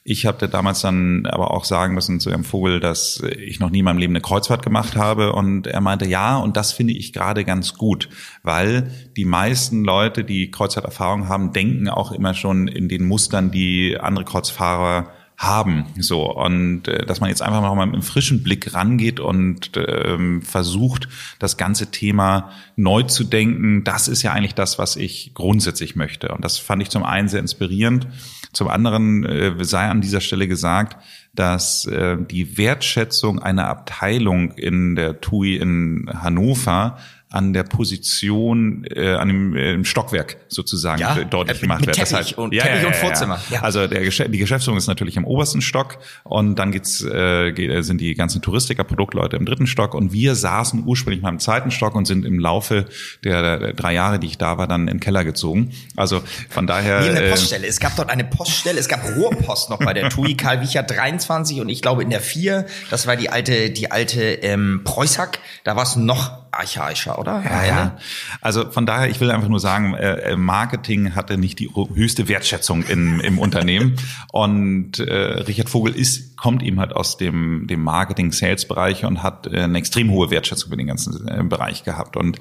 Ich 0.09 0.25
habe 0.25 0.47
damals 0.47 0.79
dann 0.79 1.25
aber 1.25 1.51
auch 1.51 1.65
sagen 1.65 1.93
müssen 1.93 2.21
zu 2.21 2.31
Herrn 2.31 2.45
Vogel, 2.45 2.79
dass 2.79 3.21
ich 3.37 3.59
noch 3.59 3.69
nie 3.69 3.79
in 3.79 3.83
meinem 3.85 3.97
Leben 3.97 4.13
eine 4.13 4.21
Kreuzfahrt 4.21 4.63
gemacht 4.63 4.95
habe. 4.95 5.33
Und 5.33 5.67
er 5.67 5.81
meinte, 5.81 6.07
ja, 6.07 6.37
und 6.37 6.55
das 6.55 6.71
finde 6.71 6.93
ich 6.93 7.11
gerade 7.11 7.43
ganz 7.43 7.73
gut, 7.73 8.07
weil 8.41 8.89
die 9.17 9.25
meisten 9.25 9.83
Leute, 9.83 10.23
die 10.23 10.49
Kreuzfahrterfahrung 10.49 11.27
haben, 11.27 11.51
denken 11.51 11.89
auch 11.89 12.13
immer 12.13 12.33
schon 12.33 12.69
in 12.69 12.87
den 12.87 13.05
Mustern, 13.05 13.51
die 13.51 13.97
andere 13.99 14.23
Kreuzfahrer 14.23 15.11
haben. 15.35 15.85
So 15.99 16.33
und 16.33 16.87
äh, 16.87 17.05
dass 17.05 17.19
man 17.19 17.29
jetzt 17.29 17.41
einfach 17.41 17.61
noch 17.61 17.75
mal 17.75 17.85
mit 17.85 17.95
einem 17.95 18.01
frischen 18.01 18.43
Blick 18.43 18.73
rangeht 18.73 19.19
und 19.19 19.71
ähm, 19.75 20.41
versucht 20.41 21.09
das 21.37 21.57
ganze 21.57 21.91
Thema 21.91 22.51
neu 22.77 23.03
zu 23.03 23.25
denken. 23.25 23.83
Das 23.83 24.07
ist 24.07 24.23
ja 24.23 24.31
eigentlich 24.31 24.55
das 24.55 24.79
was 24.79 24.95
ich 24.95 25.33
grundsätzlich 25.33 25.97
möchte. 25.97 26.29
Und 26.29 26.45
das 26.45 26.57
fand 26.57 26.81
ich 26.81 26.89
zum 26.89 27.03
einen 27.03 27.27
sehr 27.27 27.41
inspirierend 27.41 28.07
zum 28.57 28.67
anderen 28.67 29.23
äh, 29.23 29.63
sei 29.63 29.87
an 29.87 30.01
dieser 30.01 30.19
Stelle 30.19 30.47
gesagt 30.47 30.97
dass 31.37 31.85
äh, 31.85 32.17
die 32.19 32.57
Wertschätzung 32.57 33.39
einer 33.39 33.67
Abteilung 33.67 34.53
in 34.53 34.95
der 34.95 35.21
TUI 35.21 35.57
in 35.57 36.09
Hannover 36.11 36.97
an 37.37 37.53
der 37.53 37.63
Position, 37.63 38.83
äh, 38.95 39.13
an 39.13 39.27
dem 39.27 39.55
äh, 39.55 39.73
im 39.73 39.85
Stockwerk 39.85 40.37
sozusagen 40.47 40.99
Ja, 40.99 41.15
äh, 41.17 41.25
deutlich 41.25 41.59
äh, 41.59 41.61
gemacht 41.61 41.85
wird. 41.85 41.95
Teppich 41.95 42.35
und- 42.37 42.51
Teppich 42.51 42.85
und 42.85 42.95
Vorzimmer, 42.95 43.39
ja. 43.51 43.61
Also 43.61 43.85
der 43.85 44.01
die 44.01 44.37
Geschäftsführung 44.39 44.77
ist 44.77 44.87
natürlich 44.87 45.17
im 45.17 45.23
obersten 45.25 45.61
Stock 45.61 45.99
und 46.23 46.55
dann 46.55 46.71
geht's, 46.71 47.03
äh, 47.03 47.53
sind 47.81 48.01
die 48.01 48.15
ganzen 48.15 48.41
Touristiker, 48.41 48.83
Produktleute 48.83 49.37
im 49.37 49.45
dritten 49.45 49.67
Stock 49.67 49.93
und 49.93 50.13
wir 50.13 50.33
saßen 50.33 50.83
ursprünglich 50.85 51.21
mal 51.21 51.29
im 51.29 51.37
zweiten 51.39 51.69
Stock 51.69 51.93
und 51.93 52.05
sind 52.05 52.25
im 52.25 52.39
Laufe 52.39 52.85
der, 53.23 53.59
der 53.59 53.73
drei 53.73 53.93
Jahre, 53.93 54.17
die 54.17 54.27
ich 54.27 54.39
da 54.39 54.57
war, 54.57 54.67
dann 54.67 54.81
in 54.87 54.95
den 54.95 54.99
Keller 54.99 55.23
gezogen. 55.23 55.71
Also 55.95 56.23
von 56.49 56.65
daher. 56.65 57.01
Neben 57.01 57.15
der 57.15 57.27
äh, 57.27 57.29
Poststelle. 57.29 57.67
Es 57.67 57.79
gab 57.79 57.95
dort 57.95 58.09
eine 58.09 58.23
Poststelle, 58.23 58.79
es 58.79 58.87
gab 58.87 59.03
Rohrpost 59.15 59.69
noch 59.69 59.77
bei 59.79 59.93
der 59.93 60.09
TUI, 60.09 60.35
Karl 60.35 60.61
Wicher 60.61 60.81
23 60.81 61.61
und 61.61 61.69
ich 61.69 61.83
glaube 61.83 62.01
in 62.01 62.09
der 62.09 62.21
4, 62.21 62.65
das 62.89 63.05
war 63.05 63.15
die 63.15 63.29
alte, 63.29 63.69
die 63.69 63.91
alte 63.91 64.21
ähm, 64.21 64.81
Preußhack, 64.83 65.37
da 65.63 65.75
war 65.75 65.83
es 65.83 65.95
noch 65.95 66.46
archaischer, 66.51 67.19
oder? 67.19 67.43
Ja, 67.43 67.65
ja. 67.65 67.97
Also 68.41 68.69
von 68.69 68.85
daher, 68.85 69.09
ich 69.09 69.19
will 69.19 69.31
einfach 69.31 69.47
nur 69.49 69.59
sagen, 69.59 69.93
äh, 69.93 70.35
Marketing 70.35 71.15
hatte 71.15 71.37
nicht 71.37 71.59
die 71.59 71.69
höchste 71.69 72.27
Wertschätzung 72.27 72.83
in, 72.83 73.19
im 73.19 73.39
Unternehmen. 73.47 73.95
Und 74.31 74.99
äh, 74.99 75.13
Richard 75.13 75.69
Vogel 75.69 75.95
ist, 75.95 76.37
kommt 76.37 76.63
eben 76.63 76.79
halt 76.79 76.93
aus 76.93 77.17
dem, 77.17 77.67
dem 77.67 77.83
Marketing-Sales-Bereich 77.83 79.05
und 79.05 79.23
hat 79.23 79.47
äh, 79.47 79.61
eine 79.61 79.77
extrem 79.77 80.11
hohe 80.11 80.29
Wertschätzung 80.29 80.71
für 80.71 80.77
den 80.77 80.87
ganzen 80.87 81.27
äh, 81.27 81.43
Bereich 81.43 81.83
gehabt. 81.83 82.15
Und 82.15 82.39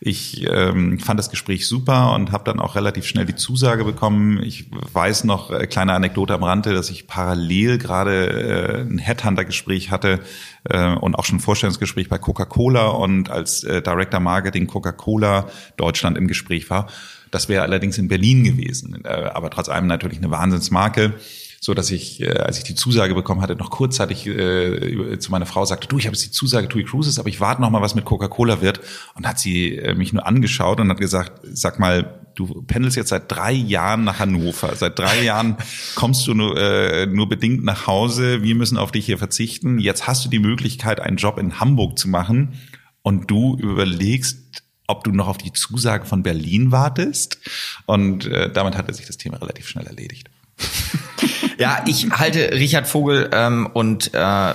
ich 0.00 0.46
ähm, 0.48 0.98
fand 0.98 1.18
das 1.18 1.30
Gespräch 1.30 1.66
super 1.66 2.14
und 2.14 2.30
habe 2.30 2.44
dann 2.44 2.60
auch 2.60 2.74
relativ 2.74 3.06
schnell 3.06 3.24
die 3.24 3.34
Zusage 3.34 3.84
bekommen. 3.84 4.42
Ich 4.42 4.66
weiß 4.70 5.24
noch, 5.24 5.50
äh, 5.50 5.66
kleine 5.66 5.94
Anekdote 5.94 6.34
am 6.34 6.42
Rande, 6.42 6.74
dass 6.74 6.90
ich 6.90 7.06
parallel 7.06 7.78
gerade 7.78 8.26
äh, 8.26 8.80
ein 8.82 8.98
Headhunter-Gespräch 8.98 9.90
hatte 9.90 10.20
äh, 10.64 10.94
und 10.94 11.14
auch 11.14 11.24
schon 11.24 11.36
ein 11.36 11.40
Vorstellungsgespräch 11.40 12.08
bei 12.08 12.18
Coca-Cola 12.18 12.88
und 12.88 13.30
als 13.30 13.64
äh, 13.64 13.80
Director 13.80 14.20
Marketing 14.20 14.66
Coca-Cola 14.66 15.46
Deutschland 15.78 16.18
im 16.18 16.28
Gespräch 16.28 16.68
war. 16.68 16.88
Das 17.30 17.48
wäre 17.48 17.62
allerdings 17.62 17.96
in 17.98 18.08
Berlin 18.08 18.44
gewesen, 18.44 19.02
äh, 19.04 19.08
aber 19.08 19.50
trotz 19.50 19.68
allem 19.68 19.86
natürlich 19.86 20.18
eine 20.18 20.30
Wahnsinnsmarke 20.30 21.14
so 21.60 21.74
dass 21.74 21.90
ich, 21.90 22.20
äh, 22.20 22.30
als 22.30 22.58
ich 22.58 22.64
die 22.64 22.74
Zusage 22.74 23.14
bekommen 23.14 23.40
hatte, 23.40 23.56
noch 23.56 23.70
kurzzeitig 23.70 24.26
äh, 24.26 25.18
zu 25.18 25.30
meiner 25.30 25.46
Frau 25.46 25.64
sagte, 25.64 25.88
du, 25.88 25.98
ich 25.98 26.06
habe 26.06 26.14
jetzt 26.14 26.24
die 26.24 26.30
Zusage 26.30 26.68
TUI 26.68 26.84
Cruises, 26.84 27.18
aber 27.18 27.28
ich 27.28 27.40
warte 27.40 27.60
noch 27.60 27.70
mal, 27.70 27.82
was 27.82 27.94
mit 27.94 28.04
Coca-Cola 28.04 28.60
wird. 28.60 28.80
Und 29.14 29.26
hat 29.26 29.38
sie 29.38 29.76
äh, 29.76 29.94
mich 29.94 30.12
nur 30.12 30.26
angeschaut 30.26 30.80
und 30.80 30.90
hat 30.90 30.98
gesagt, 30.98 31.40
sag 31.42 31.78
mal, 31.78 32.20
du 32.34 32.62
pendelst 32.62 32.96
jetzt 32.96 33.08
seit 33.08 33.30
drei 33.32 33.52
Jahren 33.52 34.04
nach 34.04 34.18
Hannover. 34.18 34.76
Seit 34.76 34.98
drei 34.98 35.22
Jahren 35.22 35.56
kommst 35.94 36.26
du 36.26 36.34
nur, 36.34 36.56
äh, 36.56 37.06
nur 37.06 37.28
bedingt 37.28 37.64
nach 37.64 37.86
Hause. 37.86 38.42
Wir 38.42 38.54
müssen 38.54 38.78
auf 38.78 38.92
dich 38.92 39.06
hier 39.06 39.18
verzichten. 39.18 39.78
Jetzt 39.78 40.06
hast 40.06 40.24
du 40.24 40.28
die 40.28 40.38
Möglichkeit, 40.38 41.00
einen 41.00 41.16
Job 41.16 41.38
in 41.38 41.58
Hamburg 41.58 41.98
zu 41.98 42.08
machen 42.08 42.54
und 43.02 43.30
du 43.30 43.56
überlegst, 43.56 44.62
ob 44.86 45.04
du 45.04 45.10
noch 45.10 45.28
auf 45.28 45.38
die 45.38 45.52
Zusage 45.52 46.06
von 46.06 46.22
Berlin 46.22 46.70
wartest. 46.70 47.38
Und 47.86 48.26
äh, 48.26 48.52
damit 48.52 48.76
hatte 48.76 48.92
sich 48.94 49.06
das 49.06 49.16
Thema 49.16 49.38
relativ 49.38 49.68
schnell 49.68 49.86
erledigt. 49.86 50.30
Ja, 51.58 51.82
ich 51.86 52.10
halte 52.10 52.52
Richard 52.52 52.86
Vogel 52.86 53.30
ähm, 53.32 53.66
und 53.72 54.12
äh, 54.12 54.54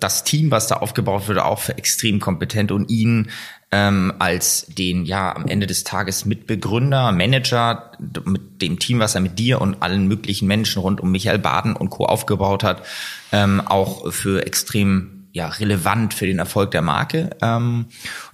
das 0.00 0.24
Team, 0.24 0.50
was 0.50 0.68
da 0.68 0.76
aufgebaut 0.76 1.28
wurde, 1.28 1.44
auch 1.44 1.58
für 1.58 1.76
extrem 1.76 2.20
kompetent 2.20 2.70
und 2.70 2.88
ihn 2.88 3.30
ähm, 3.72 4.12
als 4.20 4.66
den 4.66 5.04
ja 5.04 5.34
am 5.34 5.46
Ende 5.46 5.66
des 5.66 5.82
Tages 5.82 6.24
Mitbegründer, 6.24 7.10
Manager 7.10 7.90
mit 8.24 8.62
dem 8.62 8.78
Team, 8.78 9.00
was 9.00 9.16
er 9.16 9.20
mit 9.20 9.40
dir 9.40 9.60
und 9.60 9.82
allen 9.82 10.06
möglichen 10.06 10.46
Menschen 10.46 10.80
rund 10.80 11.00
um 11.00 11.10
Michael 11.10 11.40
Baden 11.40 11.74
und 11.74 11.90
Co. 11.90 12.04
aufgebaut 12.06 12.62
hat, 12.62 12.82
ähm, 13.32 13.60
auch 13.60 14.12
für 14.12 14.46
extrem 14.46 15.13
ja, 15.34 15.48
relevant 15.48 16.14
für 16.14 16.28
den 16.28 16.38
Erfolg 16.38 16.70
der 16.70 16.80
Marke. 16.80 17.30
Ähm, 17.42 17.86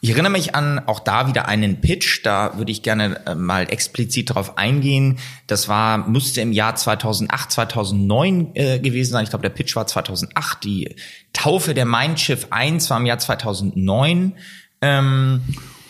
ich 0.02 0.10
erinnere 0.10 0.32
mich 0.32 0.54
an 0.54 0.78
auch 0.86 1.00
da 1.00 1.26
wieder 1.26 1.48
einen 1.48 1.80
Pitch, 1.80 2.20
da 2.24 2.58
würde 2.58 2.70
ich 2.70 2.82
gerne 2.82 3.26
äh, 3.26 3.34
mal 3.34 3.72
explizit 3.72 4.28
darauf 4.28 4.58
eingehen. 4.58 5.18
Das 5.46 5.66
war, 5.66 5.96
müsste 5.96 6.42
im 6.42 6.52
Jahr 6.52 6.76
2008, 6.76 7.52
2009 7.52 8.50
äh, 8.52 8.78
gewesen 8.80 9.12
sein. 9.12 9.24
Ich 9.24 9.30
glaube, 9.30 9.40
der 9.40 9.48
Pitch 9.48 9.74
war 9.76 9.86
2008. 9.86 10.62
Die 10.62 10.94
Taufe 11.32 11.72
der 11.72 11.86
Mein 11.86 12.18
Schiff 12.18 12.48
1 12.50 12.90
war 12.90 12.98
im 12.98 13.06
Jahr 13.06 13.18
2009. 13.18 14.34
Ähm, 14.82 15.40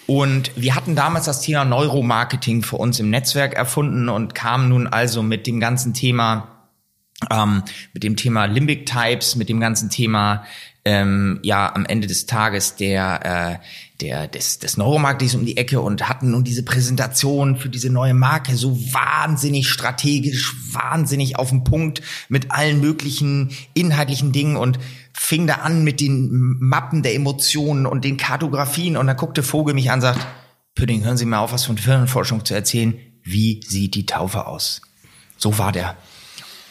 und 0.06 0.52
wir 0.54 0.76
hatten 0.76 0.94
damals 0.94 1.24
das 1.24 1.40
Thema 1.40 1.64
Neuromarketing 1.64 2.62
für 2.62 2.76
uns 2.76 3.00
im 3.00 3.11
Netzwerk 3.11 3.54
erfunden 3.54 4.08
und 4.08 4.36
kamen 4.36 4.68
nun 4.68 4.86
also 4.86 5.24
mit 5.24 5.48
dem 5.48 5.58
ganzen 5.58 5.92
Thema 5.92 6.61
ähm, 7.30 7.62
mit 7.92 8.02
dem 8.02 8.16
Thema 8.16 8.46
Limbic 8.46 8.86
Types, 8.86 9.36
mit 9.36 9.48
dem 9.48 9.61
ganzen 9.61 9.90
Thema 9.90 10.44
ähm, 10.84 11.38
ja 11.42 11.74
am 11.74 11.84
Ende 11.84 12.06
des 12.06 12.26
Tages 12.26 12.76
der 12.76 13.60
äh, 13.60 13.64
der 14.00 14.28
des, 14.28 14.58
des 14.58 14.76
Neuromarketings 14.76 15.34
um 15.34 15.44
die 15.44 15.56
Ecke 15.56 15.80
und 15.80 16.08
hatten 16.08 16.30
nun 16.30 16.42
diese 16.42 16.62
Präsentation 16.62 17.56
für 17.56 17.68
diese 17.68 17.90
neue 17.90 18.14
Marke 18.14 18.56
so 18.56 18.76
wahnsinnig 18.92 19.68
strategisch, 19.68 20.54
wahnsinnig 20.72 21.38
auf 21.38 21.50
den 21.50 21.64
Punkt 21.64 22.00
mit 22.28 22.50
allen 22.50 22.80
möglichen 22.80 23.50
inhaltlichen 23.74 24.32
Dingen 24.32 24.56
und 24.56 24.78
fing 25.12 25.46
da 25.46 25.56
an 25.56 25.84
mit 25.84 26.00
den 26.00 26.56
Mappen 26.60 27.02
der 27.02 27.14
Emotionen 27.14 27.86
und 27.86 28.04
den 28.04 28.16
Kartografien 28.16 28.96
und 28.96 29.06
dann 29.06 29.16
guckte 29.16 29.42
Vogel 29.42 29.74
mich 29.74 29.90
an 29.90 29.96
und 29.96 30.02
sagt, 30.02 30.26
Pudding, 30.74 31.04
hören 31.04 31.16
Sie 31.16 31.26
mal 31.26 31.40
auf, 31.40 31.52
was 31.52 31.64
von 31.64 31.76
Firmenforschung 31.76 32.44
zu 32.44 32.54
erzählen. 32.54 32.94
Wie 33.22 33.60
sieht 33.66 33.94
die 33.94 34.06
Taufe 34.06 34.46
aus? 34.46 34.80
So 35.36 35.58
war 35.58 35.72
der 35.72 35.96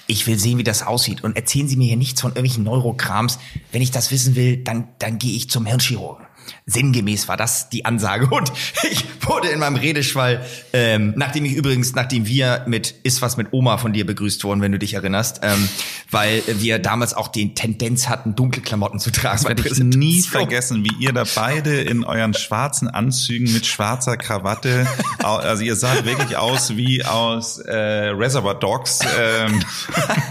ich 0.10 0.26
will 0.26 0.40
sehen, 0.40 0.58
wie 0.58 0.64
das 0.64 0.82
aussieht. 0.82 1.24
Und 1.24 1.36
erzählen 1.36 1.68
Sie 1.68 1.78
mir 1.78 1.88
hier 1.88 1.98
nichts 1.98 2.20
von 2.20 2.32
irgendwelchen 2.32 2.64
Neurokrams. 2.64 3.38
Wenn 3.72 3.84
ich 3.84 3.92
das 3.92 4.10
wissen 4.10 4.36
will, 4.36 4.58
dann, 4.58 4.88
dann 4.98 5.20
gehe 5.20 5.36
ich 5.36 5.50
zum 5.50 5.68
Hirnchirurgen. 5.68 6.26
Sinngemäß 6.66 7.28
war 7.28 7.38
das 7.38 7.70
die 7.70 7.86
Ansage. 7.86 8.28
Und 8.28 8.52
ich 8.92 9.06
wurde 9.22 9.50
in 9.50 9.60
meinem 9.60 9.76
Redeschwall, 9.76 10.46
ähm, 10.74 11.14
nachdem 11.16 11.46
ich 11.46 11.54
übrigens, 11.54 11.94
nachdem 11.94 12.26
wir 12.28 12.64
mit 12.68 12.96
Ist 13.04 13.22
was 13.22 13.38
mit 13.38 13.48
Oma 13.52 13.78
von 13.78 13.94
dir 13.94 14.06
begrüßt 14.06 14.44
wurden, 14.44 14.62
wenn 14.62 14.72
du 14.72 14.80
dich 14.80 14.94
erinnerst, 14.94 15.42
ähm, 15.44 15.70
weil 16.12 16.44
wir 16.46 16.80
damals 16.80 17.14
auch 17.14 17.28
die 17.28 17.54
Tendenz 17.54 18.10
hatten, 18.10 18.36
dunkle 18.36 18.62
Klamotten 18.62 19.00
zu 19.00 19.12
tragen. 19.12 19.44
Das 19.44 19.46
werde 19.46 19.68
ich 19.68 19.80
nie 19.80 20.22
vergessen, 20.22 20.84
wie 20.84 21.04
ihr 21.04 21.14
da 21.14 21.24
beide 21.36 21.82
in 21.82 22.04
euren 22.04 22.34
schwarzen 22.34 22.88
Anzügen 22.88 23.52
mit 23.54 23.66
schwarzer 23.66 24.18
Krawatte, 24.18 24.88
also 25.20 25.64
ihr 25.64 25.76
saht 25.76 26.06
wirklich 26.06 26.38
aus 26.38 26.76
wie 26.76 27.04
aus 27.04 27.60
äh, 27.60 28.10
Reservoir 28.10 28.56
Dogs. 28.56 29.00
Ähm, 29.20 29.64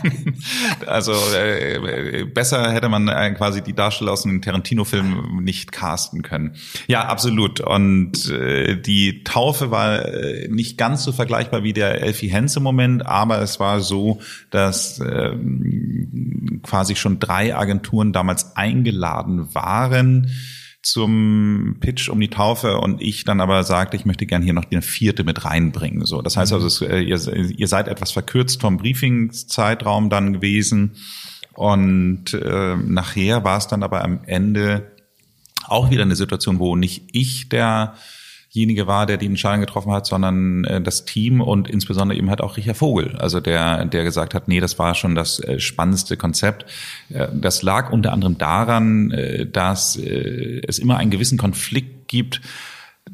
also 0.86 1.12
äh, 1.34 2.24
besser 2.24 2.72
hätte 2.72 2.88
man 2.88 3.08
äh, 3.08 3.32
quasi 3.32 3.62
die 3.62 3.74
Darsteller 3.74 4.12
aus 4.12 4.24
einem 4.24 4.42
Tarantino-Film 4.42 5.40
nicht 5.42 5.72
casten 5.72 6.07
können. 6.22 6.54
Ja, 6.86 7.06
absolut. 7.06 7.60
Und 7.60 8.30
äh, 8.30 8.80
die 8.80 9.22
Taufe 9.24 9.70
war 9.70 10.04
äh, 10.04 10.48
nicht 10.48 10.78
ganz 10.78 11.04
so 11.04 11.12
vergleichbar 11.12 11.62
wie 11.62 11.72
der 11.72 12.00
Elfie 12.02 12.28
Henze 12.28 12.60
Moment, 12.60 13.06
aber 13.06 13.40
es 13.40 13.60
war 13.60 13.80
so, 13.80 14.20
dass 14.50 14.98
äh, 15.00 15.36
quasi 16.62 16.96
schon 16.96 17.18
drei 17.18 17.54
Agenturen 17.54 18.12
damals 18.12 18.56
eingeladen 18.56 19.54
waren 19.54 20.30
zum 20.82 21.76
Pitch 21.80 22.08
um 22.08 22.20
die 22.20 22.28
Taufe 22.28 22.78
und 22.78 23.02
ich 23.02 23.24
dann 23.24 23.40
aber 23.40 23.64
sagte, 23.64 23.96
ich 23.96 24.04
möchte 24.06 24.26
gerne 24.26 24.44
hier 24.44 24.54
noch 24.54 24.70
eine 24.70 24.82
vierte 24.82 25.24
mit 25.24 25.44
reinbringen. 25.44 26.04
So, 26.06 26.22
das 26.22 26.36
heißt 26.36 26.52
also, 26.52 26.66
es, 26.66 26.80
äh, 26.80 27.00
ihr, 27.00 27.18
ihr 27.26 27.68
seid 27.68 27.88
etwas 27.88 28.12
verkürzt 28.12 28.60
vom 28.60 28.76
Briefingszeitraum 28.76 30.08
dann 30.08 30.32
gewesen 30.32 30.92
und 31.54 32.32
äh, 32.34 32.76
nachher 32.76 33.42
war 33.42 33.58
es 33.58 33.66
dann 33.66 33.82
aber 33.82 34.04
am 34.04 34.20
Ende 34.24 34.92
auch 35.70 35.90
wieder 35.90 36.02
eine 36.02 36.16
Situation, 36.16 36.58
wo 36.58 36.76
nicht 36.76 37.04
ich 37.12 37.48
derjenige 37.48 38.86
war, 38.86 39.06
der 39.06 39.16
die 39.16 39.26
Entscheidung 39.26 39.60
getroffen 39.60 39.92
hat, 39.92 40.06
sondern 40.06 40.64
äh, 40.64 40.80
das 40.80 41.04
Team 41.04 41.40
und 41.40 41.68
insbesondere 41.68 42.18
eben 42.18 42.30
halt 42.30 42.40
auch 42.40 42.56
Richard 42.56 42.76
Vogel, 42.76 43.16
also 43.16 43.40
der, 43.40 43.84
der 43.84 44.04
gesagt 44.04 44.34
hat, 44.34 44.48
nee, 44.48 44.60
das 44.60 44.78
war 44.78 44.94
schon 44.94 45.14
das 45.14 45.38
äh, 45.40 45.60
spannendste 45.60 46.16
Konzept. 46.16 46.66
Äh, 47.10 47.28
das 47.32 47.62
lag 47.62 47.90
unter 47.92 48.12
anderem 48.12 48.38
daran, 48.38 49.10
äh, 49.10 49.46
dass 49.46 49.96
äh, 49.96 50.60
es 50.66 50.78
immer 50.78 50.96
einen 50.96 51.10
gewissen 51.10 51.38
Konflikt 51.38 52.08
gibt, 52.08 52.40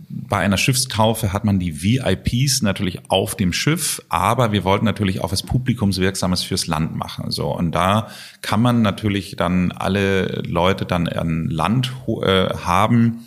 bei 0.08 0.38
einer 0.38 0.56
Schiffstaufe 0.56 1.32
hat 1.32 1.44
man 1.44 1.58
die 1.58 1.82
VIPs 1.82 2.62
natürlich 2.62 3.10
auf 3.10 3.34
dem 3.36 3.52
Schiff, 3.52 4.02
aber 4.08 4.52
wir 4.52 4.64
wollten 4.64 4.84
natürlich 4.84 5.20
auch 5.20 5.32
was 5.32 5.42
Publikumswirksames 5.42 6.42
fürs 6.42 6.66
Land 6.66 6.96
machen. 6.96 7.30
So 7.30 7.54
und 7.54 7.72
da 7.72 8.08
kann 8.42 8.60
man 8.62 8.82
natürlich 8.82 9.36
dann 9.36 9.72
alle 9.72 10.42
Leute 10.46 10.86
dann 10.86 11.08
an 11.08 11.48
Land 11.48 11.92
äh, 12.22 12.48
haben 12.54 13.26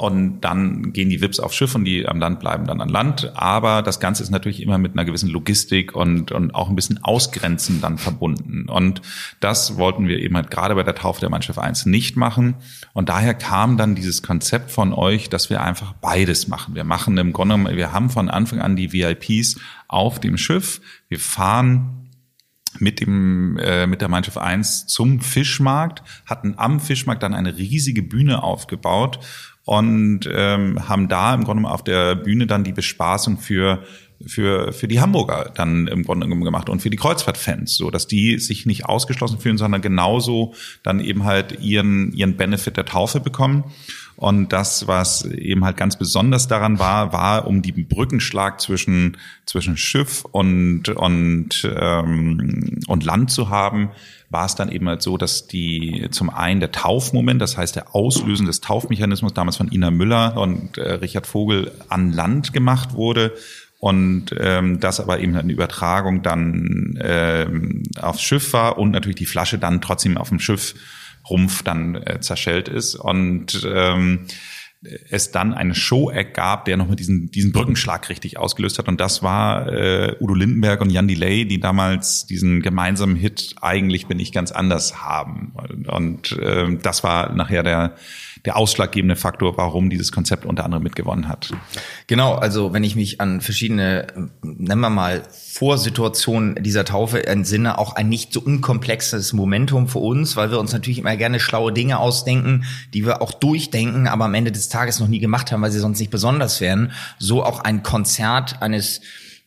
und 0.00 0.40
dann 0.40 0.94
gehen 0.94 1.10
die 1.10 1.20
VIPs 1.20 1.40
aufs 1.40 1.54
Schiff 1.54 1.74
und 1.74 1.84
die 1.84 2.08
am 2.08 2.18
Land 2.18 2.40
bleiben 2.40 2.66
dann 2.66 2.80
an 2.80 2.88
Land. 2.88 3.32
Aber 3.34 3.82
das 3.82 4.00
Ganze 4.00 4.22
ist 4.22 4.30
natürlich 4.30 4.62
immer 4.62 4.78
mit 4.78 4.94
einer 4.94 5.04
gewissen 5.04 5.28
Logistik 5.28 5.94
und, 5.94 6.32
und 6.32 6.54
auch 6.54 6.70
ein 6.70 6.74
bisschen 6.74 7.04
Ausgrenzen 7.04 7.82
dann 7.82 7.98
verbunden. 7.98 8.66
Und 8.66 9.02
das 9.40 9.76
wollten 9.76 10.08
wir 10.08 10.18
eben 10.18 10.36
halt 10.36 10.50
gerade 10.50 10.74
bei 10.74 10.84
der 10.84 10.94
Taufe 10.94 11.20
der 11.20 11.28
Mannschaft 11.28 11.58
1 11.58 11.84
nicht 11.84 12.16
machen. 12.16 12.54
Und 12.94 13.10
daher 13.10 13.34
kam 13.34 13.76
dann 13.76 13.94
dieses 13.94 14.22
Konzept 14.22 14.70
von 14.70 14.94
euch, 14.94 15.28
dass 15.28 15.50
wir 15.50 15.60
einfach 15.60 15.92
beides 15.92 16.48
machen. 16.48 16.74
Wir 16.74 16.84
machen 16.84 17.18
im 17.18 17.34
Grunde, 17.34 17.76
wir 17.76 17.92
haben 17.92 18.08
von 18.08 18.30
Anfang 18.30 18.60
an 18.60 18.76
die 18.76 18.94
VIPs 18.94 19.60
auf 19.86 20.18
dem 20.18 20.38
Schiff. 20.38 20.80
Wir 21.10 21.20
fahren 21.20 22.00
mit 22.78 23.00
dem 23.00 23.58
äh, 23.58 23.86
mit 23.86 24.00
der 24.00 24.08
Mannschaft 24.08 24.38
1 24.38 24.86
zum 24.86 25.20
Fischmarkt, 25.20 26.02
hatten 26.24 26.54
am 26.56 26.80
Fischmarkt 26.80 27.22
dann 27.22 27.34
eine 27.34 27.56
riesige 27.56 28.02
Bühne 28.02 28.42
aufgebaut 28.42 29.18
und 29.64 30.28
ähm, 30.32 30.88
haben 30.88 31.08
da 31.08 31.34
im 31.34 31.44
Grunde 31.44 31.68
auf 31.68 31.84
der 31.84 32.14
Bühne 32.14 32.46
dann 32.46 32.64
die 32.64 32.72
Bespaßung 32.72 33.38
für 33.38 33.84
für 34.26 34.72
für 34.72 34.86
die 34.86 35.00
Hamburger 35.00 35.50
dann 35.54 35.86
im 35.86 36.02
Grunde 36.02 36.26
genommen 36.26 36.44
gemacht 36.44 36.68
und 36.68 36.82
für 36.82 36.90
die 36.90 36.98
Kreuzfahrtfans, 36.98 37.74
so 37.74 37.90
dass 37.90 38.06
die 38.06 38.38
sich 38.38 38.66
nicht 38.66 38.84
ausgeschlossen 38.84 39.38
fühlen, 39.38 39.56
sondern 39.56 39.80
genauso 39.80 40.54
dann 40.82 41.00
eben 41.00 41.24
halt 41.24 41.60
ihren 41.60 42.12
ihren 42.12 42.36
Benefit 42.36 42.76
der 42.76 42.84
Taufe 42.84 43.20
bekommen. 43.20 43.64
Und 44.16 44.52
das, 44.52 44.86
was 44.86 45.24
eben 45.24 45.64
halt 45.64 45.78
ganz 45.78 45.96
besonders 45.96 46.46
daran 46.46 46.78
war, 46.78 47.14
war, 47.14 47.46
um 47.46 47.62
die 47.62 47.72
Brückenschlag 47.72 48.60
zwischen 48.60 49.16
zwischen 49.46 49.78
Schiff 49.78 50.26
und 50.30 50.90
und 50.90 51.66
ähm, 51.74 52.80
und 52.86 53.04
Land 53.04 53.30
zu 53.30 53.48
haben, 53.48 53.92
war 54.30 54.46
es 54.46 54.54
dann 54.54 54.70
eben 54.70 54.88
halt 54.88 55.02
so, 55.02 55.16
dass 55.16 55.48
die 55.48 56.06
zum 56.10 56.30
einen 56.30 56.60
der 56.60 56.70
Taufmoment, 56.70 57.42
das 57.42 57.56
heißt 57.56 57.76
der 57.76 57.94
Auslösen 57.94 58.46
des 58.46 58.60
Taufmechanismus 58.60 59.34
damals 59.34 59.56
von 59.56 59.70
Ina 59.70 59.90
Müller 59.90 60.36
und 60.36 60.78
äh, 60.78 60.92
Richard 60.94 61.26
Vogel 61.26 61.72
an 61.88 62.12
Land 62.12 62.52
gemacht 62.52 62.94
wurde 62.94 63.34
und 63.80 64.26
ähm, 64.38 64.78
das 64.78 65.00
aber 65.00 65.20
eben 65.20 65.34
eine 65.34 65.52
Übertragung 65.52 66.22
dann 66.22 66.98
ähm, 67.02 67.82
aufs 68.00 68.22
Schiff 68.22 68.52
war 68.52 68.78
und 68.78 68.92
natürlich 68.92 69.16
die 69.16 69.26
Flasche 69.26 69.58
dann 69.58 69.80
trotzdem 69.80 70.16
auf 70.16 70.28
dem 70.28 70.38
Schiff 70.38 70.74
Rumpf 71.28 71.62
dann 71.62 71.96
äh, 71.96 72.20
zerschellt 72.20 72.68
ist. 72.68 72.94
Und 72.94 73.66
ähm, 73.66 74.26
es 74.82 75.30
dann 75.30 75.52
eine 75.52 75.74
Show-Act 75.74 76.32
gab, 76.34 76.64
der 76.64 76.78
nochmal 76.78 76.96
diesen, 76.96 77.30
diesen 77.30 77.52
Brückenschlag 77.52 78.08
richtig 78.08 78.38
ausgelöst 78.38 78.78
hat. 78.78 78.88
Und 78.88 78.98
das 78.98 79.22
war 79.22 79.70
äh, 79.70 80.16
Udo 80.20 80.34
Lindenberg 80.34 80.80
und 80.80 80.90
Jan 80.90 81.06
Delay, 81.06 81.44
die 81.44 81.60
damals 81.60 82.26
diesen 82.26 82.62
gemeinsamen 82.62 83.14
Hit 83.14 83.56
Eigentlich 83.60 84.06
bin 84.06 84.18
ich 84.18 84.32
ganz 84.32 84.52
anders 84.52 85.02
haben. 85.02 85.52
Und, 85.54 85.88
und 85.88 86.38
äh, 86.38 86.76
das 86.78 87.04
war 87.04 87.34
nachher 87.34 87.62
der, 87.62 87.94
der 88.44 88.56
ausschlaggebende 88.56 89.16
Faktor, 89.16 89.56
warum 89.56 89.90
dieses 89.90 90.12
Konzept 90.12 90.46
unter 90.46 90.64
anderem 90.64 90.82
mitgewonnen 90.82 91.28
hat. 91.28 91.52
Genau, 92.06 92.34
also 92.34 92.72
wenn 92.72 92.84
ich 92.84 92.96
mich 92.96 93.20
an 93.20 93.40
verschiedene, 93.40 94.30
nennen 94.42 94.80
wir 94.80 94.90
mal, 94.90 95.22
Vorsituationen 95.52 96.62
dieser 96.62 96.84
Taufe 96.84 97.26
entsinne, 97.26 97.78
auch 97.78 97.96
ein 97.96 98.08
nicht 98.08 98.32
so 98.32 98.40
unkomplexes 98.40 99.32
Momentum 99.32 99.88
für 99.88 99.98
uns, 99.98 100.36
weil 100.36 100.50
wir 100.50 100.60
uns 100.60 100.72
natürlich 100.72 100.98
immer 100.98 101.16
gerne 101.16 101.40
schlaue 101.40 101.72
Dinge 101.72 101.98
ausdenken, 101.98 102.64
die 102.94 103.04
wir 103.04 103.20
auch 103.22 103.32
durchdenken, 103.32 104.06
aber 104.06 104.24
am 104.24 104.34
Ende 104.34 104.52
des 104.52 104.68
Tages 104.68 105.00
noch 105.00 105.08
nie 105.08 105.20
gemacht 105.20 105.52
haben, 105.52 105.62
weil 105.62 105.72
sie 105.72 105.80
sonst 105.80 105.98
nicht 105.98 106.10
besonders 106.10 106.60
wären. 106.60 106.92
So 107.18 107.44
auch 107.44 107.60
ein 107.60 107.82
Konzert 107.82 108.62
eines 108.62 109.00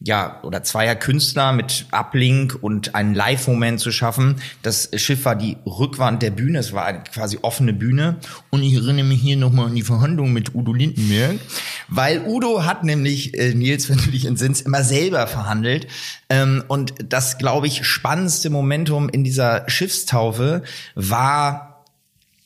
ja, 0.05 0.41
oder 0.43 0.63
zweier 0.63 0.95
Künstler 0.95 1.53
mit 1.53 1.85
Uplink 1.91 2.57
und 2.59 2.93
einen 2.93 3.15
Live-Moment 3.15 3.79
zu 3.79 3.91
schaffen. 3.91 4.35
Das 4.61 4.89
Schiff 4.95 5.23
war 5.23 5.37
die 5.37 5.55
Rückwand 5.65 6.21
der 6.21 6.31
Bühne, 6.31 6.59
es 6.59 6.73
war 6.73 6.83
eine 6.83 7.03
quasi 7.03 7.39
offene 7.41 7.71
Bühne. 7.71 8.17
Und 8.49 8.63
ich 8.63 8.73
erinnere 8.73 9.05
mich 9.05 9.21
hier 9.21 9.37
nochmal 9.37 9.67
an 9.67 9.75
die 9.75 9.81
Verhandlungen 9.81 10.33
mit 10.33 10.53
Udo 10.53 10.73
Lindenberg, 10.73 11.39
weil 11.87 12.21
Udo 12.27 12.65
hat 12.65 12.83
nämlich, 12.83 13.33
äh, 13.37 13.53
Nils, 13.53 13.89
wenn 13.93 13.97
du 13.97 14.11
dich 14.11 14.25
entsinnst, 14.25 14.65
immer 14.65 14.83
selber 14.83 15.25
verhandelt. 15.25 15.87
Ähm, 16.29 16.65
und 16.67 16.93
das, 17.07 17.37
glaube 17.37 17.67
ich, 17.67 17.85
spannendste 17.85 18.49
Momentum 18.49 19.07
in 19.07 19.23
dieser 19.23 19.63
Schiffstaufe 19.69 20.63
war 20.95 21.72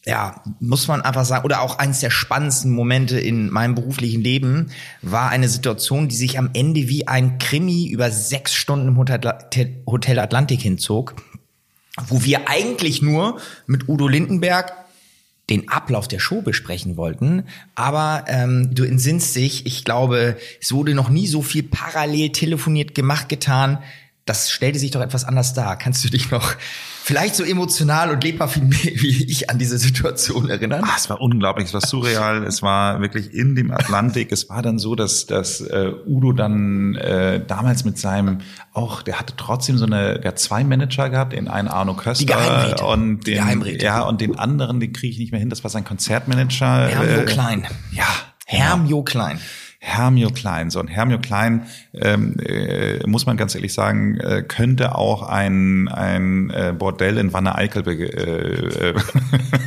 ja, 0.08 0.42
muss 0.62 0.88
man 0.88 1.02
einfach 1.02 1.26
sagen, 1.26 1.44
oder 1.44 1.62
auch 1.62 1.80
eines 1.80 2.00
der 2.00 2.12
spannendsten 2.12 2.72
Momente 2.72 3.20
in 3.20 3.50
meinem 3.50 3.76
beruflichen 3.76 4.22
Leben 4.22 4.72
war 5.02 5.30
eine 5.30 5.50
Situation, 5.50 6.08
die 6.08 6.16
sich 6.16 6.40
am 6.40 6.50
Ende 6.54 6.88
wie 6.88 7.10
ein 7.10 7.40
Krimi 7.40 7.90
über 7.90 8.10
sechs 8.10 8.56
Stunden 8.56 8.88
im 8.88 8.98
Hotel 8.98 10.20
Atlantik 10.20 10.62
hinzog, 10.62 11.16
wo 12.08 12.24
wir 12.24 12.48
eigentlich 12.48 13.02
nur 13.02 13.42
mit 13.66 13.90
Udo 13.90 14.08
Lindenberg 14.08 14.72
den 15.50 15.68
Ablauf 15.68 16.08
der 16.08 16.20
Show 16.20 16.42
besprechen 16.42 16.96
wollten. 16.96 17.44
Aber 17.76 18.24
ähm, 18.28 18.74
du 18.74 18.86
entsinnst 18.86 19.36
dich, 19.36 19.66
ich 19.66 19.84
glaube, 19.84 20.38
es 20.62 20.72
wurde 20.72 20.96
noch 20.96 21.10
nie 21.10 21.28
so 21.28 21.42
viel 21.42 21.64
parallel 21.64 22.32
telefoniert, 22.32 22.96
gemacht, 22.96 23.28
getan. 23.28 23.80
Das 24.24 24.52
stellte 24.52 24.80
sich 24.80 24.92
doch 24.92 25.02
etwas 25.02 25.26
anders 25.26 25.54
dar. 25.54 25.78
Kannst 25.78 26.06
du 26.06 26.10
dich 26.10 26.32
noch 26.32 26.56
vielleicht 27.08 27.36
so 27.36 27.46
emotional 27.46 28.12
und 28.12 28.22
lebhaft 28.22 28.60
wie 28.62 29.24
ich 29.32 29.50
an 29.50 29.58
diese 29.58 29.78
Situation 29.78 30.50
erinnern? 30.50 30.82
Ah, 30.84 30.96
es 30.98 31.10
war 31.10 31.22
unglaublich, 31.22 31.68
es 31.68 31.74
war 31.74 31.80
surreal, 31.80 32.44
es 32.44 32.62
war 32.62 33.00
wirklich 33.00 33.34
in 33.34 33.56
dem 33.56 33.72
Atlantik. 33.72 34.30
Es 34.34 34.50
war 34.50 34.62
dann 34.62 34.78
so, 34.78 34.94
dass, 34.94 35.26
dass 35.26 35.62
äh, 35.62 35.94
Udo 36.06 36.34
dann 36.34 36.96
äh, 36.96 37.40
damals 37.46 37.86
mit 37.86 37.98
seinem, 37.98 38.40
auch, 38.74 39.04
der 39.04 39.20
hatte 39.20 39.36
trotzdem 39.38 39.78
so 39.78 39.86
eine, 39.86 40.20
der 40.20 40.32
hat 40.32 40.40
zwei 40.40 40.66
Manager 40.66 41.10
gehabt, 41.10 41.32
den 41.32 41.48
einen 41.48 41.70
Arno 41.70 41.94
Köster 41.94 42.86
und 42.86 43.26
den, 43.26 43.64
ja, 43.80 44.02
und 44.04 44.20
den 44.20 44.38
anderen, 44.38 44.82
den 44.82 44.92
kriege 44.92 45.14
ich 45.14 45.20
nicht 45.20 45.32
mehr 45.32 45.40
hin, 45.40 45.50
das 45.50 45.64
war 45.64 45.72
sein 45.72 45.86
Konzertmanager. 45.86 46.90
Hermio 46.90 47.22
äh, 47.22 47.26
Klein. 47.26 47.68
Ja. 47.92 48.08
Hermio 48.46 49.04
Klein. 49.04 49.40
Hermio 49.88 50.30
Klein. 50.30 50.70
So 50.70 50.80
ein 50.80 50.88
Hermio 50.88 51.18
Klein, 51.20 51.64
ähm, 51.94 52.36
äh, 52.40 53.00
muss 53.08 53.26
man 53.26 53.38
ganz 53.38 53.56
ehrlich 53.56 53.74
sagen, 53.74 54.18
äh, 54.20 54.44
könnte 54.48 54.96
auch 54.96 55.24
ein, 55.24 55.88
ein 55.88 56.50
äh, 56.50 56.74
Bordell 56.78 57.18
in 57.18 57.32
Wanne 57.34 57.56
Eickel, 57.56 57.84
be- 57.84 57.94
äh, 57.96 58.90
äh, 58.90 58.94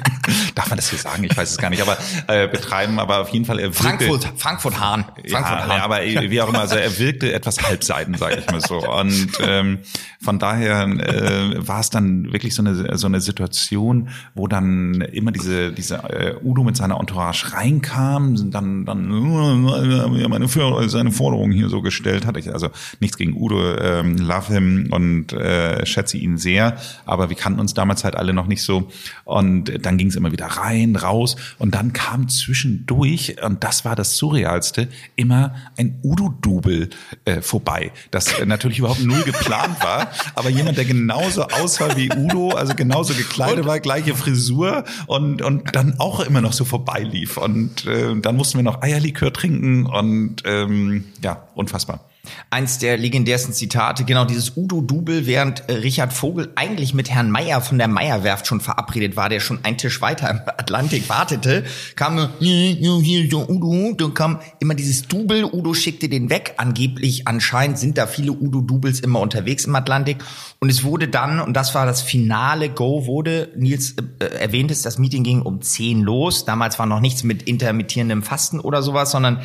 man 0.71 0.77
das 0.77 0.91
hier 0.91 0.99
sagen? 0.99 1.25
Ich 1.25 1.37
weiß 1.37 1.51
es 1.51 1.59
gar 1.59 1.71
nicht, 1.71 1.83
aber 1.83 1.99
äh, 2.27 2.49
betreiben, 2.49 2.99
aber 2.99 3.21
auf 3.21 3.29
jeden 3.31 3.45
Fall 3.45 3.59
er 3.59 3.68
wirkte, 3.68 3.83
Frankfurt, 3.83 4.33
Frankfurt 4.37 4.81
Hahn. 4.81 5.05
Frankfurt 5.29 5.68
ja, 5.68 5.85
aber 5.85 6.03
wie 6.03 6.41
auch 6.41 6.49
immer, 6.49 6.61
also 6.61 6.77
er 6.77 6.99
wirkte 6.99 7.33
etwas 7.33 7.62
halbseiten, 7.62 8.14
sage 8.14 8.39
ich 8.39 8.51
mal 8.51 8.61
so. 8.61 8.79
Und 8.79 9.29
ähm, 9.41 9.81
von 10.23 10.39
daher 10.39 10.83
äh, 10.83 11.66
war 11.66 11.81
es 11.81 11.91
dann 11.91 12.33
wirklich 12.33 12.55
so 12.55 12.62
eine 12.62 12.97
so 12.97 13.07
eine 13.07 13.21
Situation, 13.21 14.11
wo 14.35 14.47
dann 14.47 15.01
immer 15.01 15.33
diese 15.33 15.73
diese 15.73 15.97
äh, 15.97 16.35
Udo 16.43 16.62
mit 16.62 16.77
seiner 16.77 16.99
Entourage 16.99 17.53
reinkam, 17.53 18.51
dann 18.51 18.85
dann 18.85 19.11
äh, 19.11 20.29
meine 20.29 20.49
seine 20.89 21.11
Forderungen 21.11 21.53
hier 21.53 21.68
so 21.68 21.83
gestellt 21.83 22.27
hat. 22.27 22.37
Ich, 22.37 22.53
also 22.53 22.68
nichts 23.01 23.16
gegen 23.16 23.35
Udo, 23.35 23.77
ähm, 23.77 24.16
love 24.16 24.53
him 24.53 24.89
und 24.91 25.33
äh, 25.33 25.85
schätze 25.87 26.18
ihn 26.18 26.39
sehr, 26.39 26.77
aber 27.07 27.31
wir 27.31 27.37
kannten 27.37 27.61
uns 27.61 27.75
damals 27.75 28.05
halt 28.05 28.16
alle 28.16 28.33
noch 28.33 28.47
nicht 28.47 28.62
so. 28.62 28.89
Und 29.25 29.85
dann 29.85 29.99
ging 29.99 30.09
es 30.09 30.16
immer 30.16 30.33
wieder 30.33 30.47
rein, 30.61 30.96
raus 30.96 31.36
und 31.58 31.74
dann 31.74 31.92
kam 31.92 32.28
zwischendurch 32.28 33.36
und 33.42 33.64
das 33.64 33.84
war 33.84 33.96
das 33.96 34.16
surrealste 34.16 34.88
immer 35.16 35.54
ein 35.76 35.98
Udo-Double 36.02 36.90
äh, 37.24 37.40
vorbei, 37.40 37.92
das 38.11 38.38
äh, 38.38 38.46
natürlich 38.46 38.78
überhaupt 38.78 39.04
null 39.04 39.22
geplant 39.22 39.82
war, 39.82 40.11
aber 40.34 40.50
jemand, 40.50 40.78
der 40.78 40.84
genauso 40.84 41.44
aussah 41.44 41.96
wie 41.96 42.11
Udo, 42.14 42.50
also 42.50 42.74
genauso 42.74 43.14
gekleidet 43.14 43.64
war, 43.66 43.80
gleiche 43.80 44.14
Frisur 44.14 44.84
und 45.06 45.42
und 45.42 45.74
dann 45.74 45.98
auch 45.98 46.20
immer 46.20 46.40
noch 46.40 46.52
so 46.52 46.64
vorbeilief 46.64 47.36
und 47.36 47.86
äh, 47.86 48.14
dann 48.20 48.36
mussten 48.36 48.58
wir 48.58 48.62
noch 48.62 48.82
Eierlikör 48.82 49.32
trinken 49.32 49.86
und 49.86 50.42
ähm, 50.44 51.04
ja 51.22 51.44
unfassbar. 51.54 52.09
Eins 52.51 52.79
der 52.79 52.99
legendärsten 52.99 53.55
Zitate, 53.55 54.05
genau 54.05 54.25
dieses 54.25 54.57
Udo-Double, 54.57 55.27
während 55.27 55.68
äh, 55.68 55.75
Richard 55.75 56.12
Vogel 56.12 56.53
eigentlich 56.55 56.95
mit 56.95 57.11
Herrn 57.11 57.31
Meyer 57.31 57.61
von 57.61 57.79
der 57.79 57.89
Meyerwerft 57.89 58.47
schon 58.47 58.61
verabredet 58.61 59.16
war, 59.16 59.29
der 59.29 59.41
schon 59.41 59.64
einen 59.64 59.79
Tisch 59.79 60.01
weiter 60.01 60.29
im 60.31 60.41
Atlantik 60.47 61.09
wartete, 61.09 61.64
kam 61.97 62.18
äh, 62.18 62.77
Udo, 62.81 63.95
dann 63.97 64.14
kam 64.14 64.41
immer 64.59 64.75
dieses 64.75 65.09
Double, 65.09 65.45
Udo 65.45 65.75
schickte 65.75 66.09
den 66.09 66.29
weg, 66.29 66.55
angeblich 66.57 67.27
anscheinend 67.27 67.79
sind 67.79 67.97
da 67.97 68.07
viele 68.07 68.33
Udo-Doubles 68.33 69.01
immer 69.01 69.21
unterwegs 69.21 69.64
im 69.64 69.75
Atlantik. 69.75 70.18
Und 70.59 70.68
es 70.68 70.85
wurde 70.85 71.09
dann, 71.09 71.41
und 71.41 71.55
das 71.55 71.75
war 71.75 71.87
das 71.87 72.03
finale 72.03 72.68
Go, 72.68 73.07
wurde, 73.07 73.51
Nils 73.57 73.95
äh, 74.18 74.25
erwähnt 74.25 74.71
es, 74.71 74.83
das 74.83 74.99
Meeting 74.99 75.25
ging 75.25 75.43
um 75.43 75.62
10 75.62 76.03
los, 76.03 76.45
damals 76.45 76.79
war 76.79 76.87
noch 76.87 77.01
nichts 77.01 77.23
mit 77.23 77.45
intermittierendem 77.45 78.23
Fasten 78.23 78.61
oder 78.61 78.83
sowas, 78.83 79.11
sondern 79.11 79.41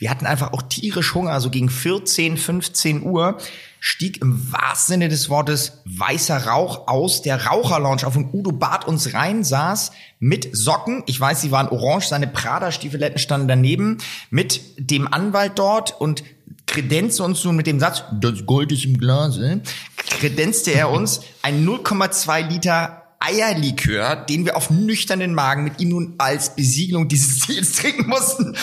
wir 0.00 0.10
hatten 0.10 0.24
einfach 0.24 0.54
auch 0.54 0.62
tierisch 0.62 1.14
Hunger, 1.14 1.32
also 1.32 1.50
gegen 1.50 1.68
14, 1.68 2.38
15 2.38 3.02
Uhr 3.02 3.36
stieg 3.80 4.22
im 4.22 4.50
wahrsten 4.50 4.94
Sinne 4.94 5.08
des 5.10 5.28
Wortes 5.28 5.82
weißer 5.84 6.46
Rauch 6.46 6.88
aus. 6.88 7.20
Der 7.20 7.46
Raucherlounge 7.46 8.06
auf 8.06 8.16
und 8.16 8.32
Udo 8.32 8.50
bat 8.50 8.88
uns 8.88 9.12
rein, 9.12 9.44
saß 9.44 9.92
mit 10.18 10.48
Socken, 10.56 11.02
ich 11.06 11.20
weiß, 11.20 11.42
sie 11.42 11.50
waren 11.50 11.68
orange, 11.68 12.08
seine 12.08 12.26
Prada-Stiefeletten 12.26 13.18
standen 13.18 13.46
daneben, 13.46 13.98
mit 14.30 14.62
dem 14.78 15.06
Anwalt 15.12 15.52
dort 15.56 16.00
und 16.00 16.24
kredenzte 16.66 17.22
uns 17.22 17.44
nun 17.44 17.56
mit 17.56 17.66
dem 17.66 17.78
Satz, 17.78 18.04
das 18.20 18.46
Gold 18.46 18.72
ist 18.72 18.86
im 18.86 18.96
Glase, 18.96 19.60
kredenzte 20.18 20.70
er 20.70 20.90
uns 20.90 21.20
ein 21.42 21.66
0,2 21.66 22.48
Liter 22.48 23.00
Eierlikör, 23.22 24.16
den 24.16 24.46
wir 24.46 24.56
auf 24.56 24.70
nüchternen 24.70 25.34
Magen 25.34 25.62
mit 25.62 25.78
ihm 25.78 25.90
nun 25.90 26.14
als 26.16 26.56
Besiegelung 26.56 27.06
dieses 27.06 27.40
Ziels 27.40 27.72
trinken 27.72 28.08
mussten 28.08 28.56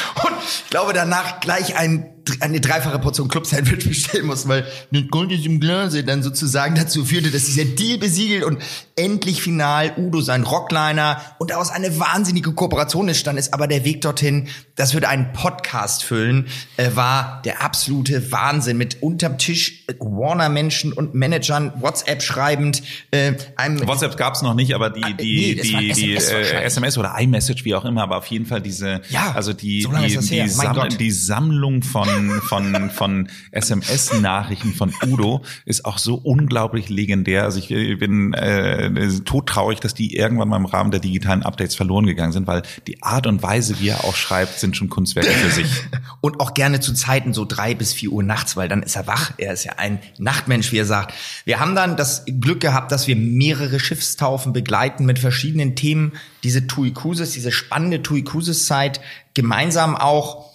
glaube 0.78 0.94
danach 0.94 1.40
gleich 1.40 1.76
ein, 1.76 2.06
eine 2.40 2.62
dreifache 2.62 3.00
Portion 3.00 3.30
Club-Sandwich 3.30 3.84
bestellen 3.88 4.28
mussten, 4.28 4.48
weil 4.50 4.68
das 4.92 5.04
Gold 5.10 5.32
ist 5.32 5.44
im 5.46 5.60
Glase 5.60 6.04
dann 6.04 6.22
sozusagen 6.22 6.76
dazu 6.76 7.04
führte, 7.04 7.32
dass 7.32 7.46
dieser 7.46 7.66
Deal 7.66 7.98
besiegelt 7.98 8.44
und 8.44 8.62
endlich 8.96 9.42
final 9.42 9.94
Udo 9.98 10.22
sein 10.22 10.44
Rockliner 10.44 11.20
und 11.40 11.50
daraus 11.50 11.72
eine 11.72 12.00
wahnsinnige 12.00 12.52
Kooperation 12.54 13.08
entstanden 13.08 13.40
ist, 13.40 13.56
aber 13.56 13.66
der 13.68 13.86
Weg 13.86 14.02
dorthin, 14.02 14.50
das 14.76 14.94
würde 14.94 15.08
einen 15.10 15.34
Podcast 15.34 16.04
füllen, 16.04 16.48
äh, 16.78 16.92
war 16.94 17.42
der 17.44 17.64
absolute 17.64 18.32
Wahnsinn 18.32 18.78
mit 18.78 19.02
unterm 19.02 19.38
Tisch 19.40 19.86
äh, 19.88 19.94
Warner-Menschen 20.00 20.94
und 20.94 21.16
Managern 21.16 21.74
WhatsApp 21.82 22.22
schreibend, 22.22 22.84
äh, 23.12 23.34
einem 23.56 23.88
WhatsApp 23.88 24.16
gab's 24.18 24.44
noch 24.44 24.54
nicht, 24.54 24.76
aber 24.76 24.92
die 24.92 25.04
Ah, 25.04 25.10
die 25.12 25.56
nee, 25.56 25.62
die, 25.62 25.94
die 25.94 26.16
SMS 26.16 26.30
äh, 26.30 26.36
wahrscheinlich. 26.36 26.66
SMS 26.66 26.98
oder 26.98 27.16
iMessage 27.20 27.66
wie 27.66 27.74
auch 27.74 27.86
immer, 27.86 28.04
aber 28.04 28.18
auf 28.18 28.28
jeden 28.28 28.46
Fall 28.46 28.62
diese 28.62 29.02
Ja, 29.10 29.32
also 29.34 29.54
die 29.54 29.82
so 29.82 29.90
die, 29.90 29.96
her. 30.36 30.46
die, 30.46 30.50
Mein 30.68 30.76
Sam 30.76 30.90
Gott. 30.90 31.00
die 31.00 31.12
Sammlung 31.12 31.84
von 31.84 32.08
von 32.42 32.90
von 32.90 33.30
SMS 33.52 34.14
Nachrichten 34.22 34.74
von 34.74 34.94
Udo 35.06 35.44
ist 35.66 35.86
auch 35.86 35.98
so 35.98 36.16
unglaublich 36.16 36.90
legendär. 36.90 37.44
Also 37.44 37.60
ich 37.60 37.70
bin 38.00 38.34
äh, 38.34 38.92
todtraurig, 39.24 39.80
dass 39.80 39.94
die 39.94 40.16
irgendwann 40.16 40.50
mal 40.50 40.58
im 40.58 40.66
Rahmen 40.66 40.92
der 40.92 41.00
digitalen 41.00 41.44
Updates 41.44 41.76
verloren 41.76 42.06
gegangen 42.06 42.32
sind, 42.32 42.48
weil 42.48 42.64
die 42.88 43.02
Art 43.04 43.28
und 43.28 43.44
Weise, 43.44 43.80
wie 43.80 43.90
er 43.90 44.04
auch 44.04 44.16
schreibt, 44.16 44.60
sind 44.60 44.76
schon 44.76 44.90
Kunstwerke 44.90 45.30
für 45.30 45.50
sich. 45.50 45.68
und 46.22 46.40
auch 46.40 46.54
gerne 46.54 46.80
zu 46.80 46.94
Zeiten 46.94 47.34
so 47.34 47.46
drei 47.46 47.74
bis 47.76 47.94
vier 47.94 48.12
Uhr 48.12 48.24
nachts, 48.24 48.56
weil 48.56 48.68
dann 48.68 48.84
ist 48.84 48.96
er 48.96 49.08
wach. 49.08 49.32
Er 49.38 49.54
ist 49.54 49.64
ja 49.64 49.74
ein 49.78 50.00
Nachtmensch, 50.18 50.72
wie 50.72 50.78
er 50.78 50.86
sagt. 50.86 51.14
Wir 51.46 51.60
haben 51.60 51.76
dann 51.76 51.98
das 51.98 52.26
Glück 52.26 52.60
gehabt, 52.60 52.92
dass 52.92 53.08
wir 53.08 53.16
mehrere 53.16 53.80
Schiffstaufen 53.80 54.54
begleiten 54.54 55.06
mit 55.06 55.20
verschiedenen 55.20 55.76
Themen. 55.76 56.14
Diese 56.44 56.68
Tui 56.68 56.94
Cruises, 56.94 57.32
diese 57.32 57.52
spannende 57.52 58.02
Tui 58.02 58.24
Cruises 58.24 58.66
Zeit 58.66 59.02
gemeinsam 59.34 59.96
auch 59.96 60.48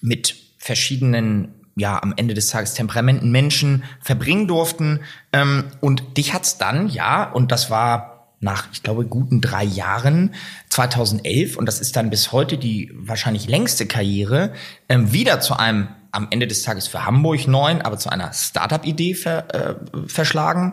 mit 0.00 0.36
verschiedenen 0.58 1.54
ja, 1.76 2.02
am 2.02 2.12
Ende 2.16 2.34
des 2.34 2.48
Tages 2.48 2.74
Temperamenten 2.74 3.30
Menschen 3.30 3.84
verbringen 4.00 4.48
durften. 4.48 5.00
Ähm, 5.32 5.64
und 5.80 6.16
dich 6.16 6.34
hat's 6.34 6.58
dann, 6.58 6.88
ja, 6.88 7.30
und 7.30 7.52
das 7.52 7.70
war 7.70 8.34
nach, 8.40 8.68
ich 8.72 8.82
glaube, 8.82 9.04
guten 9.04 9.40
drei 9.40 9.64
Jahren, 9.64 10.34
2011, 10.70 11.56
und 11.56 11.66
das 11.66 11.80
ist 11.80 11.96
dann 11.96 12.10
bis 12.10 12.32
heute 12.32 12.56
die 12.56 12.92
wahrscheinlich 12.94 13.48
längste 13.48 13.86
Karriere, 13.86 14.52
ähm, 14.88 15.12
wieder 15.12 15.40
zu 15.40 15.58
einem 15.58 15.88
am 16.10 16.28
Ende 16.30 16.46
des 16.46 16.62
Tages 16.62 16.88
für 16.88 17.04
Hamburg 17.04 17.46
neuen, 17.46 17.82
aber 17.82 17.98
zu 17.98 18.08
einer 18.08 18.32
Startup-Idee 18.32 19.14
ver, 19.14 19.54
äh, 19.54 19.74
verschlagen. 20.06 20.72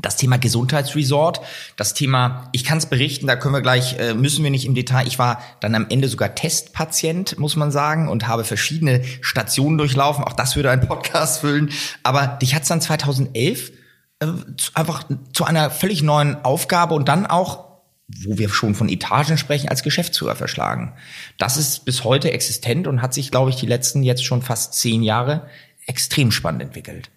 Das 0.00 0.16
Thema 0.16 0.36
Gesundheitsresort, 0.36 1.40
das 1.76 1.94
Thema, 1.94 2.48
ich 2.52 2.64
kann 2.64 2.78
es 2.78 2.86
berichten, 2.86 3.26
da 3.26 3.36
können 3.36 3.54
wir 3.54 3.62
gleich, 3.62 3.98
äh, 3.98 4.14
müssen 4.14 4.44
wir 4.44 4.50
nicht 4.50 4.66
im 4.66 4.74
Detail. 4.74 5.06
Ich 5.06 5.18
war 5.18 5.40
dann 5.60 5.74
am 5.74 5.86
Ende 5.88 6.08
sogar 6.08 6.34
Testpatient, 6.34 7.38
muss 7.38 7.56
man 7.56 7.70
sagen, 7.70 8.08
und 8.08 8.28
habe 8.28 8.44
verschiedene 8.44 9.02
Stationen 9.20 9.78
durchlaufen. 9.78 10.24
Auch 10.24 10.34
das 10.34 10.56
würde 10.56 10.70
ein 10.70 10.86
Podcast 10.86 11.40
füllen. 11.40 11.70
Aber 12.02 12.26
dich 12.26 12.54
hat's 12.54 12.68
dann 12.68 12.80
2011 12.80 13.72
äh, 14.20 14.26
einfach 14.74 15.04
zu 15.32 15.44
einer 15.44 15.70
völlig 15.70 16.02
neuen 16.02 16.44
Aufgabe 16.44 16.94
und 16.94 17.08
dann 17.08 17.26
auch 17.26 17.66
wo 18.08 18.38
wir 18.38 18.48
schon 18.48 18.76
von 18.76 18.88
Etagen 18.88 19.36
sprechen, 19.36 19.68
als 19.68 19.82
Geschäftsführer 19.82 20.36
verschlagen. 20.36 20.92
Das 21.38 21.56
ist 21.56 21.84
bis 21.84 22.04
heute 22.04 22.30
existent 22.30 22.86
und 22.86 23.02
hat 23.02 23.12
sich, 23.12 23.32
glaube 23.32 23.50
ich, 23.50 23.56
die 23.56 23.66
letzten 23.66 24.04
jetzt 24.04 24.24
schon 24.24 24.42
fast 24.42 24.74
zehn 24.74 25.02
Jahre 25.02 25.48
extrem 25.86 26.30
spannend 26.30 26.62
entwickelt. 26.62 27.10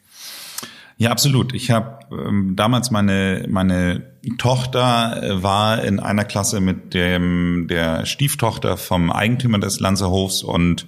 Ja, 1.01 1.11
absolut. 1.11 1.53
Ich 1.53 1.71
habe 1.71 1.99
ähm, 2.11 2.57
damals 2.57 2.91
meine 2.91 3.45
meine 3.47 4.17
Tochter 4.37 5.23
äh, 5.23 5.41
war 5.41 5.81
in 5.81 6.01
einer 6.01 6.25
Klasse 6.25 6.59
mit 6.59 6.93
dem 6.93 7.67
der 7.69 8.05
Stieftochter 8.05 8.75
vom 8.75 9.09
Eigentümer 9.09 9.59
des 9.59 9.79
Lanzerhofs 9.79 10.43
und 10.43 10.87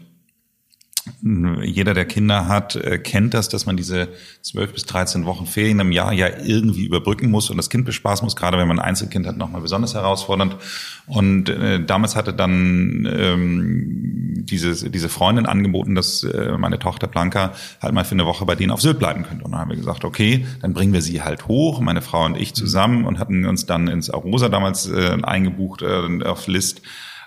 jeder, 1.24 1.93
der 1.93 2.06
Kinder 2.06 2.47
hat, 2.47 2.76
äh, 2.76 2.99
kennt 2.99 3.34
das, 3.34 3.49
dass 3.49 3.66
man 3.66 3.76
diese 3.76 4.10
zwölf 4.41 4.74
bis 4.74 4.86
13 4.86 5.26
Wochen 5.26 5.45
Ferien 5.45 5.80
im 5.80 5.91
Jahr 5.91 6.14
ja 6.14 6.28
irgendwie 6.43 6.86
überbrücken 6.86 7.32
muss 7.32 7.49
und 7.49 7.58
das 7.58 7.70
Kind 7.70 7.86
bespaßen 7.86 8.24
muss, 8.24 8.36
gerade 8.36 8.58
wenn 8.58 8.68
man 8.68 8.80
ein 8.80 8.86
Einzelkind 8.86 9.26
hat, 9.26 9.38
nochmal 9.38 9.62
besonders 9.62 9.95
herausfordernd. 9.95 10.58
Und 11.08 11.49
äh, 11.49 11.84
damals 11.84 12.16
hatte 12.16 12.34
dann 12.34 13.08
ähm, 13.12 14.45
diese, 14.45 14.89
diese 14.89 15.10
Freundin 15.10 15.45
angeboten, 15.45 15.95
dass 15.95 16.24
äh, 16.24 16.58
meine 16.58 16.78
Tochter 16.78 17.08
Blanca 17.08 17.54
halt 17.82 17.93
mal 17.93 18.06
für 18.06 18.14
eine 18.14 18.26
Woche 18.26 18.45
bei 18.45 18.56
denen 18.56 18.72
auf 18.72 18.82
Sylt 18.82 18.99
bleiben 18.99 19.24
könnte. 19.24 19.43
Und 19.43 19.52
dann 19.52 19.62
haben 19.62 19.72
wir 19.72 19.78
gesagt, 19.78 20.06
okay, 20.06 20.45
dann 20.62 20.74
bringen 20.74 20.93
wir 20.93 21.02
sie 21.02 21.22
halt 21.24 21.47
hoch, 21.47 21.82
meine 21.82 22.02
Frau 22.02 22.26
und 22.26 22.38
ich 22.38 22.54
zusammen 22.54 23.06
und 23.06 23.18
hatten 23.18 23.45
uns 23.45 23.66
dann 23.66 23.88
ins 23.88 24.10
Arosa 24.10 24.49
damals 24.49 24.88
äh, 24.88 25.18
eingebucht 25.24 25.82
äh, 25.82 26.24
auf 26.24 26.47
List 26.47 26.82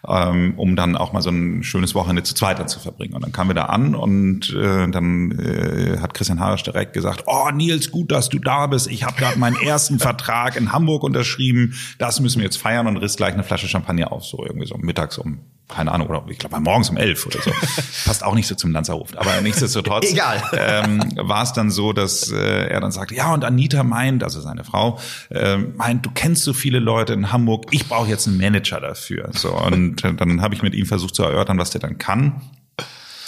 ähm, 0.09 0.55
um 0.57 0.77
dann 0.77 0.97
auch 0.97 1.13
mal 1.13 1.23
so 1.23 1.31
ein 1.31 1.63
schönes 1.63 1.95
Wochenende 1.95 2.23
zu 2.23 2.35
zweit 2.35 2.69
zu 2.69 2.81
verbringen. 2.81 3.15
Und 3.15 3.25
dann 3.25 3.33
kamen 3.33 3.51
wir 3.51 3.55
da 3.55 3.67
an 3.67 3.95
und 3.95 4.55
äh, 4.55 4.89
dann 4.89 5.33
äh, 5.33 5.99
hat 6.01 6.15
Christian 6.15 6.41
Harisch 6.41 6.63
direkt 6.63 6.93
gesagt, 6.93 7.25
oh 7.27 7.51
Nils, 7.53 7.91
gut, 7.91 8.13
dass 8.13 8.29
du 8.29 8.39
da 8.39 8.67
bist. 8.67 8.87
Ich 8.87 9.05
habe 9.05 9.17
gerade 9.17 9.39
meinen 9.39 9.57
ersten 9.57 9.99
Vertrag 9.99 10.57
in 10.57 10.73
Hamburg 10.73 11.03
unterschrieben. 11.03 11.75
Das 11.99 12.21
müssen 12.21 12.39
wir 12.39 12.45
jetzt 12.45 12.59
feiern 12.59 12.87
und 12.87 12.97
riss 12.97 13.17
gleich 13.17 13.35
eine 13.35 13.45
Flasche 13.45 13.69
Champagner 13.69 14.13
auf, 14.13 14.25
so 14.25 14.45
irgendwie 14.45 14.67
so 14.67 14.77
mittags 14.77 15.19
um 15.19 15.41
keine 15.69 15.93
Ahnung, 15.93 16.09
oder 16.09 16.25
ich 16.29 16.39
glaube 16.39 16.61
morgens 16.61 16.91
um 16.91 16.97
elf 16.97 17.27
oder 17.27 17.41
so. 17.41 17.51
Passt 18.05 18.23
auch 18.23 18.35
nicht 18.35 18.47
so 18.47 18.55
zum 18.55 18.73
Lanzerhof. 18.73 19.11
Aber 19.17 19.41
nichtsdestotrotz 19.41 20.11
Egal. 20.11 20.43
Ähm, 20.53 21.01
war 21.17 21.43
es 21.43 21.53
dann 21.53 21.71
so, 21.71 21.93
dass 21.93 22.31
äh, 22.31 22.67
er 22.67 22.81
dann 22.81 22.93
sagte, 22.93 23.15
ja, 23.15 23.33
und 23.33 23.45
Anita 23.45 23.83
meint, 23.83 24.23
also 24.23 24.41
seine 24.41 24.65
Frau, 24.65 24.99
äh, 25.31 25.57
meint, 25.57 26.05
du 26.05 26.11
kennst 26.11 26.45
so 26.45 26.53
viele 26.53 26.81
Leute 26.81 27.15
in 27.15 27.33
Hamburg, 27.33 27.67
ich 27.71 27.89
brauche 27.89 28.09
jetzt 28.09 28.29
einen 28.29 28.37
Manager 28.37 28.81
dafür. 28.81 29.31
So, 29.33 29.53
und 29.53 30.05
äh, 30.05 30.15
dann 30.15 30.43
habe 30.43 30.55
ich 30.55 30.63
mit 30.63 30.75
ihm 30.75 30.87
versucht 30.87 31.15
zu 31.15 31.23
erörtern, 31.23 31.59
was 31.59 31.71
der 31.71 31.81
dann 31.81 31.97
kann 31.99 32.43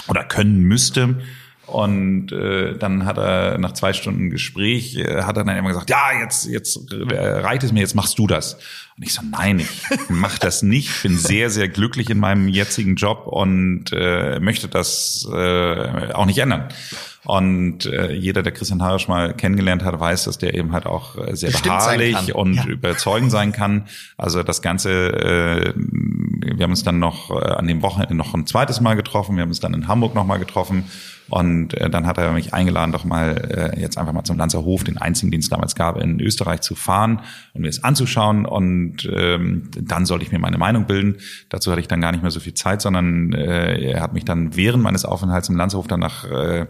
oder 0.08 0.24
können 0.24 0.60
müsste. 0.60 1.16
Und 1.66 2.30
äh, 2.30 2.78
dann 2.78 3.04
hat 3.06 3.18
er 3.18 3.58
nach 3.58 3.72
zwei 3.72 3.92
Stunden 3.92 4.30
Gespräch, 4.30 4.96
äh, 4.96 5.22
hat 5.22 5.36
er 5.36 5.44
dann 5.44 5.56
immer 5.56 5.68
gesagt, 5.68 5.90
ja, 5.90 6.12
jetzt, 6.20 6.46
jetzt 6.46 6.92
äh, 6.92 7.14
reicht 7.14 7.64
es 7.64 7.72
mir, 7.72 7.80
jetzt 7.80 7.96
machst 7.96 8.18
du 8.18 8.28
das. 8.28 8.54
Und 8.96 9.02
ich 9.02 9.12
so, 9.12 9.22
nein, 9.28 9.58
ich 9.58 9.68
mach 10.08 10.38
das 10.38 10.62
nicht. 10.62 10.88
Ich 10.88 11.02
bin 11.02 11.18
sehr, 11.18 11.50
sehr 11.50 11.68
glücklich 11.68 12.08
in 12.08 12.18
meinem 12.18 12.48
jetzigen 12.48 12.94
Job 12.94 13.26
und 13.26 13.86
äh, 13.92 14.38
möchte 14.38 14.68
das 14.68 15.28
äh, 15.30 16.12
auch 16.12 16.26
nicht 16.26 16.38
ändern. 16.38 16.68
Und 17.24 17.86
äh, 17.86 18.12
jeder, 18.12 18.44
der 18.44 18.52
Christian 18.52 18.80
Harisch 18.82 19.08
mal 19.08 19.34
kennengelernt 19.34 19.82
hat, 19.82 19.98
weiß, 19.98 20.24
dass 20.24 20.38
der 20.38 20.54
eben 20.54 20.72
halt 20.72 20.86
auch 20.86 21.16
äh, 21.16 21.34
sehr 21.34 21.50
Bestimmt 21.50 21.76
beharrlich 21.76 22.34
und 22.36 22.54
ja. 22.54 22.66
überzeugend 22.66 23.32
sein 23.32 23.50
kann. 23.50 23.88
Also 24.16 24.44
das 24.44 24.62
Ganze, 24.62 24.92
äh, 24.92 25.74
wir 25.74 26.62
haben 26.62 26.70
uns 26.70 26.84
dann 26.84 27.00
noch 27.00 27.30
äh, 27.30 27.34
an 27.34 27.66
dem 27.66 27.82
Wochenende 27.82 28.14
noch 28.14 28.32
ein 28.32 28.46
zweites 28.46 28.80
Mal 28.80 28.94
getroffen. 28.94 29.34
Wir 29.34 29.42
haben 29.42 29.48
uns 29.48 29.58
dann 29.58 29.74
in 29.74 29.88
Hamburg 29.88 30.14
noch 30.14 30.24
mal 30.24 30.38
getroffen. 30.38 30.84
Und 31.28 31.74
äh, 31.74 31.90
dann 31.90 32.06
hat 32.06 32.18
er 32.18 32.32
mich 32.32 32.54
eingeladen, 32.54 32.92
doch 32.92 33.04
mal 33.04 33.72
äh, 33.74 33.80
jetzt 33.80 33.98
einfach 33.98 34.12
mal 34.12 34.24
zum 34.24 34.38
Lanzerhof, 34.38 34.84
den 34.84 34.98
einzigen, 34.98 35.32
den 35.32 35.40
es 35.40 35.48
damals 35.48 35.74
gab, 35.74 36.00
in 36.00 36.20
Österreich 36.20 36.60
zu 36.60 36.74
fahren 36.74 37.20
und 37.52 37.62
mir 37.62 37.68
es 37.68 37.82
anzuschauen. 37.82 38.46
Und 38.46 39.08
ähm, 39.12 39.70
dann 39.80 40.06
sollte 40.06 40.24
ich 40.24 40.32
mir 40.32 40.38
meine 40.38 40.58
Meinung 40.58 40.86
bilden. 40.86 41.16
Dazu 41.48 41.70
hatte 41.70 41.80
ich 41.80 41.88
dann 41.88 42.00
gar 42.00 42.12
nicht 42.12 42.22
mehr 42.22 42.30
so 42.30 42.40
viel 42.40 42.54
Zeit, 42.54 42.80
sondern 42.80 43.32
äh, 43.32 43.92
er 43.92 44.00
hat 44.00 44.12
mich 44.12 44.24
dann 44.24 44.56
während 44.56 44.82
meines 44.82 45.04
Aufenthalts 45.04 45.48
im 45.48 45.56
Lanzerhof 45.56 45.88
dann 45.88 46.00
nach 46.00 46.24
äh, 46.30 46.66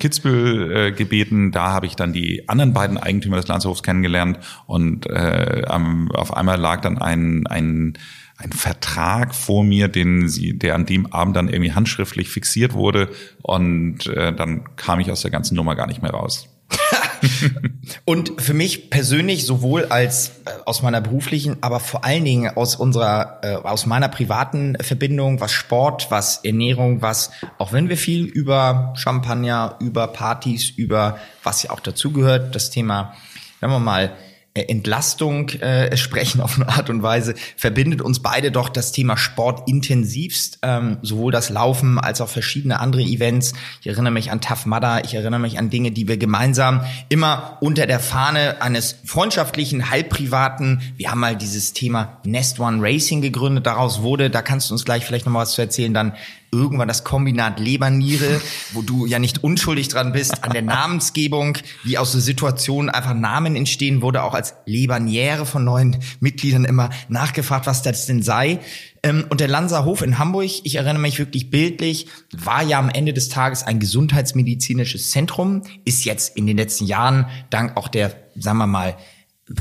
Kitzbühel 0.00 0.76
äh, 0.76 0.92
gebeten. 0.92 1.52
Da 1.52 1.72
habe 1.72 1.86
ich 1.86 1.94
dann 1.94 2.12
die 2.12 2.48
anderen 2.48 2.72
beiden 2.72 2.98
Eigentümer 2.98 3.36
des 3.36 3.46
Lanzerhofs 3.46 3.82
kennengelernt 3.82 4.38
und 4.66 5.06
äh, 5.06 5.62
auf 5.66 6.36
einmal 6.36 6.58
lag 6.58 6.80
dann 6.80 6.98
ein, 6.98 7.46
ein 7.46 7.96
ein 8.36 8.52
Vertrag 8.52 9.34
vor 9.34 9.62
mir, 9.62 9.88
den 9.88 10.28
sie, 10.28 10.58
der 10.58 10.74
an 10.74 10.86
dem 10.86 11.12
Abend 11.12 11.36
dann 11.36 11.48
irgendwie 11.48 11.72
handschriftlich 11.72 12.28
fixiert 12.28 12.72
wurde 12.74 13.08
und 13.42 14.06
äh, 14.06 14.34
dann 14.34 14.76
kam 14.76 15.00
ich 15.00 15.10
aus 15.10 15.22
der 15.22 15.30
ganzen 15.30 15.54
Nummer 15.54 15.76
gar 15.76 15.86
nicht 15.86 16.02
mehr 16.02 16.10
raus. 16.10 16.48
und 18.04 18.40
für 18.40 18.54
mich 18.54 18.90
persönlich 18.90 19.46
sowohl 19.46 19.86
als 19.86 20.40
äh, 20.46 20.50
aus 20.64 20.82
meiner 20.82 21.00
beruflichen, 21.00 21.56
aber 21.60 21.80
vor 21.80 22.04
allen 22.04 22.24
Dingen 22.24 22.56
aus 22.56 22.76
unserer 22.76 23.40
äh, 23.42 23.54
aus 23.54 23.86
meiner 23.86 24.08
privaten 24.08 24.76
Verbindung, 24.80 25.40
was 25.40 25.52
Sport, 25.52 26.10
was 26.10 26.38
Ernährung, 26.44 27.02
was 27.02 27.30
auch 27.58 27.72
wenn 27.72 27.88
wir 27.88 27.96
viel 27.96 28.24
über 28.24 28.94
Champagner, 28.96 29.76
über 29.80 30.08
Partys, 30.08 30.70
über 30.70 31.18
was 31.42 31.62
ja 31.62 31.70
auch 31.70 31.80
dazugehört, 31.80 32.54
das 32.54 32.70
Thema, 32.70 33.14
wenn 33.60 33.70
wir 33.70 33.78
mal 33.78 34.16
Entlastung 34.56 35.48
äh, 35.48 35.96
sprechen 35.96 36.40
auf 36.40 36.54
eine 36.54 36.68
Art 36.68 36.88
und 36.88 37.02
Weise, 37.02 37.34
verbindet 37.56 38.00
uns 38.00 38.20
beide 38.20 38.52
doch 38.52 38.68
das 38.68 38.92
Thema 38.92 39.16
Sport 39.16 39.68
intensivst, 39.68 40.60
ähm, 40.62 40.98
sowohl 41.02 41.32
das 41.32 41.50
Laufen 41.50 41.98
als 41.98 42.20
auch 42.20 42.28
verschiedene 42.28 42.78
andere 42.78 43.02
Events. 43.02 43.54
Ich 43.80 43.88
erinnere 43.88 44.12
mich 44.12 44.30
an 44.30 44.40
Tough 44.40 44.66
Mudder, 44.66 45.02
ich 45.04 45.14
erinnere 45.14 45.40
mich 45.40 45.58
an 45.58 45.70
Dinge, 45.70 45.90
die 45.90 46.06
wir 46.06 46.18
gemeinsam 46.18 46.82
immer 47.08 47.58
unter 47.62 47.88
der 47.88 47.98
Fahne 47.98 48.62
eines 48.62 48.94
freundschaftlichen, 49.04 49.90
halbprivaten, 49.90 50.82
wir 50.96 51.10
haben 51.10 51.18
mal 51.18 51.34
dieses 51.34 51.72
Thema 51.72 52.20
Nest 52.24 52.60
One 52.60 52.78
Racing 52.80 53.22
gegründet, 53.22 53.66
daraus 53.66 54.02
wurde, 54.02 54.30
da 54.30 54.40
kannst 54.40 54.70
du 54.70 54.74
uns 54.74 54.84
gleich 54.84 55.04
vielleicht 55.04 55.26
noch 55.26 55.32
mal 55.32 55.40
was 55.40 55.54
zu 55.54 55.62
erzählen, 55.62 55.92
dann 55.92 56.12
irgendwann 56.58 56.88
das 56.88 57.04
Kombinat 57.04 57.60
Leberniere, 57.60 58.40
wo 58.72 58.82
du 58.82 59.06
ja 59.06 59.18
nicht 59.18 59.42
unschuldig 59.44 59.88
dran 59.88 60.12
bist, 60.12 60.44
an 60.44 60.52
der 60.52 60.62
Namensgebung, 60.74 61.58
wie 61.82 61.98
aus 61.98 62.12
so 62.12 62.20
Situationen 62.20 62.90
einfach 62.90 63.14
Namen 63.14 63.56
entstehen, 63.56 64.02
wurde 64.02 64.22
auch 64.22 64.34
als 64.34 64.54
Leberniere 64.66 65.46
von 65.46 65.64
neuen 65.64 65.96
Mitgliedern 66.20 66.64
immer 66.64 66.90
nachgefragt, 67.08 67.66
was 67.66 67.82
das 67.82 68.06
denn 68.06 68.22
sei. 68.22 68.60
Ähm, 69.02 69.26
und 69.28 69.40
der 69.40 69.48
Lanserhof 69.48 70.02
in 70.02 70.18
Hamburg, 70.18 70.50
ich 70.64 70.74
erinnere 70.76 70.98
mich 70.98 71.18
wirklich 71.18 71.50
bildlich, 71.50 72.06
war 72.32 72.62
ja 72.62 72.78
am 72.78 72.88
Ende 72.88 73.12
des 73.12 73.28
Tages 73.28 73.62
ein 73.62 73.78
gesundheitsmedizinisches 73.80 75.10
Zentrum, 75.10 75.62
ist 75.84 76.04
jetzt 76.04 76.36
in 76.36 76.46
den 76.46 76.56
letzten 76.56 76.86
Jahren 76.86 77.26
dank 77.50 77.76
auch 77.76 77.88
der, 77.88 78.14
sagen 78.36 78.58
wir 78.58 78.66
mal, 78.66 78.96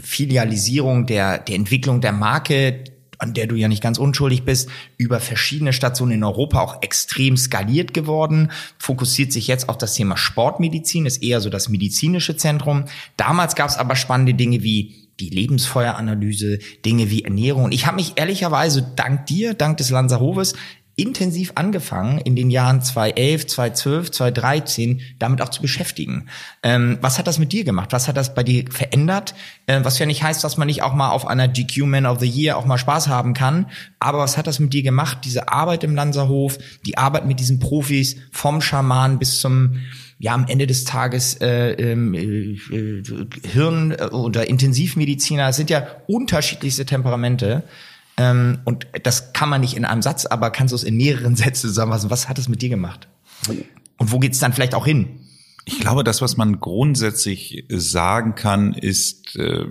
Filialisierung 0.01 1.05
der, 1.05 1.39
der 1.39 1.55
Entwicklung 1.55 1.99
der 1.99 2.13
Marke 2.13 2.83
an 3.23 3.33
der 3.33 3.47
du 3.47 3.55
ja 3.55 3.67
nicht 3.67 3.81
ganz 3.81 3.97
unschuldig 3.97 4.43
bist, 4.43 4.69
über 4.97 5.19
verschiedene 5.19 5.73
Stationen 5.73 6.11
in 6.11 6.23
Europa 6.23 6.59
auch 6.59 6.81
extrem 6.83 7.37
skaliert 7.37 7.93
geworden, 7.93 8.51
fokussiert 8.77 9.31
sich 9.31 9.47
jetzt 9.47 9.69
auf 9.69 9.77
das 9.77 9.95
Thema 9.95 10.17
Sportmedizin, 10.17 11.05
ist 11.05 11.23
eher 11.23 11.41
so 11.41 11.49
das 11.49 11.69
medizinische 11.69 12.37
Zentrum. 12.37 12.85
Damals 13.17 13.55
gab 13.55 13.69
es 13.69 13.77
aber 13.77 13.95
spannende 13.95 14.33
Dinge 14.33 14.61
wie 14.61 15.09
die 15.19 15.29
Lebensfeueranalyse, 15.29 16.59
Dinge 16.85 17.09
wie 17.09 17.23
Ernährung. 17.23 17.65
Und 17.65 17.73
ich 17.73 17.85
habe 17.85 17.95
mich 17.95 18.13
ehrlicherweise 18.15 18.91
dank 18.95 19.25
dir, 19.27 19.53
dank 19.53 19.77
des 19.77 19.89
Lanzerhofes, 19.89 20.53
intensiv 20.95 21.53
angefangen, 21.55 22.19
in 22.19 22.35
den 22.35 22.51
Jahren 22.51 22.81
2011, 22.81 23.47
2012, 23.47 24.11
2013 24.11 25.01
damit 25.17 25.41
auch 25.41 25.49
zu 25.49 25.61
beschäftigen. 25.61 26.27
Ähm, 26.61 26.99
was 27.01 27.17
hat 27.17 27.25
das 27.25 27.39
mit 27.39 27.51
dir 27.51 27.63
gemacht? 27.63 27.91
Was 27.91 28.07
hat 28.07 28.15
das 28.15 28.35
bei 28.35 28.43
dir 28.43 28.65
verändert? 28.69 29.33
Äh, 29.65 29.79
was 29.83 29.97
ja 29.97 30.05
nicht 30.05 30.21
heißt, 30.21 30.43
dass 30.43 30.57
man 30.57 30.67
nicht 30.67 30.83
auch 30.83 30.93
mal 30.93 31.09
auf 31.09 31.25
einer 31.25 31.47
GQ 31.47 31.85
Man 31.85 32.05
of 32.05 32.19
the 32.19 32.29
Year 32.29 32.57
auch 32.57 32.65
mal 32.65 32.77
Spaß 32.77 33.07
haben 33.07 33.33
kann. 33.33 33.67
Aber 33.99 34.19
was 34.19 34.37
hat 34.37 34.45
das 34.45 34.59
mit 34.59 34.73
dir 34.73 34.83
gemacht? 34.83 35.19
Diese 35.23 35.49
Arbeit 35.49 35.83
im 35.83 35.95
Lanzerhof, 35.95 36.59
die 36.85 36.97
Arbeit 36.97 37.25
mit 37.25 37.39
diesen 37.39 37.59
Profis 37.59 38.17
vom 38.31 38.61
Schaman 38.61 39.17
bis 39.17 39.39
zum 39.39 39.77
ja 40.19 40.33
am 40.33 40.45
Ende 40.47 40.67
des 40.67 40.85
Tages 40.85 41.35
äh, 41.41 41.71
ähm, 41.71 42.13
äh, 42.13 42.57
Hirn- 43.47 43.93
oder 43.93 44.47
Intensivmediziner, 44.47 45.49
es 45.49 45.57
sind 45.57 45.69
ja 45.69 45.85
unterschiedlichste 46.07 46.85
Temperamente. 46.85 47.63
Ähm, 48.17 48.59
und 48.65 48.87
das 49.03 49.33
kann 49.33 49.49
man 49.49 49.61
nicht 49.61 49.75
in 49.75 49.85
einem 49.85 50.01
Satz, 50.01 50.25
aber 50.25 50.51
kannst 50.51 50.71
du 50.71 50.75
es 50.75 50.83
in 50.83 50.97
mehreren 50.97 51.35
Sätzen 51.35 51.67
zusammenfassen. 51.67 52.09
Was 52.09 52.29
hat 52.29 52.39
es 52.39 52.47
mit 52.47 52.61
dir 52.61 52.69
gemacht? 52.69 53.07
Und 53.97 54.11
wo 54.11 54.19
geht 54.19 54.33
es 54.33 54.39
dann 54.39 54.53
vielleicht 54.53 54.75
auch 54.75 54.85
hin? 54.85 55.19
Ich 55.65 55.79
glaube, 55.79 56.03
das, 56.03 56.21
was 56.21 56.35
man 56.35 56.59
grundsätzlich 56.59 57.63
sagen 57.69 58.35
kann, 58.35 58.73
ist, 58.73 59.37
äh, 59.37 59.65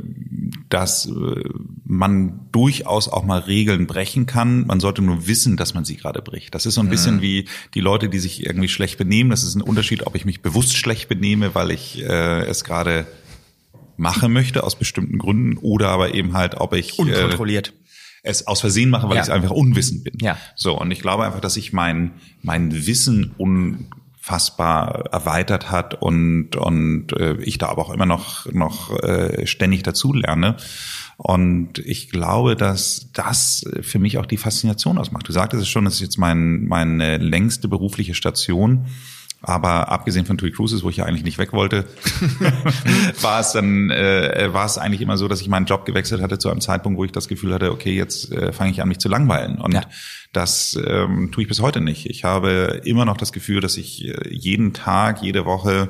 dass 0.70 1.04
äh, 1.06 1.44
man 1.84 2.48
durchaus 2.50 3.08
auch 3.08 3.24
mal 3.24 3.40
Regeln 3.40 3.86
brechen 3.86 4.24
kann. 4.24 4.66
Man 4.66 4.80
sollte 4.80 5.02
nur 5.02 5.26
wissen, 5.26 5.58
dass 5.58 5.74
man 5.74 5.84
sie 5.84 5.96
gerade 5.96 6.22
bricht. 6.22 6.54
Das 6.54 6.64
ist 6.64 6.74
so 6.74 6.80
ein 6.80 6.88
bisschen 6.88 7.16
mhm. 7.16 7.22
wie 7.22 7.44
die 7.74 7.80
Leute, 7.80 8.08
die 8.08 8.20
sich 8.20 8.46
irgendwie 8.46 8.68
schlecht 8.68 8.96
benehmen. 8.96 9.28
Das 9.28 9.42
ist 9.42 9.54
ein 9.54 9.60
Unterschied, 9.60 10.06
ob 10.06 10.14
ich 10.14 10.24
mich 10.24 10.40
bewusst 10.40 10.76
schlecht 10.76 11.10
benehme, 11.10 11.54
weil 11.54 11.70
ich 11.70 12.02
äh, 12.02 12.46
es 12.46 12.64
gerade 12.64 13.06
mache 13.98 14.30
möchte 14.30 14.64
aus 14.64 14.76
bestimmten 14.76 15.18
Gründen 15.18 15.58
oder 15.58 15.90
aber 15.90 16.14
eben 16.14 16.32
halt, 16.32 16.54
ob 16.54 16.72
ich 16.72 16.98
unkontrolliert 16.98 17.74
es 18.22 18.46
aus 18.46 18.60
Versehen 18.60 18.90
mache, 18.90 19.08
weil 19.08 19.16
Ja. 19.16 19.22
ich 19.24 19.32
einfach 19.32 19.50
unwissend 19.50 20.04
bin. 20.04 20.14
Ja. 20.20 20.36
So 20.54 20.78
und 20.80 20.90
ich 20.90 21.00
glaube 21.00 21.24
einfach, 21.24 21.40
dass 21.40 21.54
sich 21.54 21.72
mein 21.72 22.12
mein 22.42 22.86
Wissen 22.86 23.32
unfassbar 23.36 25.06
erweitert 25.12 25.70
hat 25.70 26.00
und 26.00 26.56
und 26.56 27.12
äh, 27.14 27.34
ich 27.42 27.58
da 27.58 27.68
aber 27.68 27.82
auch 27.82 27.92
immer 27.92 28.06
noch 28.06 28.46
noch 28.52 28.96
äh, 29.02 29.46
ständig 29.46 29.82
dazu 29.82 30.12
lerne. 30.12 30.56
Und 31.18 31.78
ich 31.78 32.10
glaube, 32.10 32.56
dass 32.56 33.08
das 33.12 33.64
für 33.82 33.98
mich 34.00 34.18
auch 34.18 34.26
die 34.26 34.36
Faszination 34.38 34.98
ausmacht. 34.98 35.28
Du 35.28 35.32
sagtest 35.32 35.62
es 35.62 35.68
schon, 35.68 35.84
das 35.84 35.94
ist 35.94 36.00
jetzt 36.00 36.18
mein, 36.18 36.64
meine 36.66 37.18
längste 37.18 37.68
berufliche 37.68 38.14
Station. 38.14 38.86
Aber 39.42 39.90
abgesehen 39.90 40.24
von 40.24 40.38
TUI 40.38 40.52
Cruises, 40.52 40.82
wo 40.84 40.90
ich 40.90 40.98
ja 40.98 41.04
eigentlich 41.04 41.24
nicht 41.24 41.38
weg 41.38 41.52
wollte, 41.52 41.84
war 43.20 43.40
es 43.40 43.52
dann 43.52 43.90
äh, 43.90 44.48
war 44.52 44.64
es 44.66 44.78
eigentlich 44.78 45.00
immer 45.00 45.16
so, 45.16 45.28
dass 45.28 45.40
ich 45.40 45.48
meinen 45.48 45.66
Job 45.66 45.84
gewechselt 45.84 46.22
hatte 46.22 46.38
zu 46.38 46.48
einem 46.50 46.60
Zeitpunkt, 46.60 46.98
wo 46.98 47.04
ich 47.04 47.12
das 47.12 47.28
Gefühl 47.28 47.52
hatte, 47.52 47.72
okay, 47.72 47.94
jetzt 47.94 48.32
äh, 48.32 48.52
fange 48.52 48.70
ich 48.70 48.80
an, 48.80 48.88
mich 48.88 48.98
zu 48.98 49.08
langweilen. 49.08 49.58
Und 49.60 49.74
Ja. 49.74 49.82
das 50.32 50.78
ähm, 50.86 51.30
tue 51.32 51.42
ich 51.42 51.48
bis 51.48 51.60
heute 51.60 51.80
nicht. 51.80 52.06
Ich 52.06 52.24
habe 52.24 52.80
immer 52.84 53.04
noch 53.04 53.16
das 53.16 53.32
Gefühl, 53.32 53.60
dass 53.60 53.76
ich 53.76 54.06
äh, 54.06 54.14
jeden 54.30 54.72
Tag, 54.72 55.22
jede 55.22 55.44
Woche 55.44 55.88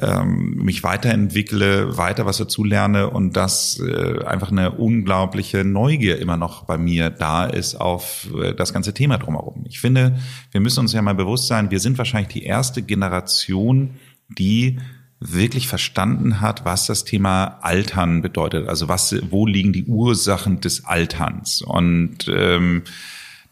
ähm, 0.00 0.54
mich 0.56 0.82
weiterentwickle, 0.82 1.96
weiter 1.96 2.26
was 2.26 2.38
dazu 2.38 2.64
lerne 2.64 3.10
und 3.10 3.36
dass 3.36 3.80
äh, 3.80 4.24
einfach 4.24 4.50
eine 4.50 4.72
unglaubliche 4.72 5.64
Neugier 5.64 6.18
immer 6.18 6.36
noch 6.36 6.64
bei 6.64 6.78
mir 6.78 7.10
da 7.10 7.44
ist 7.46 7.74
auf 7.74 8.28
äh, 8.34 8.54
das 8.54 8.72
ganze 8.72 8.94
Thema 8.94 9.18
drumherum. 9.18 9.64
Ich 9.68 9.80
finde, 9.80 10.18
wir 10.50 10.60
müssen 10.60 10.80
uns 10.80 10.92
ja 10.92 11.02
mal 11.02 11.14
bewusst 11.14 11.48
sein, 11.48 11.70
wir 11.70 11.80
sind 11.80 11.98
wahrscheinlich 11.98 12.32
die 12.32 12.44
erste 12.44 12.82
Generation, 12.82 13.96
die 14.28 14.78
wirklich 15.20 15.66
verstanden 15.66 16.40
hat, 16.40 16.64
was 16.64 16.86
das 16.86 17.04
Thema 17.04 17.58
Altern 17.62 18.22
bedeutet. 18.22 18.68
Also 18.68 18.88
was, 18.88 19.16
wo 19.30 19.46
liegen 19.46 19.72
die 19.72 19.84
Ursachen 19.86 20.60
des 20.60 20.84
Alterns? 20.84 21.62
Und 21.62 22.28
ähm, 22.28 22.82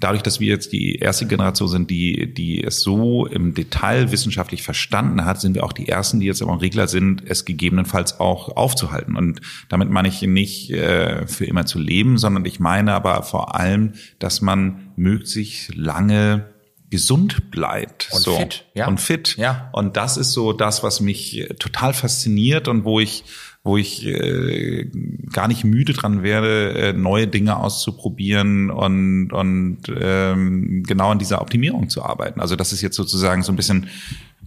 dadurch, 0.00 0.22
dass 0.22 0.40
wir 0.40 0.48
jetzt 0.48 0.72
die 0.72 0.96
erste 0.96 1.26
Generation 1.26 1.68
sind, 1.68 1.90
die, 1.90 2.32
die 2.32 2.62
es 2.62 2.80
so 2.80 3.26
im 3.26 3.54
Detail 3.54 4.10
wissenschaftlich 4.12 4.62
verstanden 4.62 5.24
hat, 5.24 5.40
sind 5.40 5.54
wir 5.54 5.64
auch 5.64 5.72
die 5.72 5.88
ersten, 5.88 6.20
die 6.20 6.26
jetzt 6.26 6.42
aber 6.42 6.52
ein 6.52 6.58
Regler 6.58 6.86
sind, 6.88 7.22
es 7.24 7.44
gegebenenfalls 7.44 8.20
auch 8.20 8.56
aufzuhalten. 8.56 9.16
Und 9.16 9.40
damit 9.68 9.90
meine 9.90 10.08
ich 10.08 10.22
nicht 10.22 10.70
äh, 10.70 11.26
für 11.26 11.46
immer 11.46 11.66
zu 11.66 11.78
leben, 11.78 12.18
sondern 12.18 12.44
ich 12.44 12.60
meine 12.60 12.92
aber 12.92 13.22
vor 13.22 13.54
allem, 13.54 13.94
dass 14.18 14.42
man 14.42 14.92
möglichst 14.96 15.74
lange 15.74 16.50
gesund 16.90 17.50
bleibt 17.50 18.10
Und 18.12 18.22
so. 18.22 18.36
fit, 18.36 18.64
ja. 18.74 18.86
und 18.86 19.00
fit 19.00 19.36
Ja. 19.38 19.70
und 19.72 19.96
das 19.96 20.16
ist 20.16 20.32
so 20.32 20.52
das 20.52 20.84
was 20.84 21.00
mich 21.00 21.48
total 21.58 21.92
fasziniert 21.92 22.68
und 22.68 22.84
wo 22.84 23.00
ich 23.00 23.24
wo 23.66 23.76
ich 23.76 24.06
äh, 24.06 24.88
gar 25.32 25.48
nicht 25.48 25.64
müde 25.64 25.92
dran 25.92 26.22
werde, 26.22 26.72
äh, 26.74 26.92
neue 26.92 27.26
Dinge 27.26 27.56
auszuprobieren 27.56 28.70
und, 28.70 29.32
und 29.32 29.78
ähm, 30.00 30.84
genau 30.86 31.10
an 31.10 31.18
dieser 31.18 31.42
Optimierung 31.42 31.88
zu 31.88 32.04
arbeiten. 32.04 32.40
Also 32.40 32.54
das 32.56 32.72
ist 32.72 32.80
jetzt 32.80 32.96
sozusagen 32.96 33.42
so 33.42 33.52
ein 33.52 33.56
bisschen 33.56 33.88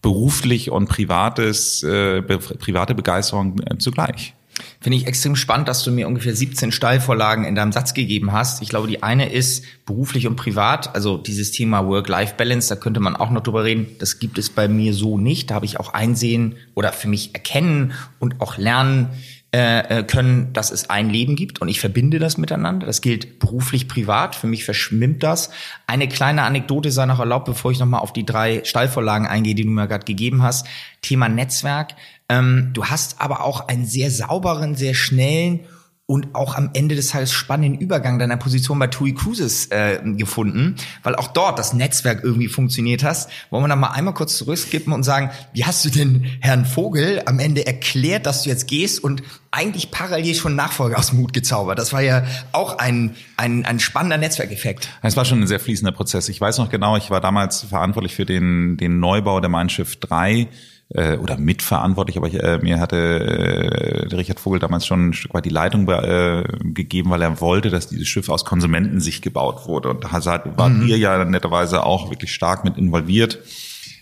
beruflich 0.02 0.72
und 0.72 0.88
privates, 0.88 1.84
äh, 1.84 2.22
private 2.22 2.96
Begeisterung 2.96 3.60
äh, 3.60 3.78
zugleich. 3.78 4.34
Finde 4.82 4.98
ich 4.98 5.08
extrem 5.08 5.36
spannend, 5.36 5.68
dass 5.68 5.84
du 5.84 5.92
mir 5.92 6.08
ungefähr 6.08 6.36
17 6.36 6.72
Steilvorlagen 6.72 7.46
in 7.46 7.56
deinem 7.56 7.72
Satz 7.72 7.94
gegeben 7.94 8.32
hast. 8.32 8.62
Ich 8.62 8.70
glaube, 8.70 8.88
die 8.88 9.04
eine 9.04 9.32
ist 9.32 9.66
beruflich 9.86 10.28
und 10.28 10.36
privat, 10.36 10.96
also 10.96 11.18
dieses 11.18 11.52
Thema 11.52 11.86
Work-Life-Balance, 11.88 12.70
da 12.70 12.76
könnte 12.76 13.00
man 13.00 13.16
auch 13.16 13.30
noch 13.30 13.42
drüber 13.42 13.64
reden. 13.64 13.88
Das 14.00 14.20
gibt 14.20 14.38
es 14.38 14.50
bei 14.50 14.68
mir 14.68 14.94
so 14.94 15.18
nicht. 15.18 15.50
Da 15.50 15.56
habe 15.56 15.66
ich 15.66 15.80
auch 15.80 15.94
einsehen 15.94 16.56
oder 16.76 16.92
für 16.94 17.08
mich 17.08 17.34
erkennen 17.34 17.94
und 18.20 18.42
auch 18.42 18.58
lernen 18.58 19.10
äh, 19.52 20.02
äh, 20.02 20.04
können, 20.04 20.54
dass 20.54 20.70
es 20.70 20.92
ein 20.92 21.10
Leben 21.10 21.36
gibt 21.36 21.60
und 21.60 21.70
ich 21.70 21.80
verbinde 21.80 22.20
das 22.20 22.38
miteinander. 22.38 22.86
Das 22.86 23.02
gilt 23.02 23.40
beruflich, 23.40 23.88
privat. 23.88 24.36
Für 24.36 24.46
mich 24.46 24.64
verschwimmt 24.64 25.24
das. 25.24 25.50
Eine 25.88 26.08
kleine 26.08 26.44
Anekdote 26.44 26.92
sei 26.92 27.08
noch 27.08 27.18
erlaubt, 27.18 27.46
bevor 27.46 27.72
ich 27.72 27.80
nochmal 27.80 28.02
auf 28.02 28.14
die 28.14 28.28
drei 28.28 28.64
Steilvorlagen 28.64 29.26
eingehe, 29.26 29.56
die 29.56 29.64
du 29.64 29.72
mir 29.72 29.88
gerade 29.88 30.06
gegeben 30.06 30.44
hast. 30.44 30.68
Thema 31.02 31.30
Netzwerk. 31.30 31.96
Ähm, 32.30 32.70
du 32.74 32.86
hast 32.86 33.20
aber 33.20 33.44
auch 33.44 33.68
einen 33.68 33.86
sehr 33.86 34.12
sauberen, 34.12 34.76
sehr 34.76 34.94
schnellen 34.94 35.62
und 36.10 36.34
auch 36.34 36.56
am 36.56 36.72
Ende 36.74 36.96
des 36.96 37.10
Tages 37.10 37.32
spannenden 37.32 37.80
Übergang 37.80 38.18
deiner 38.18 38.36
Position 38.36 38.80
bei 38.80 38.88
TUI 38.88 39.14
Cruises 39.14 39.68
äh, 39.68 40.00
gefunden, 40.04 40.76
weil 41.04 41.14
auch 41.14 41.28
dort 41.28 41.60
das 41.60 41.74
Netzwerk 41.74 42.24
irgendwie 42.24 42.48
funktioniert 42.48 43.04
hast. 43.04 43.30
Wollen 43.52 43.64
wir 43.64 43.68
da 43.68 43.76
mal 43.76 43.92
einmal 43.92 44.16
kurz 44.16 44.36
zurückskippen 44.36 44.92
und 44.92 45.04
sagen, 45.04 45.30
wie 45.54 45.66
hast 45.66 45.86
du 45.86 45.90
denn 45.90 46.26
Herrn 46.42 46.66
Vogel 46.66 47.22
am 47.28 47.38
Ende 47.38 47.68
erklärt, 47.68 48.26
dass 48.26 48.42
du 48.42 48.50
jetzt 48.50 48.68
gehst 48.68 49.04
und 49.04 49.22
eigentlich 49.52 49.92
parallel 49.92 50.34
schon 50.34 50.56
Nachfolger 50.56 50.98
aus 50.98 51.12
dem 51.12 51.20
Hut 51.20 51.32
gezaubert? 51.32 51.78
Das 51.78 51.94
war 51.94 52.02
ja 52.02 52.26
auch 52.54 52.80
ein, 52.80 53.16
ein, 53.38 53.66
ein 53.68 53.80
spannender 53.80 54.18
Netzwerkeffekt. 54.18 54.90
Es 55.04 55.16
war 55.16 55.26
schon 55.26 55.42
ein 55.42 55.48
sehr 55.48 55.60
fließender 55.60 55.92
Prozess. 55.92 56.28
Ich 56.28 56.42
weiß 56.42 56.58
noch 56.58 56.72
genau, 56.72 56.98
ich 56.98 57.12
war 57.12 57.22
damals 57.22 57.62
verantwortlich 57.62 58.16
für 58.16 58.26
den, 58.26 58.78
den 58.78 59.00
Neubau 59.00 59.42
der 59.42 59.50
Mein 59.52 59.70
Schiff 59.70 59.98
3 59.98 60.48
äh, 60.90 61.18
oder 61.18 61.38
mitverantwortlich, 61.38 62.18
aber 62.18 62.28
ich, 62.28 62.42
äh, 62.42 62.58
mir 62.60 62.80
hatte 62.80 62.98
äh, 62.98 64.16
Richard 64.16 64.40
Vogel 64.40 64.60
damals 64.60 64.86
schon 64.86 65.10
ein 65.10 65.14
Stück 65.14 65.34
weit 65.34 65.46
die 65.46 65.50
Leitung 65.50 65.88
äh, 65.88 66.44
gegeben, 66.64 67.10
weil 67.12 67.22
er 67.22 67.40
wollte, 67.42 67.70
dass 67.70 67.88
dieses 67.88 68.08
Schiff 68.08 68.30
aus 68.30 68.44
Konsumentensicht 68.46 69.22
gebaut 69.24 69.68
wurde. 69.68 69.90
Und 69.90 70.04
da 70.04 70.22
seid- 70.22 70.58
wart 70.58 70.74
ihr 70.88 70.98
ja 70.98 71.24
netterweise 71.26 71.84
auch 71.84 72.10
wirklich 72.10 72.34
stark 72.34 72.64
mit 72.64 72.78
involviert. 72.78 73.40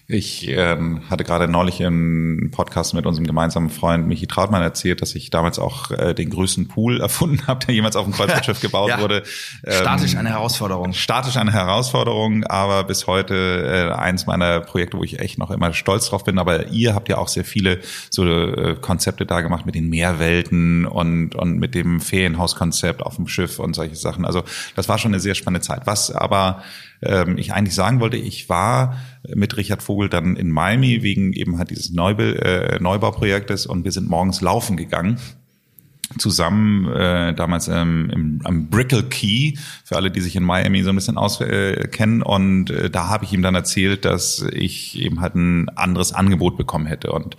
Ich 0.10 0.48
ähm, 0.48 1.02
hatte 1.10 1.26
gerade 1.26 1.50
neulich 1.50 1.84
einen 1.86 2.50
Podcast 2.52 2.94
mit 2.94 3.06
unserem 3.06 3.28
gemeinsamen 3.28 3.70
Freund 3.70 4.08
Michi 4.08 4.26
Trautmann 4.26 4.62
erzählt, 4.62 5.02
dass 5.02 5.14
ich 5.16 5.32
damals 5.32 5.60
auch 5.60 5.92
äh, 5.92 6.14
den 6.14 6.30
größten 6.30 6.70
Pool 6.70 7.02
erfunden 7.02 7.46
habe, 7.46 7.66
der 7.66 7.76
jemals 7.76 7.98
auf 7.98 8.06
dem 8.06 8.14
Kreuzfahrtschiff 8.14 8.62
gebaut 8.62 8.88
Ja. 8.88 9.02
wurde. 9.02 9.24
Ähm, 9.66 9.74
Statisch 9.82 10.16
eine 10.16 10.30
Herausforderung. 10.30 10.94
statisch 10.94 11.36
eine 11.36 11.52
Herausforderung, 11.52 12.46
aber 12.46 12.86
bis 12.86 13.06
heute 13.06 13.90
äh, 13.92 13.94
eins 13.94 14.26
meiner 14.28 14.62
Projekte, 14.62 14.98
wo 14.98 15.04
ich 15.04 15.20
echt 15.20 15.40
noch 15.40 15.52
immer 15.52 15.74
stolz 15.74 16.08
drauf 16.10 16.24
bin. 16.24 16.40
Aber 16.40 16.68
ihr 16.68 16.96
habt 16.96 17.10
ja 17.10 17.18
auch 17.18 17.28
sehr 17.28 17.44
viele 17.44 17.80
so 18.10 18.26
äh, 18.26 18.78
Konzepte 18.80 19.26
da 19.26 19.42
gemacht 19.42 19.66
mit 19.66 19.76
den 19.76 19.90
Meerwelten 19.90 20.86
und, 20.86 21.36
und 21.36 21.60
mit 21.60 21.76
dem 21.76 22.00
Ferienhauskonzept 22.00 23.04
auf 23.04 23.18
dem 23.18 23.28
Schiff 23.28 23.60
und 23.60 23.74
solche 23.74 23.98
Sachen. 23.98 24.24
Also 24.24 24.46
das 24.78 24.88
war 24.88 25.00
schon 25.00 25.12
eine 25.12 25.20
sehr 25.20 25.36
spannende 25.36 25.60
Zeit. 25.68 25.82
Was 25.84 26.12
aber 26.12 26.64
ähm, 27.02 27.38
ich 27.38 27.54
eigentlich 27.54 27.76
sagen 27.76 28.00
wollte, 28.00 28.18
ich 28.18 28.50
war 28.50 28.98
mit 29.28 29.58
Richard 29.58 29.84
Vogel 29.84 30.10
dann 30.10 30.36
in 30.36 30.52
Miami 30.52 31.04
wegen 31.04 31.34
eben 31.34 31.58
halt 31.58 31.70
dieses 31.70 31.92
Neubau, 31.92 32.24
äh, 32.24 32.80
Neubauprojektes 32.80 33.66
und 33.66 33.84
wir 33.84 33.92
sind 33.92 34.10
morgens 34.10 34.42
laufen 34.42 34.78
gegangen 34.78 35.20
zusammen 36.18 36.88
äh, 36.94 37.34
damals 37.34 37.68
ähm, 37.68 38.10
im, 38.12 38.42
am 38.44 38.70
Brickell 38.70 39.04
Key, 39.04 39.58
für 39.84 39.98
alle, 39.98 40.10
die 40.10 40.22
sich 40.22 40.36
in 40.36 40.44
Miami 40.44 40.84
so 40.84 40.90
ein 40.90 40.96
bisschen 40.96 41.18
auskennen. 41.18 42.22
Äh, 42.22 42.26
und 42.26 42.70
äh, 42.70 42.90
da 42.90 43.10
habe 43.10 43.26
ich 43.26 43.34
ihm 43.34 43.42
dann 43.42 43.56
erzählt, 43.56 44.06
dass 44.06 44.46
ich 44.52 45.00
eben 45.00 45.20
halt 45.20 45.36
ein 45.36 45.70
anderes 45.70 46.14
Angebot 46.14 46.58
bekommen 46.58 46.86
hätte. 46.86 47.12
Und 47.12 47.36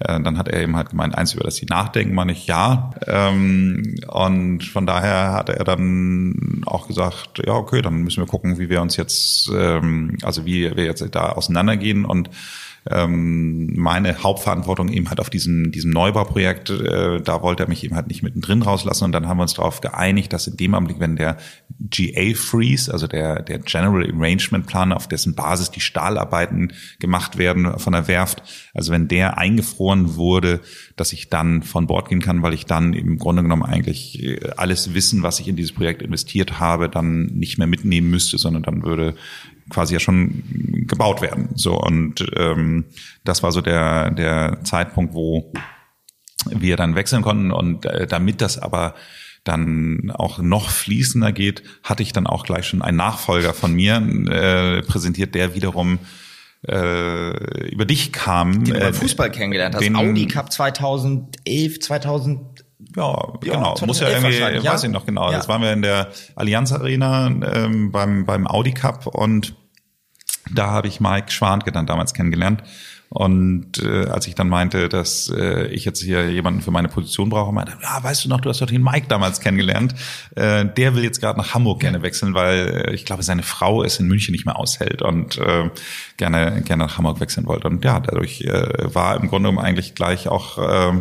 äh, 0.00 0.20
dann 0.20 0.38
hat 0.38 0.48
er 0.48 0.62
eben 0.62 0.76
halt 0.76 0.90
gemeint, 0.90 1.16
eins 1.16 1.34
über 1.34 1.44
das 1.44 1.56
sie 1.56 1.66
nachdenken, 1.66 2.14
meine 2.14 2.32
ich 2.32 2.46
ja. 2.46 2.92
Ähm, 3.06 3.96
und 4.06 4.64
von 4.64 4.86
daher 4.86 5.32
hat 5.32 5.48
er 5.48 5.64
dann 5.64 6.62
auch 6.66 6.86
gesagt, 6.86 7.42
ja, 7.44 7.54
okay, 7.54 7.82
dann 7.82 8.02
müssen 8.02 8.22
wir 8.22 8.28
gucken, 8.28 8.58
wie 8.58 8.68
wir 8.68 8.80
uns 8.80 8.96
jetzt, 8.96 9.50
ähm, 9.52 10.16
also 10.22 10.46
wie 10.46 10.74
wir 10.76 10.84
jetzt 10.84 11.04
da 11.14 11.30
auseinandergehen 11.30 12.04
und 12.04 12.30
ähm, 12.90 13.74
meine 13.76 14.22
Hauptverantwortung 14.22 14.88
eben 14.88 15.08
halt 15.08 15.20
auf 15.20 15.30
diesem, 15.30 15.72
diesem 15.72 15.90
Neubauprojekt, 15.90 16.70
äh, 16.70 17.20
da 17.20 17.42
wollte 17.42 17.64
er 17.64 17.68
mich 17.68 17.84
eben 17.84 17.94
halt 17.94 18.08
nicht 18.08 18.22
mittendrin 18.22 18.62
rauslassen. 18.62 19.04
Und 19.04 19.12
dann 19.12 19.28
haben 19.28 19.38
wir 19.38 19.42
uns 19.42 19.54
darauf 19.54 19.80
geeinigt, 19.80 20.32
dass 20.32 20.46
in 20.46 20.56
dem 20.56 20.74
Augenblick, 20.74 21.00
wenn 21.00 21.16
der 21.16 21.36
GA 21.80 22.34
Freeze, 22.34 22.92
also 22.92 23.06
der, 23.06 23.42
der 23.42 23.58
General 23.58 24.08
Arrangement 24.10 24.66
Plan, 24.66 24.92
auf 24.92 25.08
dessen 25.08 25.34
Basis 25.34 25.70
die 25.70 25.80
Stahlarbeiten 25.80 26.72
gemacht 26.98 27.38
werden 27.38 27.78
von 27.78 27.92
der 27.92 28.08
Werft, 28.08 28.42
also 28.74 28.92
wenn 28.92 29.08
der 29.08 29.38
eingefroren 29.38 30.16
wurde, 30.16 30.60
dass 30.96 31.12
ich 31.12 31.28
dann 31.28 31.62
von 31.62 31.86
Bord 31.86 32.08
gehen 32.08 32.20
kann, 32.20 32.42
weil 32.42 32.54
ich 32.54 32.66
dann 32.66 32.92
im 32.94 33.18
Grunde 33.18 33.42
genommen 33.42 33.64
eigentlich 33.64 34.22
äh, 34.22 34.40
alles 34.56 34.94
Wissen, 34.94 35.22
was 35.22 35.40
ich 35.40 35.48
in 35.48 35.56
dieses 35.56 35.72
Projekt 35.72 36.02
investiert 36.02 36.58
habe, 36.58 36.88
dann 36.88 37.26
nicht 37.26 37.58
mehr 37.58 37.66
mitnehmen 37.66 38.10
müsste, 38.10 38.38
sondern 38.38 38.62
dann 38.62 38.82
würde 38.82 39.14
quasi 39.70 39.94
ja 39.94 40.00
schon 40.00 40.42
gebaut 40.86 41.20
werden. 41.22 41.50
So 41.54 41.78
und 41.80 42.24
ähm, 42.36 42.84
das 43.24 43.42
war 43.42 43.52
so 43.52 43.60
der 43.60 44.10
der 44.10 44.58
Zeitpunkt, 44.64 45.14
wo 45.14 45.52
wir 46.50 46.76
dann 46.76 46.94
wechseln 46.94 47.22
konnten 47.22 47.50
und 47.50 47.84
äh, 47.86 48.06
damit 48.06 48.40
das 48.40 48.58
aber 48.58 48.94
dann 49.44 50.10
auch 50.14 50.38
noch 50.38 50.68
fließender 50.70 51.32
geht, 51.32 51.62
hatte 51.82 52.02
ich 52.02 52.12
dann 52.12 52.26
auch 52.26 52.44
gleich 52.44 52.66
schon 52.66 52.82
einen 52.82 52.96
Nachfolger 52.98 53.54
von 53.54 53.72
mir 53.72 53.96
äh, 53.96 54.82
präsentiert, 54.82 55.34
der 55.34 55.54
wiederum 55.54 55.98
äh, 56.66 57.68
über 57.70 57.84
dich 57.84 58.12
kam. 58.12 58.64
Den 58.64 58.74
du 58.74 58.80
äh, 58.80 58.92
Fußball 58.92 59.30
kennengelernt 59.30 59.74
hast. 59.74 59.82
den- 59.82 59.96
Audi 59.96 60.26
Cup 60.26 60.52
2011, 60.52 61.80
2000 61.80 62.57
Ja, 62.96 63.34
Ja, 63.42 63.54
genau. 63.54 63.74
Muss 63.86 64.00
ja 64.00 64.06
2011 64.06 64.14
irgendwie, 64.14 64.40
wahrscheinlich, 64.40 64.64
ja. 64.64 64.72
weiß 64.72 64.84
ich 64.84 64.90
noch 64.90 65.06
genau. 65.06 65.30
Ja. 65.30 65.36
Das 65.36 65.48
waren 65.48 65.62
wir 65.62 65.72
in 65.72 65.82
der 65.82 66.08
Allianz 66.36 66.72
Arena 66.72 67.26
ähm, 67.26 67.90
beim, 67.90 68.24
beim 68.24 68.46
Audi 68.46 68.72
Cup 68.72 69.06
und 69.06 69.54
Da 70.54 70.68
habe 70.68 70.88
ich 70.88 71.00
Mike 71.00 71.30
Schwanke 71.30 71.72
dann 71.72 71.86
damals 71.86 72.14
kennengelernt. 72.14 72.62
Und 73.10 73.82
äh, 73.82 74.06
als 74.06 74.26
ich 74.26 74.34
dann 74.34 74.48
meinte, 74.48 74.90
dass 74.90 75.32
äh, 75.34 75.68
ich 75.68 75.86
jetzt 75.86 76.02
hier 76.02 76.30
jemanden 76.30 76.60
für 76.60 76.70
meine 76.70 76.88
Position 76.88 77.30
brauche, 77.30 77.52
meinte, 77.52 77.72
ja, 77.82 78.02
weißt 78.02 78.24
du 78.24 78.28
noch, 78.28 78.40
du 78.40 78.50
hast 78.50 78.60
doch 78.60 78.66
den 78.66 78.82
Mike 78.82 79.06
damals 79.08 79.40
kennengelernt. 79.40 79.94
Äh, 80.36 80.66
der 80.66 80.94
will 80.94 81.04
jetzt 81.04 81.20
gerade 81.20 81.38
nach 81.38 81.54
Hamburg 81.54 81.80
gerne 81.80 82.02
wechseln, 82.02 82.34
weil 82.34 82.84
äh, 82.88 82.94
ich 82.94 83.06
glaube, 83.06 83.22
seine 83.22 83.42
Frau 83.42 83.82
es 83.82 83.98
in 83.98 84.08
München 84.08 84.32
nicht 84.32 84.44
mehr 84.44 84.58
aushält 84.58 85.00
und 85.00 85.38
äh, 85.38 85.70
gerne 86.18 86.60
gerne 86.62 86.84
nach 86.84 86.98
Hamburg 86.98 87.20
wechseln 87.20 87.46
wollte. 87.46 87.68
Und 87.68 87.82
ja, 87.82 87.98
dadurch 87.98 88.42
äh, 88.42 88.94
war 88.94 89.16
im 89.16 89.28
Grunde 89.28 89.48
genommen 89.48 89.66
eigentlich 89.66 89.94
gleich 89.94 90.28
auch 90.28 90.58
äh, 90.58 91.00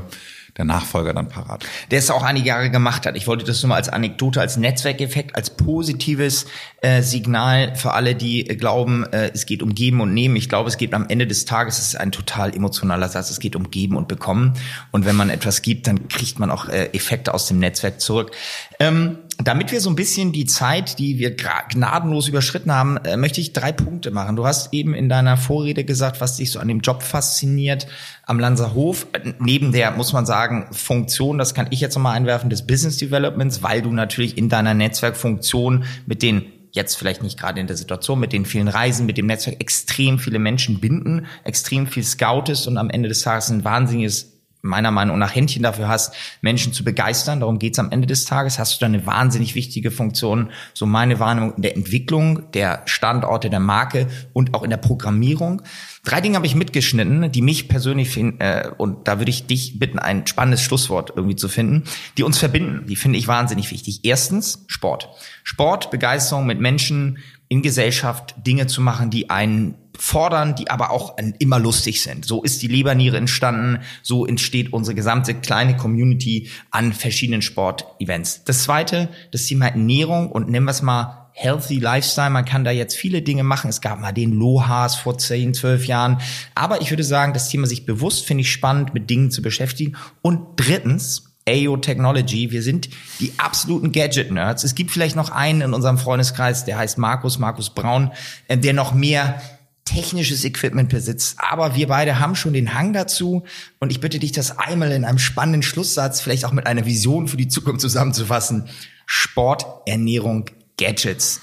der 0.58 0.66
Nachfolger 0.66 1.14
dann 1.14 1.30
parat. 1.30 1.66
Der 1.92 2.00
es 2.00 2.10
auch 2.10 2.24
einige 2.24 2.48
Jahre 2.48 2.70
gemacht 2.70 3.06
hat. 3.06 3.16
Ich 3.16 3.28
wollte 3.28 3.46
das 3.46 3.62
nur 3.62 3.70
mal 3.70 3.76
als 3.76 3.90
Anekdote, 3.90 4.42
als 4.42 4.58
Netzwerkeffekt, 4.58 5.36
als 5.36 5.52
positives 5.52 6.48
äh, 6.82 7.02
Signal 7.02 7.76
für 7.76 7.94
alle, 7.94 8.16
die 8.16 8.50
äh, 8.50 8.56
glauben, 8.56 9.06
äh, 9.12 9.32
es 9.34 9.46
geht 9.46 9.62
um 9.62 9.76
Geben 9.76 10.02
und 10.02 10.14
Nehmen. 10.14 10.36
Ich 10.36 10.50
glaube, 10.50 10.70
es 10.70 10.78
geht 10.78 10.94
am 10.94 11.08
Ende 11.10 11.28
des 11.28 11.46
Tages, 11.46 11.78
es 11.78 11.88
ist 11.90 11.96
ein 12.00 12.12
total 12.12 12.56
emotionaler 12.56 13.08
Satz, 13.08 13.30
es 13.30 13.40
geht 13.40 13.56
um 13.56 13.70
Geben 13.70 13.96
und 13.96 14.08
Bekommen. 14.08 14.54
Und 14.92 15.06
wenn 15.06 15.16
man 15.16 15.30
etwas 15.30 15.62
gibt, 15.62 15.88
dann 15.88 16.08
kriegt 16.08 16.40
man 16.40 16.50
auch 16.50 16.68
äh, 16.70 16.86
Effekte 16.94 17.34
aus 17.34 17.48
dem 17.48 17.60
Netzwerk 17.60 18.02
zurück. 18.02 18.32
Ähm, 18.80 19.20
damit 19.44 19.72
wir 19.72 19.82
so 19.82 19.90
ein 19.90 19.96
bisschen 19.96 20.32
die 20.32 20.46
Zeit, 20.46 20.98
die 20.98 21.20
wir 21.20 21.36
gnadenlos 21.36 22.28
überschritten 22.28 22.72
haben, 22.72 22.98
äh, 22.98 23.18
möchte 23.18 23.40
ich 23.40 23.54
drei 23.54 23.72
Punkte 23.72 24.10
machen. 24.12 24.36
Du 24.36 24.46
hast 24.48 24.74
eben 24.74 24.94
in 24.94 25.10
deiner 25.10 25.38
Vorrede 25.38 25.84
gesagt, 25.84 26.22
was 26.22 26.38
dich 26.38 26.52
so 26.52 26.60
an 26.60 26.68
dem 26.68 26.80
Job 26.80 27.04
fasziniert 27.04 27.88
am 28.26 28.40
Lanzerhof. 28.40 29.08
Neben 29.40 29.72
der, 29.72 29.92
muss 29.92 30.12
man 30.12 30.26
sagen, 30.26 30.68
Funktion, 30.72 31.38
das 31.38 31.54
kann 31.54 31.68
ich 31.70 31.82
jetzt 31.82 31.96
nochmal 31.96 32.16
einwerfen, 32.16 32.50
des 32.50 32.66
Business 32.66 32.98
Developments, 32.98 33.62
weil 33.62 33.82
du 33.82 33.92
natürlich 33.92 34.38
in 34.38 34.50
deiner 34.50 34.74
Netzwerkfunktion 34.74 35.86
mit 36.06 36.24
den 36.24 36.46
jetzt 36.72 36.96
vielleicht 36.96 37.24
nicht 37.24 37.40
gerade 37.40 37.60
in 37.60 37.68
der 37.68 37.78
Situation 37.78 38.20
mit 38.20 38.34
den 38.34 38.46
vielen 38.46 38.68
Reisen, 38.68 39.06
mit 39.06 39.18
dem 39.18 39.26
Netzwerk 39.26 39.60
extrem 39.60 40.20
viele 40.20 40.40
Menschen 40.40 40.80
binden, 40.80 41.26
extrem 41.44 41.88
viel 41.88 42.04
scoutest 42.04 42.68
und 42.68 42.78
am 42.78 42.90
Ende 42.90 43.10
des 43.10 43.22
Tages 43.22 43.50
ein 43.50 43.64
wahnsinniges 43.64 44.37
meiner 44.68 44.92
Meinung 44.92 45.18
nach 45.18 45.34
Händchen 45.34 45.64
dafür 45.64 45.88
hast, 45.88 46.14
Menschen 46.42 46.74
zu 46.74 46.84
begeistern. 46.84 47.40
Darum 47.40 47.60
geht's 47.60 47.80
am 47.80 47.92
Ende 47.92 48.08
des 48.08 48.26
Tages. 48.26 48.60
Hast 48.60 48.76
du 48.76 48.80
da 48.82 48.86
eine 48.86 49.06
wahnsinnig 49.06 49.56
wichtige 49.56 49.92
Funktion, 49.92 50.52
so 50.74 50.86
meine 50.86 51.20
Wahrnehmung 51.20 51.56
in 51.56 51.62
der 51.62 51.76
Entwicklung 51.76 52.52
der 52.52 52.84
Standorte 52.86 53.50
der 53.50 53.60
Marke 53.60 54.08
und 54.34 54.54
auch 54.54 54.64
in 54.64 54.70
der 54.70 54.78
Programmierung. 54.78 55.62
Drei 56.04 56.22
Dinge 56.22 56.36
habe 56.36 56.46
ich 56.46 56.56
mitgeschnitten, 56.56 57.32
die 57.32 57.42
mich 57.42 57.68
persönlich 57.68 58.10
finden, 58.10 58.40
äh, 58.40 58.70
und 58.78 59.08
da 59.08 59.20
würde 59.20 59.30
ich 59.30 59.46
dich 59.46 59.78
bitten, 59.80 60.00
ein 60.00 60.26
spannendes 60.26 60.62
Schlusswort 60.62 61.12
irgendwie 61.16 61.36
zu 61.36 61.50
finden, 61.50 61.84
die 62.18 62.24
uns 62.24 62.38
verbinden. 62.38 62.86
Die 62.88 62.96
finde 62.96 63.20
ich 63.20 63.28
wahnsinnig 63.28 63.72
wichtig. 63.72 64.02
Erstens 64.04 64.64
Sport. 64.68 65.10
Sport, 65.44 65.92
Begeisterung 65.92 66.46
mit 66.46 66.60
Menschen 66.60 67.18
in 67.50 67.62
Gesellschaft, 67.62 68.36
Dinge 68.46 68.68
zu 68.68 68.82
machen, 68.82 69.10
die 69.10 69.30
einen 69.30 69.76
fordern, 69.98 70.56
die 70.56 70.70
aber 70.70 70.92
auch 70.92 71.16
immer 71.40 71.60
lustig 71.60 72.02
sind. 72.02 72.26
So 72.26 72.44
ist 72.44 72.62
die 72.62 72.68
Leberniere 72.68 73.18
entstanden, 73.18 73.80
so 74.04 74.26
entsteht 74.26 74.74
unsere 74.74 74.96
gesamte 74.96 75.34
kleine 75.34 75.76
Community 75.78 76.50
an 76.72 76.94
verschiedenen 76.94 77.42
Sportevents. 77.42 78.44
Das 78.46 78.64
zweite, 78.64 79.10
das 79.32 79.46
Thema 79.46 79.68
Ernährung 79.68 80.32
und 80.32 80.50
nennen 80.50 80.66
wir 80.66 80.72
es 80.72 80.82
mal 80.82 81.30
Healthy 81.34 81.78
Lifestyle. 81.78 82.32
Man 82.32 82.46
kann 82.46 82.64
da 82.64 82.72
jetzt 82.72 82.96
viele 82.96 83.22
Dinge 83.22 83.44
machen. 83.44 83.70
Es 83.70 83.82
gab 83.82 84.00
mal 84.00 84.12
den 84.12 84.32
Lohas 84.32 84.96
vor 84.96 85.20
10, 85.20 85.54
12 85.54 85.86
Jahren. 85.86 86.18
Aber 86.56 86.82
ich 86.82 86.90
würde 86.90 87.04
sagen, 87.04 87.34
das 87.34 87.50
Thema 87.50 87.68
sich 87.68 87.86
bewusst 87.86 88.26
finde 88.26 88.42
ich 88.42 88.52
spannend, 88.52 88.96
mit 88.96 89.10
Dingen 89.10 89.30
zu 89.30 89.44
beschäftigen. 89.44 89.96
Und 90.24 90.40
drittens, 90.56 91.28
AO 91.48 91.78
Technology. 91.78 92.52
Wir 92.52 92.62
sind 92.62 92.90
die 93.20 93.34
absoluten 93.38 93.92
Gadget-Nerds. 93.92 94.64
Es 94.64 94.76
gibt 94.76 94.92
vielleicht 94.92 95.16
noch 95.16 95.30
einen 95.30 95.62
in 95.62 95.74
unserem 95.74 95.98
Freundeskreis, 95.98 96.66
der 96.66 96.78
heißt 96.78 96.98
Markus, 96.98 97.40
Markus 97.40 97.70
Braun, 97.70 98.12
äh, 98.48 98.58
der 98.58 98.74
noch 98.74 98.94
mehr 98.94 99.42
technisches 99.88 100.44
Equipment 100.44 100.90
besitzt. 100.90 101.38
Aber 101.40 101.76
wir 101.76 101.88
beide 101.88 102.20
haben 102.20 102.36
schon 102.36 102.54
den 102.54 102.74
Hang 102.74 102.94
dazu. 102.94 103.44
Und 103.80 103.92
ich 103.92 104.02
bitte 104.02 104.20
dich, 104.20 104.34
das 104.34 104.58
einmal 104.58 104.92
in 104.92 105.06
einem 105.06 105.18
spannenden 105.18 105.64
Schlusssatz, 105.64 106.20
vielleicht 106.22 106.46
auch 106.46 106.52
mit 106.52 106.68
einer 106.68 106.86
Vision 106.86 107.28
für 107.28 107.38
die 107.38 107.48
Zukunft 107.48 107.82
zusammenzufassen. 107.82 108.66
Sport, 109.06 109.66
Ernährung, 109.86 110.46
Gadgets. 110.78 111.42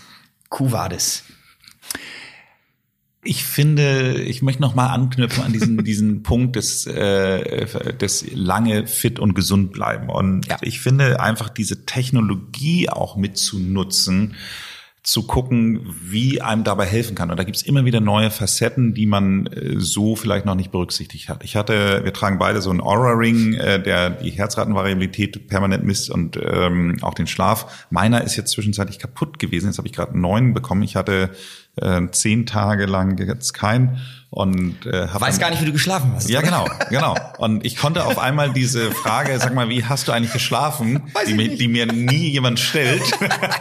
Kuvades. 0.51 1.25
Ich 3.27 3.45
finde, 3.45 4.23
ich 4.23 4.43
möchte 4.43 4.61
noch 4.61 4.75
mal 4.75 4.89
anknüpfen 4.89 5.43
an 5.43 5.53
diesen 5.53 5.83
diesen 5.85 6.23
Punkt 6.23 6.57
des 6.57 6.87
äh, 6.87 7.95
des 7.95 8.27
lange 8.33 8.87
fit 8.87 9.19
und 9.19 9.35
gesund 9.35 9.73
bleiben 9.73 10.11
und 10.11 10.47
ja. 10.47 10.59
ich 10.61 10.81
finde 10.81 11.21
einfach 11.21 11.49
diese 11.49 11.87
Technologie 11.87 12.91
auch 12.91 13.17
mitzunutzen 13.17 14.35
zu 15.05 15.27
gucken, 15.27 15.81
wie 16.03 16.41
einem 16.41 16.65
dabei 16.65 16.87
helfen 16.87 17.15
kann. 17.15 17.31
Und 17.31 17.37
da 17.37 17.45
gibt's 17.45 17.61
immer 17.61 17.85
wieder 17.85 18.01
neue 18.01 18.31
Facetten, 18.31 18.95
die 18.95 19.05
man 19.05 19.47
äh, 19.49 19.75
so 19.77 20.17
vielleicht 20.17 20.47
noch 20.47 20.55
nicht 20.55 20.73
berücksichtigt 20.73 21.29
hat. 21.29 21.45
Ich 21.45 21.57
hatte, 21.57 22.01
wir 22.05 22.13
tragen 22.15 22.39
beide 22.39 22.63
so 22.63 22.71
einen 22.71 22.81
Aura-Ring, 22.81 23.53
äh, 23.53 23.83
der 23.83 24.09
die 24.09 24.31
Herzratenvariabilität 24.31 25.47
permanent 25.47 25.85
misst 25.85 26.09
und 26.09 26.39
ähm, 26.43 26.97
auch 27.03 27.13
den 27.13 27.27
Schlaf. 27.27 27.87
Meiner 27.91 28.25
ist 28.25 28.37
jetzt 28.37 28.53
zwischenzeitlich 28.53 28.99
kaputt 28.99 29.39
gewesen. 29.39 29.67
Jetzt 29.67 29.77
habe 29.77 29.87
ich 29.87 29.93
gerade 29.93 30.13
einen 30.13 30.23
neuen 30.23 30.55
bekommen. 30.55 30.83
Ich 30.83 30.97
hatte 30.97 31.29
äh, 31.77 32.01
zehn 32.11 32.47
Tage 32.47 32.87
lang 32.87 33.19
jetzt 33.19 33.53
keinen 33.53 33.99
und 34.35 34.85
äh, 34.85 35.07
hab 35.07 35.21
weiß 35.21 35.39
gar 35.39 35.51
nicht, 35.51 35.63
wie 35.63 35.67
du 35.67 35.73
geschlafen 35.73 36.13
hast. 36.13 36.29
Ja, 36.29 36.41
genau, 36.41 36.67
genau. 36.91 37.15
Und 37.39 37.65
ich 37.65 37.77
konnte 37.77 38.05
auf 38.05 38.19
einmal 38.19 38.53
diese 38.53 38.91
Frage, 38.91 39.39
sag 39.39 39.55
mal, 39.55 39.69
wie 39.69 39.85
hast 39.85 40.09
du 40.09 40.13
eigentlich 40.13 40.33
geschlafen, 40.33 41.03
die, 41.29 41.35
mir, 41.35 41.57
die 41.57 41.69
mir 41.69 41.87
nie 41.87 42.31
jemand 42.31 42.59
stellt, 42.59 43.03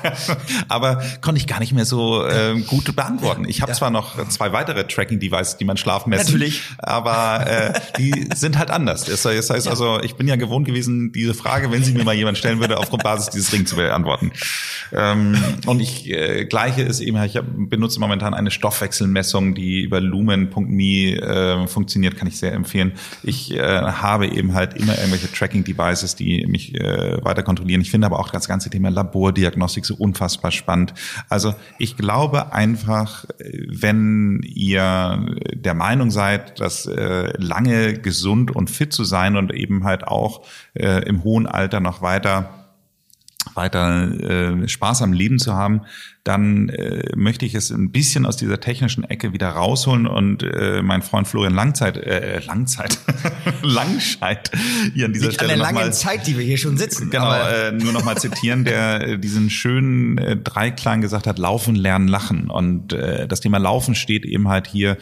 aber 0.70 1.04
konnte 1.22 1.40
ich 1.40 1.46
gar 1.46 1.60
nicht 1.60 1.74
mehr 1.74 1.86
so 1.86 2.26
äh, 2.26 2.60
gut 2.62 2.96
beantworten. 2.96 3.46
Ich 3.48 3.62
habe 3.62 3.72
ja. 3.72 3.78
zwar 3.78 3.92
noch 3.92 4.28
zwei 4.30 4.52
weitere 4.52 4.86
Tracking-Devices, 4.86 5.58
die 5.58 5.66
man 5.66 5.78
Schlaf 5.78 6.08
messen, 6.08 6.26
Natürlich. 6.26 6.64
aber 6.80 7.46
äh, 7.46 7.80
die 8.00 8.30
sind 8.34 8.58
halt 8.58 8.72
anders. 8.72 9.06
Das 9.06 9.24
heißt 9.26 9.50
ja. 9.50 9.70
also, 9.70 10.00
ich 10.02 10.16
bin 10.16 10.28
ja 10.28 10.38
gewohnt 10.38 10.66
gewesen, 10.66 11.12
diese 11.12 11.36
Frage, 11.36 11.72
wenn 11.72 11.84
sie 11.84 11.94
mir 11.94 12.04
mal 12.04 12.16
jemand 12.16 12.40
stellen 12.40 12.60
würde, 12.60 12.80
auf 12.80 12.90
Basis 12.90 13.30
dieses 13.30 13.54
Ring 13.54 13.68
zu 13.68 13.76
beantworten. 13.76 14.32
Ähm, 14.92 15.38
und 15.68 15.80
ich 15.82 16.10
äh, 16.10 16.46
gleiche 16.46 16.82
ist 16.82 17.00
eben, 17.00 17.22
ich 17.24 17.38
hab, 17.38 17.46
benutze 17.48 18.00
momentan 18.00 18.34
eine 18.34 18.50
Stoffwechselmessung, 18.50 19.54
die 19.54 19.82
über 19.82 20.02
Lumen 20.02 20.50
Me 20.70 21.18
äh, 21.18 21.68
funktioniert, 21.68 22.18
kann 22.18 22.28
ich 22.28 22.38
sehr 22.38 22.54
empfehlen. 22.54 22.94
Ich 23.22 23.52
äh, 23.52 23.62
habe 23.62 24.28
eben 24.28 24.54
halt 24.54 24.76
immer 24.76 24.98
irgendwelche 24.98 25.32
Tracking-Devices, 25.32 26.16
die 26.16 26.46
mich 26.48 26.76
äh, 26.76 27.24
weiter 27.24 27.44
kontrollieren. 27.44 27.82
Ich 27.82 27.92
finde 27.92 28.08
aber 28.08 28.20
auch 28.20 28.30
das 28.30 28.48
ganze 28.48 28.70
Thema 28.70 28.90
Labordiagnostik 28.90 29.86
so 29.86 29.96
unfassbar 29.96 30.52
spannend. 30.52 30.94
Also 31.30 31.56
ich 31.80 31.98
glaube 31.98 32.54
einfach, 32.54 33.26
wenn 33.40 34.42
ihr 34.44 35.26
der 35.54 35.74
Meinung 35.74 36.12
seid, 36.12 36.60
dass 36.60 36.86
äh, 36.86 37.34
lange 37.38 37.94
gesund 37.94 38.56
und 38.56 38.70
fit 38.70 38.94
zu 38.94 39.04
sein 39.04 39.38
und 39.38 39.54
eben 39.54 39.84
halt 39.84 40.08
auch 40.08 40.46
äh, 40.74 41.04
im 41.08 41.24
hohen 41.24 41.48
Alter 41.48 41.80
noch 41.80 42.02
weiter 42.02 42.63
weiter 43.54 44.12
äh, 44.62 44.68
Spaß 44.68 45.02
am 45.02 45.14
Leben 45.14 45.40
zu 45.40 45.54
haben, 45.54 45.82
dann 46.24 46.70
äh, 46.70 47.12
möchte 47.18 47.46
ich 47.46 47.54
es 47.54 47.70
ein 47.70 47.92
bisschen 47.92 48.26
aus 48.26 48.38
dieser 48.38 48.60
technischen 48.62 49.04
Ecke 49.04 49.34
wieder 49.34 49.50
rausholen 49.50 50.08
und 50.08 50.42
äh, 50.44 50.82
mein 50.82 51.02
Freund 51.02 51.28
Florian 51.28 51.54
Langzeit, 51.54 51.98
äh, 51.98 52.40
Langzeit, 52.40 52.98
Langscheid 53.62 54.50
hier 54.94 55.06
an 55.06 55.14
dieser 55.14 55.28
Nicht 55.28 55.36
Stelle 55.36 55.54
an 55.54 55.60
der 55.60 55.66
langen 55.66 55.88
mal, 55.88 55.94
Zeit, 55.94 56.26
die 56.26 56.38
wir 56.38 56.46
hier 56.46 56.58
schon 56.58 56.78
sitzen. 56.78 57.10
Genau, 57.10 57.34
äh, 57.34 57.74
nur 57.74 57.92
noch 57.92 58.06
mal 58.06 58.18
zitieren, 58.18 58.64
der 58.64 59.02
äh, 59.02 59.20
diesen 59.20 59.50
schönen 59.50 60.18
äh, 60.18 60.38
Dreiklang 60.38 61.02
gesagt 61.02 61.28
hat, 61.28 61.40
laufen, 61.40 61.76
lernen, 61.76 62.08
lachen. 62.08 62.50
Und 62.50 62.94
äh, 62.94 63.28
das 63.28 63.42
Thema 63.42 63.58
Laufen 63.58 63.94
steht 63.94 64.24
eben 64.24 64.48
halt 64.48 64.68
hier 64.68 64.92
äh, 64.92 64.98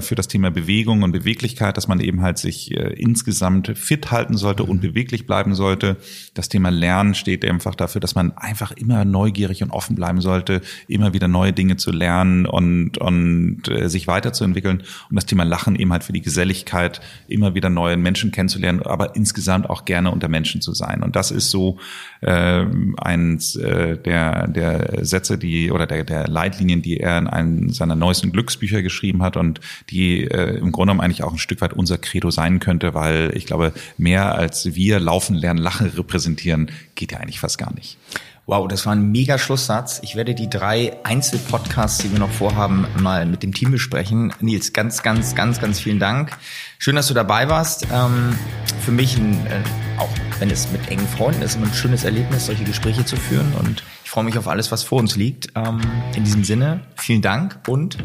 für 0.00 0.14
das 0.14 0.28
Thema 0.28 0.50
Bewegung 0.50 1.02
und 1.02 1.12
Beweglichkeit, 1.12 1.76
dass 1.76 1.88
man 1.88 2.00
eben 2.00 2.22
halt 2.22 2.38
sich 2.38 2.70
äh, 2.72 2.94
insgesamt 2.94 3.76
fit 3.76 4.10
halten 4.10 4.36
sollte 4.36 4.64
und 4.64 4.80
beweglich 4.80 5.26
bleiben 5.26 5.54
sollte. 5.54 5.96
Das 6.34 6.48
Thema 6.48 6.70
Lernen 6.70 7.14
steht 7.14 7.44
einfach 7.44 7.74
dafür, 7.74 8.00
dass 8.00 8.14
man 8.14 8.36
einfach 8.36 8.72
immer 8.72 9.04
neugierig 9.04 9.62
und 9.62 9.70
offen 9.70 9.96
bleiben 9.96 10.20
sollte 10.20 10.62
immer 10.88 11.12
wieder 11.12 11.28
neue 11.28 11.52
Dinge 11.52 11.76
zu 11.76 11.90
lernen 11.90 12.46
und, 12.46 12.98
und 12.98 13.68
äh, 13.68 13.88
sich 13.88 14.06
weiterzuentwickeln. 14.06 14.82
Und 15.10 15.16
das 15.16 15.26
Thema 15.26 15.44
Lachen 15.44 15.76
eben 15.76 15.92
halt 15.92 16.04
für 16.04 16.12
die 16.12 16.20
Geselligkeit, 16.20 17.00
immer 17.28 17.54
wieder 17.54 17.70
neue 17.70 17.96
Menschen 17.96 18.32
kennenzulernen, 18.32 18.82
aber 18.82 19.16
insgesamt 19.16 19.68
auch 19.68 19.84
gerne 19.84 20.10
unter 20.10 20.28
Menschen 20.28 20.60
zu 20.60 20.74
sein. 20.74 21.02
Und 21.02 21.16
das 21.16 21.30
ist 21.30 21.50
so 21.50 21.78
äh, 22.22 22.64
eins 22.96 23.56
äh, 23.56 23.98
der, 23.98 24.48
der 24.48 25.04
Sätze, 25.04 25.38
die 25.38 25.70
oder 25.70 25.86
der, 25.86 26.04
der 26.04 26.28
Leitlinien, 26.28 26.82
die 26.82 26.98
er 26.98 27.18
in 27.18 27.26
einem 27.26 27.70
seiner 27.70 27.96
neuesten 27.96 28.32
Glücksbücher 28.32 28.82
geschrieben 28.82 29.22
hat 29.22 29.36
und 29.36 29.60
die 29.90 30.24
äh, 30.24 30.56
im 30.56 30.72
Grunde 30.72 30.92
genommen 30.92 31.00
eigentlich 31.00 31.22
auch 31.22 31.32
ein 31.32 31.38
Stück 31.38 31.60
weit 31.60 31.72
unser 31.72 31.98
Credo 31.98 32.30
sein 32.30 32.60
könnte, 32.60 32.94
weil 32.94 33.32
ich 33.34 33.46
glaube, 33.46 33.72
mehr 33.98 34.34
als 34.34 34.74
wir 34.74 35.00
laufen, 35.00 35.34
lernen, 35.34 35.60
lachen 35.60 35.88
repräsentieren, 35.88 36.70
geht 36.94 37.12
ja 37.12 37.18
eigentlich 37.18 37.40
fast 37.40 37.58
gar 37.58 37.74
nicht. 37.74 37.98
Wow, 38.46 38.66
das 38.66 38.86
war 38.86 38.92
ein 38.92 39.12
mega 39.12 39.38
Schlusssatz. 39.38 40.00
Ich 40.02 40.16
werde 40.16 40.34
die 40.34 40.50
drei 40.50 40.96
Einzelpodcasts, 41.04 42.02
die 42.02 42.10
wir 42.10 42.18
noch 42.18 42.30
vorhaben, 42.30 42.86
mal 43.00 43.24
mit 43.24 43.44
dem 43.44 43.54
Team 43.54 43.70
besprechen. 43.70 44.34
Nils, 44.40 44.72
ganz, 44.72 45.04
ganz, 45.04 45.36
ganz, 45.36 45.60
ganz 45.60 45.78
vielen 45.78 46.00
Dank. 46.00 46.36
Schön, 46.84 46.96
dass 46.96 47.06
du 47.06 47.14
dabei 47.14 47.48
warst. 47.48 47.86
Ähm, 47.92 48.36
für 48.80 48.90
mich, 48.90 49.16
ein, 49.16 49.46
äh, 49.46 49.62
auch 49.98 50.08
wenn 50.40 50.50
es 50.50 50.68
mit 50.72 50.88
engen 50.90 51.06
Freunden 51.06 51.40
ist, 51.42 51.54
immer 51.54 51.66
ein 51.66 51.74
schönes 51.74 52.02
Erlebnis, 52.02 52.46
solche 52.46 52.64
Gespräche 52.64 53.04
zu 53.04 53.14
führen. 53.14 53.54
Und 53.54 53.84
ich 54.02 54.10
freue 54.10 54.24
mich 54.24 54.36
auf 54.36 54.48
alles, 54.48 54.72
was 54.72 54.82
vor 54.82 54.98
uns 54.98 55.14
liegt. 55.14 55.52
Ähm, 55.54 55.80
in 56.16 56.24
diesem 56.24 56.42
Sinne, 56.42 56.80
vielen 56.96 57.22
Dank 57.22 57.60
und 57.68 57.98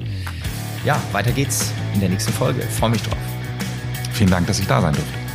ja, 0.85 1.01
weiter 1.11 1.31
geht's 1.31 1.71
in 1.95 2.01
der 2.01 2.09
nächsten 2.09 2.33
Folge. 2.33 2.61
Freue 2.61 2.91
mich 2.91 3.01
drauf. 3.01 3.17
Vielen 4.13 4.29
Dank, 4.29 4.45
dass 4.45 4.59
ich 4.59 4.67
da 4.67 4.79
sein 4.79 4.93
durfte. 4.93 5.26